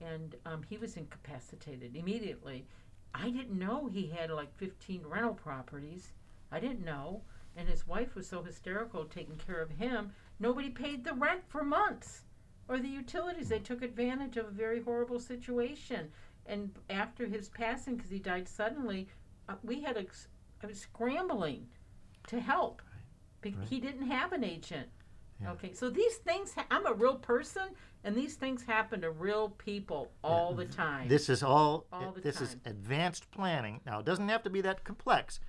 and 0.00 0.34
um, 0.46 0.62
he 0.68 0.76
was 0.78 0.96
incapacitated 0.96 1.96
immediately. 1.96 2.66
I 3.14 3.30
didn't 3.30 3.58
know 3.58 3.86
he 3.86 4.06
had 4.08 4.30
like 4.30 4.56
15 4.56 5.02
rental 5.06 5.34
properties. 5.34 6.12
I 6.50 6.60
didn't 6.60 6.84
know, 6.84 7.22
and 7.56 7.68
his 7.68 7.86
wife 7.86 8.14
was 8.14 8.26
so 8.26 8.42
hysterical 8.42 9.04
taking 9.04 9.36
care 9.36 9.60
of 9.60 9.70
him. 9.70 10.12
Nobody 10.40 10.70
paid 10.70 11.04
the 11.04 11.14
rent 11.14 11.42
for 11.48 11.62
months 11.64 12.22
or 12.68 12.78
the 12.78 12.88
utilities. 12.88 13.48
They 13.48 13.58
took 13.60 13.82
advantage 13.82 14.36
of 14.36 14.46
a 14.46 14.50
very 14.50 14.82
horrible 14.82 15.20
situation. 15.20 16.10
And 16.46 16.70
after 16.90 17.26
his 17.26 17.48
passing, 17.48 17.96
because 17.96 18.10
he 18.10 18.18
died 18.18 18.48
suddenly, 18.48 19.08
uh, 19.48 19.54
we 19.62 19.80
had 19.80 19.96
a, 19.96 20.04
I 20.62 20.66
was 20.66 20.80
scrambling 20.80 21.66
to 22.28 22.40
help. 22.40 22.82
Be- 23.40 23.54
Right. 23.58 23.68
He 23.68 23.78
didn't 23.80 24.10
have 24.10 24.32
an 24.32 24.42
agent. 24.42 24.88
Yeah. 25.40 25.52
Okay, 25.52 25.72
so 25.72 25.90
these 25.90 26.16
things, 26.16 26.54
ha- 26.54 26.66
I'm 26.70 26.86
a 26.86 26.92
real 26.92 27.16
person, 27.16 27.68
and 28.04 28.16
these 28.16 28.34
things 28.34 28.62
happen 28.62 29.00
to 29.00 29.10
real 29.10 29.50
people 29.50 30.12
all 30.22 30.54
the 30.54 30.64
time. 30.64 31.08
This 31.08 31.28
is 31.28 31.42
all. 31.42 31.86
All 31.92 32.12
the 32.12 32.20
this 32.20 32.40
is 32.40 32.56
advanced 32.64 33.30
planning. 33.30 33.80
Now 33.84 33.98
it 33.98 34.06
doesn't 34.06 34.28
have 34.28 34.42
to 34.44 34.50
be 34.50 34.60
that 34.60 34.84
complex, 34.84 35.40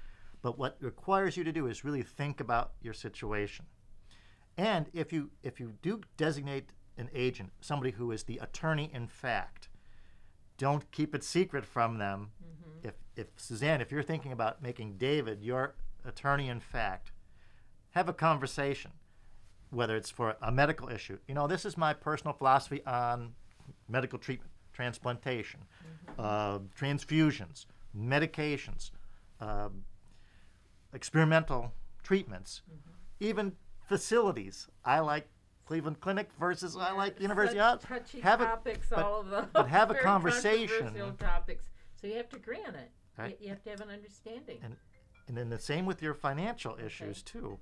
but 0.42 0.58
what 0.58 0.78
requires 0.80 1.38
you 1.38 1.44
to 1.44 1.52
do 1.52 1.68
is 1.68 1.84
really 1.84 2.02
think 2.02 2.40
about 2.40 2.72
your 2.82 2.94
situation. 2.94 3.66
And 4.58 4.90
if 4.94 5.12
you 5.14 5.32
if 5.44 5.60
you 5.60 5.74
do 5.82 6.02
designate 6.18 6.72
an 6.98 7.10
agent, 7.14 7.52
somebody 7.62 7.92
who 7.92 8.12
is 8.12 8.24
the 8.24 8.38
attorney 8.38 8.90
in 8.94 9.08
fact, 9.08 9.70
don't 10.58 10.90
keep 10.92 11.14
it 11.14 11.24
secret 11.24 11.66
from 11.66 11.98
them. 11.98 12.32
Mm-hmm. 12.42 12.88
If, 12.88 12.94
if 13.16 13.28
Suzanne, 13.36 13.82
if 13.82 13.92
you're 13.92 14.04
thinking 14.04 14.32
about 14.32 14.62
making 14.62 14.98
David 14.98 15.44
your 15.44 15.76
attorney 16.06 16.48
in 16.48 16.60
fact, 16.60 17.12
have 17.92 18.08
a 18.08 18.14
conversation, 18.14 18.92
whether 19.76 19.96
it's 19.96 20.10
for 20.10 20.36
a 20.42 20.52
medical 20.52 20.90
issue. 20.90 21.18
You 21.28 21.36
know, 21.36 21.48
this 21.48 21.66
is 21.66 21.78
my 21.78 21.94
personal 21.94 22.34
philosophy 22.34 22.82
on 22.86 23.34
medical 23.90 24.18
treatment, 24.18 24.52
transplantation, 24.74 25.60
uh, 26.18 26.60
transfusions, 26.80 27.66
medications, 27.98 28.92
um, 29.42 29.84
experimental 30.94 31.74
treatments, 32.04 32.62
even 33.20 33.54
facilities. 33.88 34.68
I 34.86 35.00
like 35.00 35.28
Cleveland 35.68 36.00
Clinic 36.00 36.30
versus 36.40 36.78
I 36.78 36.92
like 36.92 37.20
University 37.20 37.60
of 37.60 37.82
touchy 37.82 38.22
have 38.22 38.40
a- 38.40 38.46
topics, 38.46 38.88
but- 38.90 39.00
all 39.00 39.20
of 39.20 39.30
them. 39.30 39.50
but 39.52 39.68
have 39.68 39.92
a 39.92 39.96
conversation. 39.96 40.94
topics. 41.18 41.66
So 42.00 42.08
you 42.08 42.16
have 42.16 42.30
to 42.30 42.38
agree 42.38 42.64
on 42.66 42.76
it. 42.76 42.92
Right. 43.18 43.38
You, 43.42 43.50
have 43.50 43.64
to 43.64 43.70
have 43.72 43.82
an 43.82 43.90
understanding. 43.90 44.60
and 44.64 44.76
and 45.28 45.36
then 45.36 45.50
the 45.50 45.58
same 45.58 45.86
with 45.88 46.04
your 46.04 46.14
financial 46.14 46.78
issues 46.78 47.24
too. 47.24 47.58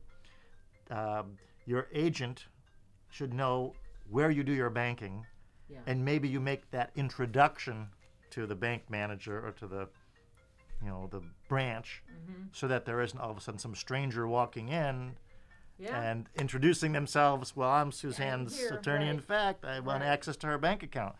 Um, 0.89 1.38
your 1.66 1.88
agent 1.93 2.45
should 3.09 3.34
know 3.34 3.74
where 4.09 4.30
you 4.32 4.43
do 4.43 4.51
your 4.53 4.70
banking, 4.70 5.26
Yeah. 5.70 5.80
and 5.86 6.03
maybe 6.03 6.28
you 6.28 6.39
make 6.39 6.70
that 6.72 6.91
introduction 6.95 7.89
to 8.32 8.45
the 8.45 8.55
bank 8.55 8.89
manager 8.89 9.45
or 9.45 9.51
to 9.53 9.68
the, 9.68 9.88
you 10.82 10.89
know, 10.89 11.07
the 11.11 11.22
branch, 11.47 12.03
Mm-hmm. 12.11 12.43
so 12.51 12.68
that 12.68 12.86
there 12.86 13.01
isn't 13.01 13.20
all 13.20 13.32
of 13.32 13.38
a 13.38 13.41
sudden 13.41 13.59
some 13.59 13.76
stranger 13.76 14.28
walking 14.28 14.70
in 14.70 15.16
yeah. 15.80 16.01
and 16.01 16.28
introducing 16.36 16.91
themselves. 16.91 17.55
Well, 17.55 17.70
I'm 17.70 17.91
Suzanne's 17.91 18.57
here, 18.57 18.74
attorney. 18.74 19.07
In 19.07 19.20
fact, 19.20 19.64
I 19.66 19.80
want 19.80 20.01
Right. 20.01 20.09
access 20.09 20.36
to 20.38 20.47
her 20.47 20.57
bank 20.57 20.84
account. 20.84 21.16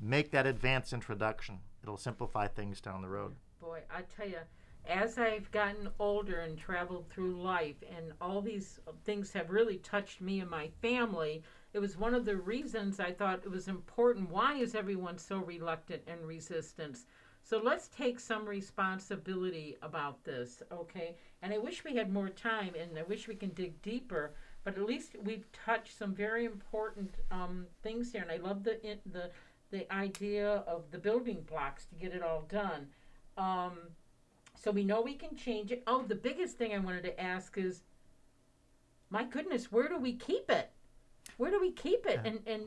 Make 0.00 0.30
that 0.30 0.46
advance 0.46 0.92
introduction. 0.92 1.60
It'll 1.82 1.96
simplify 1.98 2.46
things 2.46 2.80
down 2.80 3.02
the 3.02 3.08
road. 3.08 3.34
Boy, 3.60 3.82
I 3.90 4.02
tell 4.02 4.28
you, 4.28 4.38
as 4.86 5.18
I've 5.18 5.50
gotten 5.50 5.88
older 5.98 6.40
and 6.40 6.58
traveled 6.58 7.08
through 7.08 7.40
life, 7.42 7.76
and 7.96 8.12
all 8.20 8.40
these 8.40 8.80
things 9.04 9.32
have 9.32 9.50
really 9.50 9.78
touched 9.78 10.20
me 10.20 10.40
and 10.40 10.50
my 10.50 10.68
family, 10.82 11.42
it 11.72 11.78
was 11.78 11.96
one 11.96 12.14
of 12.14 12.24
the 12.24 12.36
reasons 12.36 12.98
I 12.98 13.12
thought 13.12 13.44
it 13.44 13.50
was 13.50 13.68
important. 13.68 14.30
Why 14.30 14.54
is 14.54 14.74
everyone 14.74 15.18
so 15.18 15.38
reluctant 15.38 16.02
and 16.06 16.26
resistant? 16.26 16.98
So 17.42 17.60
let's 17.62 17.88
take 17.88 18.20
some 18.20 18.46
responsibility 18.46 19.76
about 19.82 20.24
this, 20.24 20.62
okay? 20.72 21.16
And 21.42 21.52
I 21.52 21.58
wish 21.58 21.84
we 21.84 21.96
had 21.96 22.12
more 22.12 22.28
time, 22.28 22.74
and 22.78 22.98
I 22.98 23.02
wish 23.02 23.28
we 23.28 23.34
can 23.34 23.50
dig 23.50 23.80
deeper. 23.82 24.34
But 24.62 24.76
at 24.76 24.84
least 24.84 25.16
we've 25.24 25.50
touched 25.52 25.96
some 25.96 26.14
very 26.14 26.44
important 26.44 27.14
um, 27.30 27.66
things 27.82 28.12
here, 28.12 28.22
and 28.22 28.30
I 28.30 28.36
love 28.36 28.62
the 28.62 28.78
the 29.06 29.30
the 29.70 29.92
idea 29.92 30.64
of 30.66 30.90
the 30.90 30.98
building 30.98 31.42
blocks 31.48 31.86
to 31.86 31.94
get 31.94 32.12
it 32.12 32.22
all 32.22 32.42
done. 32.42 32.88
Um, 33.38 33.78
so 34.62 34.70
we 34.70 34.84
know 34.84 35.00
we 35.00 35.14
can 35.14 35.34
change 35.34 35.72
it. 35.72 35.82
Oh, 35.86 36.02
the 36.06 36.14
biggest 36.14 36.58
thing 36.58 36.74
I 36.74 36.78
wanted 36.78 37.04
to 37.04 37.18
ask 37.20 37.56
is, 37.56 37.80
my 39.08 39.24
goodness, 39.24 39.72
where 39.72 39.88
do 39.88 39.98
we 39.98 40.12
keep 40.12 40.50
it? 40.50 40.70
Where 41.38 41.50
do 41.50 41.58
we 41.58 41.72
keep 41.72 42.04
it? 42.06 42.20
Yeah. 42.22 42.30
And 42.30 42.40
and 42.46 42.62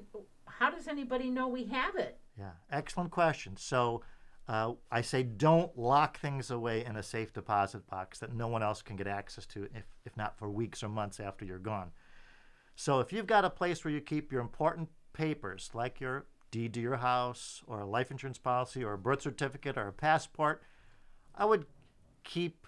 how 0.47 0.71
does 0.71 0.87
anybody 0.87 1.29
know 1.29 1.47
we 1.47 1.65
have 1.65 1.95
it? 1.95 2.17
Yeah, 2.37 2.51
excellent 2.71 3.11
question. 3.11 3.57
So 3.57 4.01
uh, 4.47 4.73
I 4.91 5.01
say 5.01 5.21
don't 5.21 5.77
lock 5.77 6.19
things 6.19 6.49
away 6.49 6.83
in 6.83 6.95
a 6.95 7.03
safe 7.03 7.31
deposit 7.31 7.87
box 7.87 8.17
that 8.19 8.33
no 8.33 8.47
one 8.47 8.63
else 8.63 8.81
can 8.81 8.95
get 8.95 9.07
access 9.07 9.45
to, 9.47 9.65
if, 9.65 9.85
if 10.03 10.17
not 10.17 10.37
for 10.37 10.49
weeks 10.49 10.81
or 10.83 10.89
months 10.89 11.19
after 11.19 11.45
you're 11.45 11.59
gone. 11.59 11.91
So 12.75 12.99
if 13.01 13.13
you've 13.13 13.27
got 13.27 13.45
a 13.45 13.51
place 13.51 13.85
where 13.85 13.93
you 13.93 14.01
keep 14.01 14.31
your 14.31 14.41
important 14.41 14.89
papers, 15.13 15.69
like 15.75 16.01
your 16.01 16.25
deed 16.49 16.73
to 16.73 16.81
your 16.81 16.97
house, 16.97 17.61
or 17.67 17.81
a 17.81 17.85
life 17.85 18.09
insurance 18.09 18.39
policy, 18.39 18.83
or 18.83 18.93
a 18.93 18.97
birth 18.97 19.21
certificate, 19.21 19.77
or 19.77 19.87
a 19.87 19.93
passport, 19.93 20.63
I 21.35 21.45
would 21.45 21.65
keep 22.24 22.67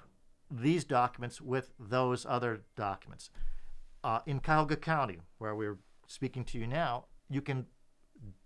these 0.52 0.84
documents 0.84 1.42
with 1.42 1.74
those 1.80 2.26
other 2.26 2.62
documents. 2.76 3.30
Uh, 4.04 4.20
in 4.26 4.40
Cuyahoga 4.40 4.76
County, 4.76 5.20
where 5.40 5.56
we're 5.56 5.80
speaking 6.08 6.44
to 6.46 6.60
you 6.60 6.68
now, 6.68 7.06
you 7.30 7.42
can 7.42 7.66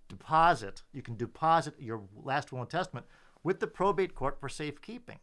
deposit, 0.08 0.82
you 0.94 1.02
can 1.02 1.16
deposit 1.18 1.76
your 1.80 2.02
last 2.24 2.52
will 2.52 2.62
and 2.62 2.70
testament 2.70 3.06
with 3.44 3.60
the 3.60 3.68
probate 3.68 4.16
court 4.16 4.40
for 4.40 4.50
safekeeping. 4.50 5.20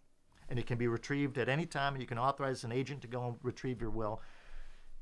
And 0.48 0.58
it 0.58 0.66
can 0.66 0.78
be 0.78 0.86
retrieved 0.86 1.38
at 1.38 1.48
any 1.48 1.66
time, 1.66 1.96
you 1.96 2.06
can 2.06 2.18
authorize 2.18 2.62
an 2.64 2.70
agent 2.72 3.02
to 3.02 3.08
go 3.08 3.26
and 3.28 3.36
retrieve 3.42 3.80
your 3.80 3.90
will. 3.90 4.20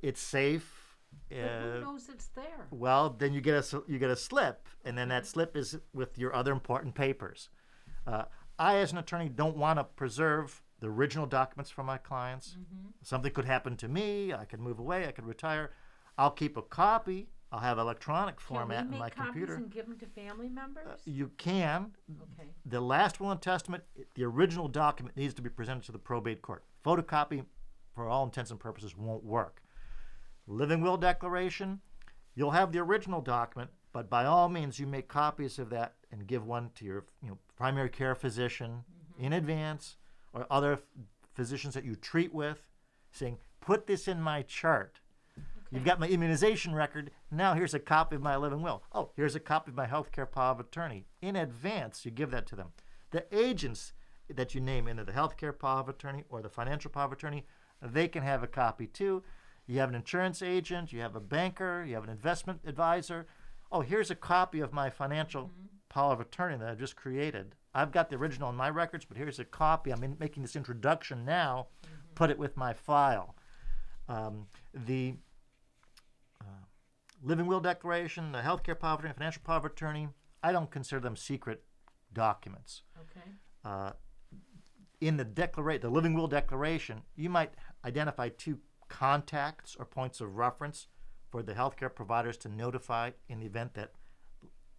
It's 0.01 0.21
safe. 0.21 0.97
But 1.29 1.39
Uh, 1.39 1.61
who 1.75 1.81
knows 1.81 2.09
it's 2.09 2.29
there? 2.29 2.67
well, 2.71 3.11
then 3.11 3.33
you 3.33 3.41
get 3.41 3.55
a 3.73 3.83
you 3.87 3.99
get 4.01 4.11
a 4.11 4.17
slip, 4.17 4.69
and 4.85 4.99
then 4.99 5.09
that 5.11 5.27
slip 5.27 5.57
is 5.57 5.79
with 5.93 6.19
your 6.19 6.35
other 6.35 6.51
important 6.51 6.95
papers. 6.97 7.51
Uh, 8.07 8.25
I, 8.59 8.79
as 8.79 8.91
an 8.91 8.99
attorney, 8.99 9.29
don't 9.29 9.57
want 9.57 9.79
to 9.79 9.85
preserve 9.85 10.63
the 10.85 10.91
original 10.91 11.25
documents 11.25 11.71
from 11.71 11.87
my 11.87 11.97
clients. 11.97 12.59
Something 13.03 13.33
could 13.33 13.47
happen 13.47 13.75
to 13.79 13.89
me. 13.89 14.35
I 14.35 14.45
could 14.45 14.61
move 14.61 14.79
away. 14.79 15.09
I 15.09 15.13
could 15.13 15.25
retire. 15.25 15.71
I'll 16.19 16.31
keep 16.31 16.59
a 16.59 16.63
copy. 16.63 17.29
I'll 17.51 17.61
have 17.61 17.79
electronic 17.79 18.37
Can 18.37 18.45
format 18.57 18.85
we 18.85 18.91
make 18.91 18.95
in 18.95 18.99
my 18.99 19.09
copies 19.09 19.31
computer. 19.31 19.55
Uh, 19.55 19.57
and 19.57 19.71
give 19.71 19.87
them 19.87 19.99
to 19.99 20.07
family 20.07 20.51
members? 20.51 21.01
You 21.07 21.31
can. 21.39 21.93
okay. 22.39 22.51
The 22.67 22.83
last 22.83 23.19
will 23.19 23.31
and 23.31 23.41
testament, 23.41 23.83
the 24.15 24.25
original 24.25 24.69
document 24.69 25.17
needs 25.17 25.33
to 25.35 25.43
be 25.43 25.49
presented 25.49 25.85
to 25.85 25.93
the 25.93 25.99
probate 25.99 26.43
court. 26.43 26.65
Photocopy, 26.85 27.47
for 27.95 28.07
all 28.07 28.25
intents 28.25 28.51
and 28.51 28.61
purposes, 28.61 28.95
won't 28.95 29.25
work. 29.25 29.63
Living 30.47 30.83
will 30.83 30.99
declaration, 30.99 31.81
you'll 32.35 32.51
have 32.51 32.73
the 32.73 32.81
original 32.81 33.23
document, 33.23 33.71
but 33.95 34.11
by 34.11 34.27
all 34.27 34.51
means, 34.51 34.79
you 34.79 34.87
make 34.87 35.09
copies 35.09 35.59
of 35.59 35.71
that 35.71 35.95
and 36.13 36.27
give 36.27 36.45
one 36.45 36.73
to 36.75 36.85
your 36.85 37.07
you 37.23 37.31
know, 37.31 37.39
primary 37.57 37.89
care 37.89 38.15
physician 38.15 38.85
in 39.19 39.33
advance 39.33 39.97
or 40.35 40.47
other 40.51 40.81
physicians 41.33 41.75
that 41.75 41.85
you 41.85 41.95
treat 41.95 42.35
with, 42.35 42.67
saying, 43.11 43.39
put 43.61 43.87
this 43.87 44.09
in 44.09 44.21
my 44.21 44.43
chart. 44.43 45.01
You've 45.71 45.85
got 45.85 45.99
my 45.99 46.07
immunization 46.07 46.75
record. 46.75 47.11
Now 47.31 47.55
here's 47.55 47.75
a 47.75 47.81
copy 47.81 48.15
of 48.17 48.23
my 48.23 48.37
living 48.37 48.63
will. 48.63 48.83
Oh, 48.93 49.11
here's 49.17 49.35
a 49.35 49.41
copy 49.41 49.71
of 49.71 49.77
my 49.77 49.87
healthcare 49.87 50.31
power 50.31 50.53
of 50.53 50.61
attorney. 50.61 51.07
In 51.21 51.35
advance, 51.35 52.05
you 52.05 52.11
give 52.11 52.31
that 52.31 52.47
to 52.49 52.57
them. 52.57 52.69
The 53.11 53.25
agents 53.37 53.93
that 54.33 54.55
you 54.55 54.61
name 54.61 54.87
into 54.87 55.05
the 55.05 55.13
healthcare 55.13 55.59
power 55.59 55.81
of 55.81 55.89
attorney 55.89 56.25
or 56.29 56.43
the 56.43 56.49
financial 56.49 56.91
power 56.91 57.07
of 57.07 57.13
attorney, 57.13 57.47
they 57.83 58.07
can 58.07 58.23
have 58.23 58.43
a 58.43 58.49
copy 58.49 58.87
too. 58.87 59.23
You 59.67 59.81
have 59.81 59.89
an 59.89 59.95
insurance 59.95 60.43
agent, 60.43 60.93
you 60.93 61.01
have 61.01 61.17
a 61.17 61.21
banker, 61.21 61.85
you 61.85 61.95
have 61.95 62.05
an 62.05 62.11
investment 62.11 62.61
advisor. 62.67 63.27
Oh, 63.73 63.81
here's 63.81 64.11
a 64.11 64.15
copy 64.15 64.61
of 64.61 64.73
my 64.73 64.91
financial 64.91 65.45
mm-hmm. 65.45 65.67
power 65.89 66.13
of 66.13 66.21
attorney 66.21 66.57
that 66.57 66.69
I 66.69 66.75
just 66.75 66.97
created. 66.97 67.55
I've 67.75 67.93
got 67.93 68.09
the 68.09 68.17
original 68.17 68.51
in 68.51 68.57
my 68.57 68.71
records, 68.71 69.05
but 69.05 69.17
here's 69.17 69.39
a 69.39 69.45
copy. 69.45 69.91
I'm 69.91 70.05
in, 70.05 70.17
making 70.21 70.43
this 70.43 70.57
introduction 70.57 71.25
now. 71.25 71.69
Put 72.15 72.31
it 72.31 72.39
with 72.39 72.57
my 72.57 72.73
file. 72.73 73.35
Um, 74.09 74.47
the 74.73 75.15
living 77.25 77.47
will 77.47 77.61
declaration, 77.61 78.33
the 78.33 78.41
healthcare 78.41 78.79
Power 78.79 78.95
of 78.95 78.99
attorney, 79.01 79.15
financial 79.15 79.43
Power 79.45 79.57
of 79.57 79.65
attorney, 79.65 80.09
I 80.43 80.53
don't 80.53 80.71
consider 80.71 81.01
them 81.01 81.17
secret 81.17 81.65
documents. 82.13 82.83
Okay. 83.01 83.31
Uh, 83.65 83.93
in 85.01 85.17
the 85.17 85.25
declaration, 85.25 85.83
the 85.83 85.89
living 85.89 86.15
will 86.15 86.29
declaration, 86.29 87.03
you 87.17 87.31
might 87.31 87.53
identify 87.85 88.29
two 88.29 88.59
contacts 88.89 89.75
or 89.79 89.85
points 89.85 90.21
of 90.21 90.37
reference 90.37 90.87
for 91.31 91.43
the 91.43 91.55
healthcare 91.55 91.93
providers 91.93 92.37
to 92.39 92.49
notify 92.49 93.11
in 93.29 93.41
the 93.41 93.47
event 93.47 93.75
that 93.75 93.93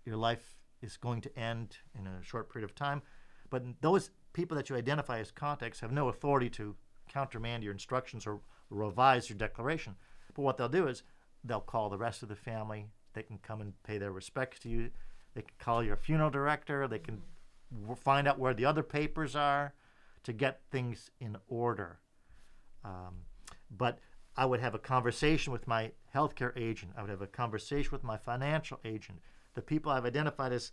your 0.06 0.16
life 0.16 0.55
is 0.86 0.98
going 0.98 1.22
to 1.22 1.40
end 1.40 1.78
in 1.98 2.08
a 2.08 2.24
short 2.24 2.52
period 2.52 2.70
of 2.70 2.76
time. 2.76 3.02
But 3.50 3.64
those 3.82 4.12
people 4.34 4.56
that 4.58 4.70
you 4.70 4.76
identify 4.76 5.20
as 5.20 5.32
contacts 5.32 5.80
have 5.80 5.92
no 5.92 6.10
authority 6.10 6.50
to 6.52 6.76
countermand 7.10 7.64
your 7.64 7.74
instructions 7.74 8.26
or 8.28 8.40
revise 8.70 9.30
your 9.30 9.38
declaration. 9.38 9.96
But 10.34 10.42
what 10.44 10.58
they'll 10.58 10.70
do 10.70 10.88
is 10.88 11.04
they'll 11.44 11.62
call 11.62 11.90
the 11.90 11.98
rest 11.98 12.24
of 12.24 12.30
the 12.30 12.36
family. 12.36 12.88
They 13.14 13.24
can 13.24 13.38
come 13.40 13.62
and 13.62 13.74
pay 13.84 13.98
their 13.98 14.12
respects 14.12 14.60
to 14.60 14.70
you. 14.70 14.90
They 15.34 15.42
can 15.42 15.56
call 15.60 15.84
your 15.84 15.96
funeral 15.96 16.30
director. 16.30 16.88
They 16.88 17.00
can 17.00 17.22
find 17.96 18.28
out 18.28 18.40
where 18.40 18.54
the 18.54 18.66
other 18.66 18.84
papers 18.84 19.36
are 19.36 19.74
to 20.24 20.34
get 20.34 20.62
things 20.72 21.12
in 21.20 21.38
order. 21.48 22.00
Um, 22.84 23.24
but 23.70 24.00
I 24.38 24.46
would 24.46 24.60
have 24.60 24.76
a 24.76 24.80
conversation 24.80 25.54
with 25.54 25.68
my 25.68 25.92
healthcare 26.14 26.58
agent. 26.58 26.94
I 26.98 27.02
would 27.02 27.10
have 27.10 27.22
a 27.22 27.28
conversation 27.28 27.92
with 27.92 28.04
my 28.04 28.18
financial 28.18 28.80
agent. 28.84 29.20
The 29.56 29.62
people 29.62 29.92
I've 29.92 30.06
identified 30.06 30.54
as 30.54 30.72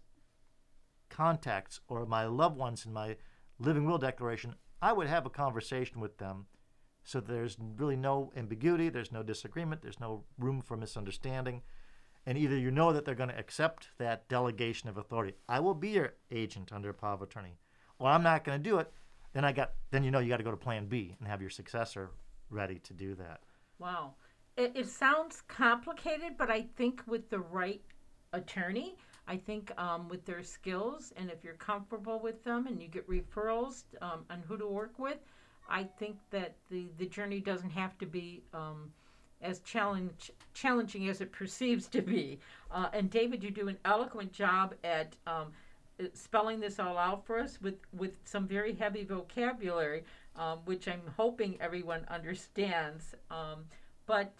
contacts 1.08 1.80
or 1.88 2.06
my 2.06 2.26
loved 2.26 2.56
ones 2.56 2.84
in 2.86 2.92
my 2.92 3.16
living 3.58 3.84
will 3.86 3.98
declaration, 3.98 4.54
I 4.80 4.92
would 4.92 5.06
have 5.06 5.26
a 5.26 5.30
conversation 5.30 6.00
with 6.00 6.18
them 6.18 6.46
so 7.04 7.20
there's 7.20 7.56
really 7.58 7.96
no 7.96 8.32
ambiguity, 8.36 8.88
there's 8.88 9.12
no 9.12 9.22
disagreement, 9.22 9.82
there's 9.82 10.00
no 10.00 10.24
room 10.38 10.62
for 10.62 10.76
misunderstanding. 10.76 11.62
And 12.24 12.38
either 12.38 12.56
you 12.56 12.70
know 12.70 12.92
that 12.92 13.04
they're 13.04 13.16
going 13.16 13.30
to 13.30 13.38
accept 13.38 13.88
that 13.98 14.28
delegation 14.28 14.88
of 14.88 14.96
authority. 14.96 15.34
I 15.48 15.58
will 15.58 15.74
be 15.74 15.90
your 15.90 16.14
agent 16.30 16.72
under 16.72 16.90
a 16.90 16.94
power 16.94 17.14
of 17.14 17.22
attorney. 17.22 17.58
Or 17.98 18.08
I'm 18.08 18.22
not 18.22 18.44
going 18.44 18.62
to 18.62 18.70
do 18.70 18.78
it. 18.78 18.92
Then 19.32 19.44
I 19.44 19.52
got 19.52 19.72
then 19.90 20.04
you 20.04 20.10
know 20.10 20.18
you 20.18 20.28
got 20.28 20.36
to 20.36 20.44
go 20.44 20.50
to 20.50 20.56
plan 20.56 20.86
B 20.86 21.16
and 21.18 21.26
have 21.26 21.40
your 21.40 21.50
successor 21.50 22.10
ready 22.50 22.78
to 22.80 22.92
do 22.92 23.14
that. 23.16 23.40
Wow. 23.78 24.14
It, 24.56 24.72
it 24.74 24.88
sounds 24.88 25.42
complicated, 25.48 26.36
but 26.36 26.50
I 26.50 26.66
think 26.76 27.02
with 27.06 27.30
the 27.30 27.38
right 27.40 27.82
attorney, 28.32 28.96
I 29.28 29.36
think 29.36 29.72
um, 29.78 30.08
with 30.08 30.24
their 30.24 30.42
skills, 30.42 31.12
and 31.16 31.30
if 31.30 31.44
you're 31.44 31.54
comfortable 31.54 32.18
with 32.18 32.42
them 32.44 32.66
and 32.66 32.82
you 32.82 32.88
get 32.88 33.08
referrals 33.08 33.84
um, 34.00 34.24
on 34.30 34.42
who 34.48 34.56
to 34.56 34.66
work 34.66 34.98
with, 34.98 35.18
I 35.68 35.84
think 35.84 36.16
that 36.30 36.56
the, 36.70 36.86
the 36.98 37.06
journey 37.06 37.40
doesn't 37.40 37.70
have 37.70 37.96
to 37.98 38.06
be 38.06 38.42
um, 38.52 38.90
as 39.40 39.60
challenge, 39.60 40.30
challenging 40.54 41.08
as 41.08 41.20
it 41.20 41.32
perceives 41.32 41.86
to 41.88 42.02
be. 42.02 42.38
Uh, 42.70 42.88
and 42.92 43.10
David, 43.10 43.42
you 43.42 43.50
do 43.50 43.68
an 43.68 43.78
eloquent 43.84 44.32
job 44.32 44.74
at 44.84 45.14
um, 45.26 45.52
uh, 46.00 46.04
spelling 46.14 46.60
this 46.60 46.78
all 46.78 46.98
out 46.98 47.24
for 47.26 47.38
us 47.38 47.60
with, 47.60 47.76
with 47.92 48.18
some 48.24 48.46
very 48.46 48.74
heavy 48.74 49.04
vocabulary, 49.04 50.04
um, 50.36 50.58
which 50.64 50.88
I'm 50.88 51.02
hoping 51.16 51.56
everyone 51.60 52.04
understands. 52.08 53.14
Um, 53.30 53.64
but 54.06 54.32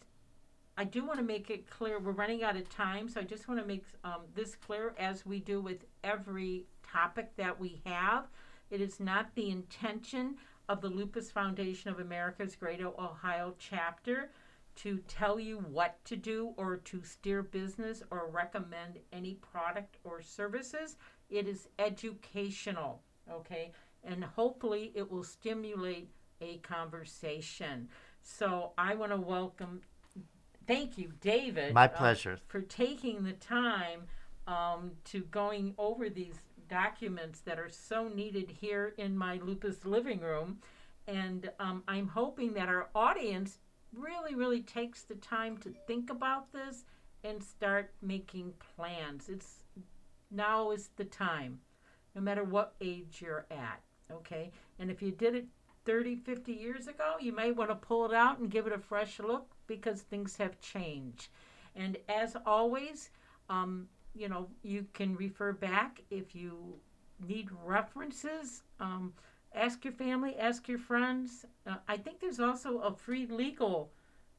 I 0.77 0.85
do 0.85 1.05
want 1.05 1.18
to 1.18 1.25
make 1.25 1.51
it 1.51 1.68
clear 1.68 1.99
we're 1.99 2.12
running 2.12 2.43
out 2.43 2.57
of 2.57 2.68
time, 2.70 3.09
so 3.09 3.20
I 3.20 3.25
just 3.25 3.47
want 3.47 3.61
to 3.61 3.66
make 3.66 3.85
um, 4.05 4.23
this 4.35 4.55
clear 4.55 4.95
as 4.99 5.27
we 5.27 5.39
do 5.39 5.61
with 5.61 5.85
every 6.03 6.64
topic 6.83 7.37
that 7.37 7.61
we 7.61 7.83
have. 7.85 8.27
It 8.70 8.81
is 8.81 8.99
not 8.99 9.35
the 9.35 9.51
intention 9.51 10.37
of 10.68 10.81
the 10.81 10.89
Lupus 10.89 11.31
Foundation 11.31 11.91
of 11.91 11.99
America's 12.01 12.57
Greater 12.57 12.89
Ohio 12.89 13.55
chapter 13.59 14.31
to 14.77 14.99
tell 15.07 15.39
you 15.39 15.59
what 15.59 16.03
to 16.07 16.16
do 16.16 16.55
or 16.57 16.79
to 16.79 17.03
steer 17.03 17.43
business 17.43 18.03
or 18.11 18.31
recommend 18.31 18.99
any 19.12 19.35
product 19.35 19.99
or 20.05 20.23
services. 20.23 20.97
It 21.29 21.47
is 21.47 21.68
educational, 21.79 23.03
okay? 23.31 23.73
And 24.05 24.25
hopefully 24.25 24.93
it 24.95 25.11
will 25.11 25.25
stimulate 25.25 26.09
a 26.41 26.57
conversation. 26.59 27.89
So 28.23 28.73
I 28.79 28.95
want 28.95 29.12
to 29.12 29.18
welcome, 29.18 29.83
thank 30.66 30.98
you, 30.98 31.12
David. 31.20 31.74
My 31.74 31.84
uh, 31.84 31.88
pleasure. 31.88 32.38
for 32.48 32.60
taking 32.60 33.24
the 33.24 33.32
time 33.32 34.02
um, 34.46 34.92
to 35.04 35.20
going 35.30 35.74
over 35.78 36.08
these 36.08 36.38
documents 36.68 37.40
that 37.40 37.58
are 37.58 37.68
so 37.68 38.08
needed 38.08 38.50
here 38.50 38.94
in 38.96 39.16
my 39.16 39.36
lupus 39.36 39.84
living 39.84 40.20
room. 40.20 40.58
And 41.06 41.50
um, 41.60 41.82
I'm 41.88 42.08
hoping 42.08 42.54
that 42.54 42.68
our 42.68 42.88
audience 42.94 43.58
really, 43.94 44.34
really 44.34 44.62
takes 44.62 45.02
the 45.02 45.16
time 45.16 45.58
to 45.58 45.74
think 45.86 46.10
about 46.10 46.52
this 46.52 46.84
and 47.24 47.42
start 47.42 47.92
making 48.00 48.54
plans. 48.74 49.28
It's 49.28 49.62
now 50.30 50.70
is 50.70 50.90
the 50.96 51.04
time, 51.04 51.60
no 52.14 52.22
matter 52.22 52.44
what 52.44 52.74
age 52.80 53.20
you're 53.20 53.46
at. 53.50 53.82
Okay. 54.10 54.50
And 54.78 54.90
if 54.90 55.02
you 55.02 55.10
did 55.10 55.34
it 55.34 55.46
30, 55.84 56.16
50 56.16 56.52
years 56.52 56.86
ago, 56.86 57.16
you 57.20 57.32
may 57.32 57.52
want 57.52 57.70
to 57.70 57.74
pull 57.74 58.06
it 58.06 58.14
out 58.14 58.38
and 58.38 58.50
give 58.50 58.66
it 58.66 58.72
a 58.72 58.78
fresh 58.78 59.18
look 59.18 59.51
because 59.66 60.02
things 60.02 60.36
have 60.36 60.60
changed. 60.60 61.28
And 61.74 61.96
as 62.08 62.36
always, 62.46 63.10
um, 63.48 63.88
you 64.14 64.28
know, 64.28 64.48
you 64.62 64.86
can 64.92 65.16
refer 65.16 65.52
back 65.52 66.02
if 66.10 66.34
you 66.34 66.74
need 67.26 67.48
references. 67.64 68.62
Um, 68.80 69.12
ask 69.54 69.84
your 69.84 69.94
family, 69.94 70.36
ask 70.38 70.68
your 70.68 70.78
friends. 70.78 71.46
Uh, 71.66 71.76
I 71.88 71.96
think 71.96 72.20
there's 72.20 72.40
also 72.40 72.78
a 72.78 72.94
free 72.94 73.26
legal 73.26 73.90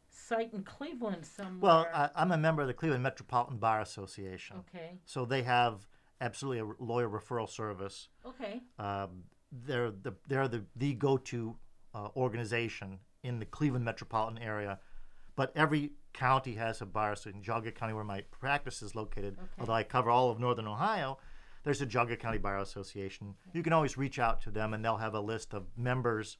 site 0.09 0.53
in 0.53 0.63
Cleveland 0.63 1.26
somewhere. 1.26 1.59
Well, 1.59 1.88
I, 1.93 2.09
I'm 2.15 2.32
a 2.32 2.38
member 2.38 2.61
of 2.61 2.67
the 2.67 2.74
Cleveland 2.74 3.03
Metropolitan 3.03 3.57
Bar 3.57 3.82
Association. 3.82 4.57
okay, 4.59 4.99
So 5.05 5.26
they 5.26 5.41
have 5.43 5.88
absolutely 6.21 6.59
a 6.59 6.84
lawyer 6.84 7.09
referral 7.09 7.49
service. 7.49 8.09
okay, 8.26 8.61
Um, 8.78 9.24
they're 9.65 9.91
the 9.91 10.13
they're 10.28 10.47
the 10.47 10.65
the 10.76 10.93
go-to 10.93 11.55
uh, 11.93 12.09
organization 12.15 12.99
in 13.24 13.39
the 13.39 13.45
Cleveland 13.45 13.86
metropolitan 13.86 14.41
area, 14.41 14.80
but 15.36 15.52
every 15.56 15.92
county 16.14 16.54
has 16.56 16.82
a 16.82 16.86
bar. 16.86 17.16
So 17.16 17.30
in 17.30 17.42
Geauga 17.42 17.74
County, 17.74 17.94
where 17.94 18.04
my 18.04 18.22
practice 18.32 18.82
is 18.82 18.96
located, 18.96 19.38
although 19.60 19.74
I 19.74 19.84
cover 19.84 20.10
all 20.10 20.30
of 20.30 20.40
northern 20.40 20.68
Ohio, 20.68 21.18
there's 21.64 21.82
a 21.82 21.86
Geauga 21.86 22.20
County 22.20 22.38
Bar 22.38 22.60
Association. 22.60 23.36
You 23.54 23.64
can 23.64 23.74
always 23.74 23.98
reach 23.98 24.20
out 24.20 24.42
to 24.42 24.52
them, 24.52 24.74
and 24.74 24.84
they'll 24.84 24.98
have 24.98 25.16
a 25.16 25.20
list 25.20 25.54
of 25.54 25.66
members 25.78 26.38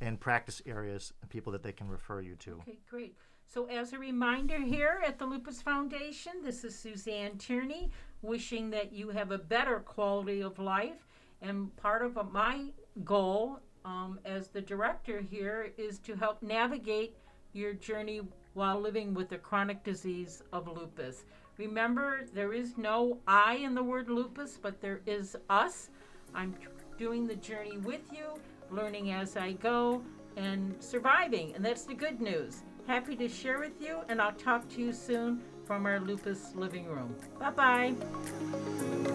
and 0.00 0.20
practice 0.20 0.60
areas 0.66 1.12
and 1.22 1.30
people 1.30 1.52
that 1.52 1.62
they 1.62 1.72
can 1.72 1.88
refer 1.88 2.20
you 2.20 2.34
to. 2.36 2.58
okay, 2.62 2.78
great. 2.90 3.16
So, 3.48 3.66
as 3.66 3.92
a 3.92 3.98
reminder 3.98 4.58
here 4.58 5.00
at 5.06 5.18
the 5.18 5.24
Lupus 5.24 5.62
Foundation, 5.62 6.32
this 6.42 6.64
is 6.64 6.76
Suzanne 6.76 7.38
Tierney 7.38 7.90
wishing 8.20 8.70
that 8.70 8.92
you 8.92 9.10
have 9.10 9.30
a 9.30 9.38
better 9.38 9.78
quality 9.78 10.42
of 10.42 10.58
life. 10.58 11.06
And 11.40 11.74
part 11.76 12.02
of 12.02 12.18
my 12.32 12.72
goal 13.04 13.60
um, 13.84 14.18
as 14.24 14.48
the 14.48 14.60
director 14.60 15.20
here 15.20 15.72
is 15.78 16.00
to 16.00 16.16
help 16.16 16.42
navigate 16.42 17.16
your 17.56 17.72
journey 17.72 18.20
while 18.54 18.80
living 18.80 19.14
with 19.14 19.28
the 19.28 19.38
chronic 19.38 19.82
disease 19.82 20.42
of 20.52 20.68
lupus. 20.68 21.24
Remember, 21.58 22.26
there 22.34 22.52
is 22.52 22.76
no 22.76 23.18
I 23.26 23.56
in 23.56 23.74
the 23.74 23.82
word 23.82 24.08
lupus, 24.08 24.58
but 24.60 24.80
there 24.80 25.00
is 25.06 25.36
us. 25.48 25.90
I'm 26.34 26.54
doing 26.98 27.26
the 27.26 27.36
journey 27.36 27.78
with 27.78 28.02
you, 28.12 28.40
learning 28.70 29.12
as 29.12 29.36
I 29.36 29.52
go, 29.52 30.02
and 30.36 30.74
surviving. 30.80 31.54
And 31.54 31.64
that's 31.64 31.84
the 31.84 31.94
good 31.94 32.20
news. 32.20 32.62
Happy 32.86 33.16
to 33.16 33.28
share 33.28 33.58
with 33.58 33.80
you, 33.80 34.00
and 34.08 34.20
I'll 34.20 34.32
talk 34.32 34.68
to 34.70 34.80
you 34.80 34.92
soon 34.92 35.42
from 35.64 35.86
our 35.86 35.98
lupus 35.98 36.54
living 36.54 36.86
room. 36.86 37.14
Bye 37.40 37.50
bye. 37.50 39.05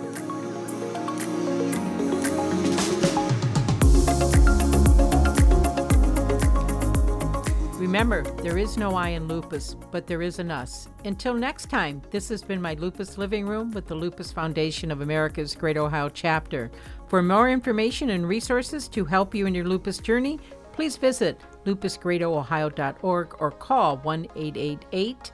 Remember, 7.92 8.24
there 8.42 8.58
is 8.58 8.78
no 8.78 8.96
I 8.96 9.10
in 9.10 9.28
lupus, 9.28 9.76
but 9.92 10.08
there 10.08 10.22
is 10.22 10.40
an 10.40 10.50
us. 10.50 10.88
Until 11.04 11.34
next 11.34 11.70
time, 11.70 12.02
this 12.10 12.30
has 12.30 12.42
been 12.42 12.62
my 12.62 12.74
Lupus 12.76 13.18
Living 13.18 13.46
Room 13.46 13.70
with 13.72 13.86
the 13.86 13.96
Lupus 13.96 14.32
Foundation 14.32 14.92
of 14.92 15.02
America's 15.02 15.56
Great 15.56 15.76
Ohio 15.76 16.08
Chapter. 16.08 16.72
For 17.10 17.22
more 17.22 17.50
information 17.50 18.12
and 18.12 18.26
resources 18.26 18.88
to 18.88 19.04
help 19.04 19.36
you 19.36 19.46
in 19.46 19.54
your 19.54 19.66
lupus 19.66 19.98
journey, 19.98 20.40
please 20.72 20.96
visit 20.96 21.42
lupusgreatohio.org 21.66 23.36
or 23.42 23.52
call 23.52 23.98
1 23.98 24.28
888 24.38 25.34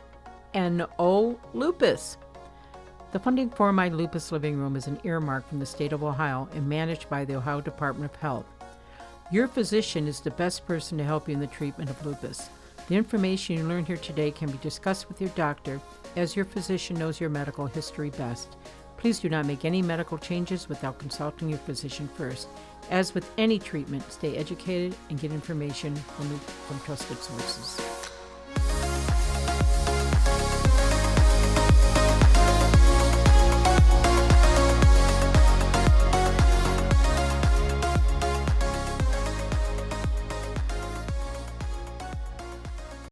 NO 0.56 1.40
Lupus. 1.54 2.18
The 3.12 3.20
funding 3.20 3.52
for 3.52 3.72
my 3.72 3.90
Lupus 3.90 4.32
Living 4.32 4.58
Room 4.58 4.76
is 4.76 4.88
an 4.88 5.00
earmark 5.04 5.48
from 5.48 5.60
the 5.60 5.66
state 5.68 5.94
of 5.94 6.04
Ohio 6.04 6.50
and 6.54 6.68
managed 6.68 7.08
by 7.08 7.24
the 7.24 7.36
Ohio 7.36 7.62
Department 7.62 8.12
of 8.12 8.20
Health. 8.20 8.57
Your 9.30 9.50
physician 9.50 10.08
is 10.08 10.22
the 10.22 10.32
best 10.32 10.66
person 10.66 10.98
to 10.98 11.04
help 11.04 11.28
you 11.28 11.34
in 11.34 11.42
the 11.42 11.48
treatment 11.48 11.90
of 11.90 12.06
lupus. 12.06 12.50
The 12.88 12.96
information 12.96 13.58
you 13.58 13.68
learn 13.68 13.84
here 13.84 13.98
today 13.98 14.32
can 14.32 14.50
be 14.50 14.58
discussed 14.60 15.10
with 15.10 15.20
your 15.20 15.32
doctor, 15.32 15.82
as 16.16 16.34
your 16.34 16.46
physician 16.46 16.98
knows 16.98 17.20
your 17.20 17.30
medical 17.30 17.66
history 17.66 18.10
best. 18.12 18.56
Please 18.96 19.20
do 19.20 19.28
not 19.28 19.46
make 19.46 19.66
any 19.66 19.82
medical 19.82 20.18
changes 20.18 20.70
without 20.70 20.98
consulting 20.98 21.50
your 21.50 21.60
physician 21.60 22.08
first. 22.16 22.48
As 22.90 23.14
with 23.14 23.30
any 23.38 23.60
treatment, 23.60 24.10
stay 24.10 24.38
educated 24.38 24.96
and 25.10 25.20
get 25.20 25.34
information 25.34 25.94
from, 25.94 26.40
from 26.40 26.80
trusted 26.86 27.18
sources. 27.18 28.87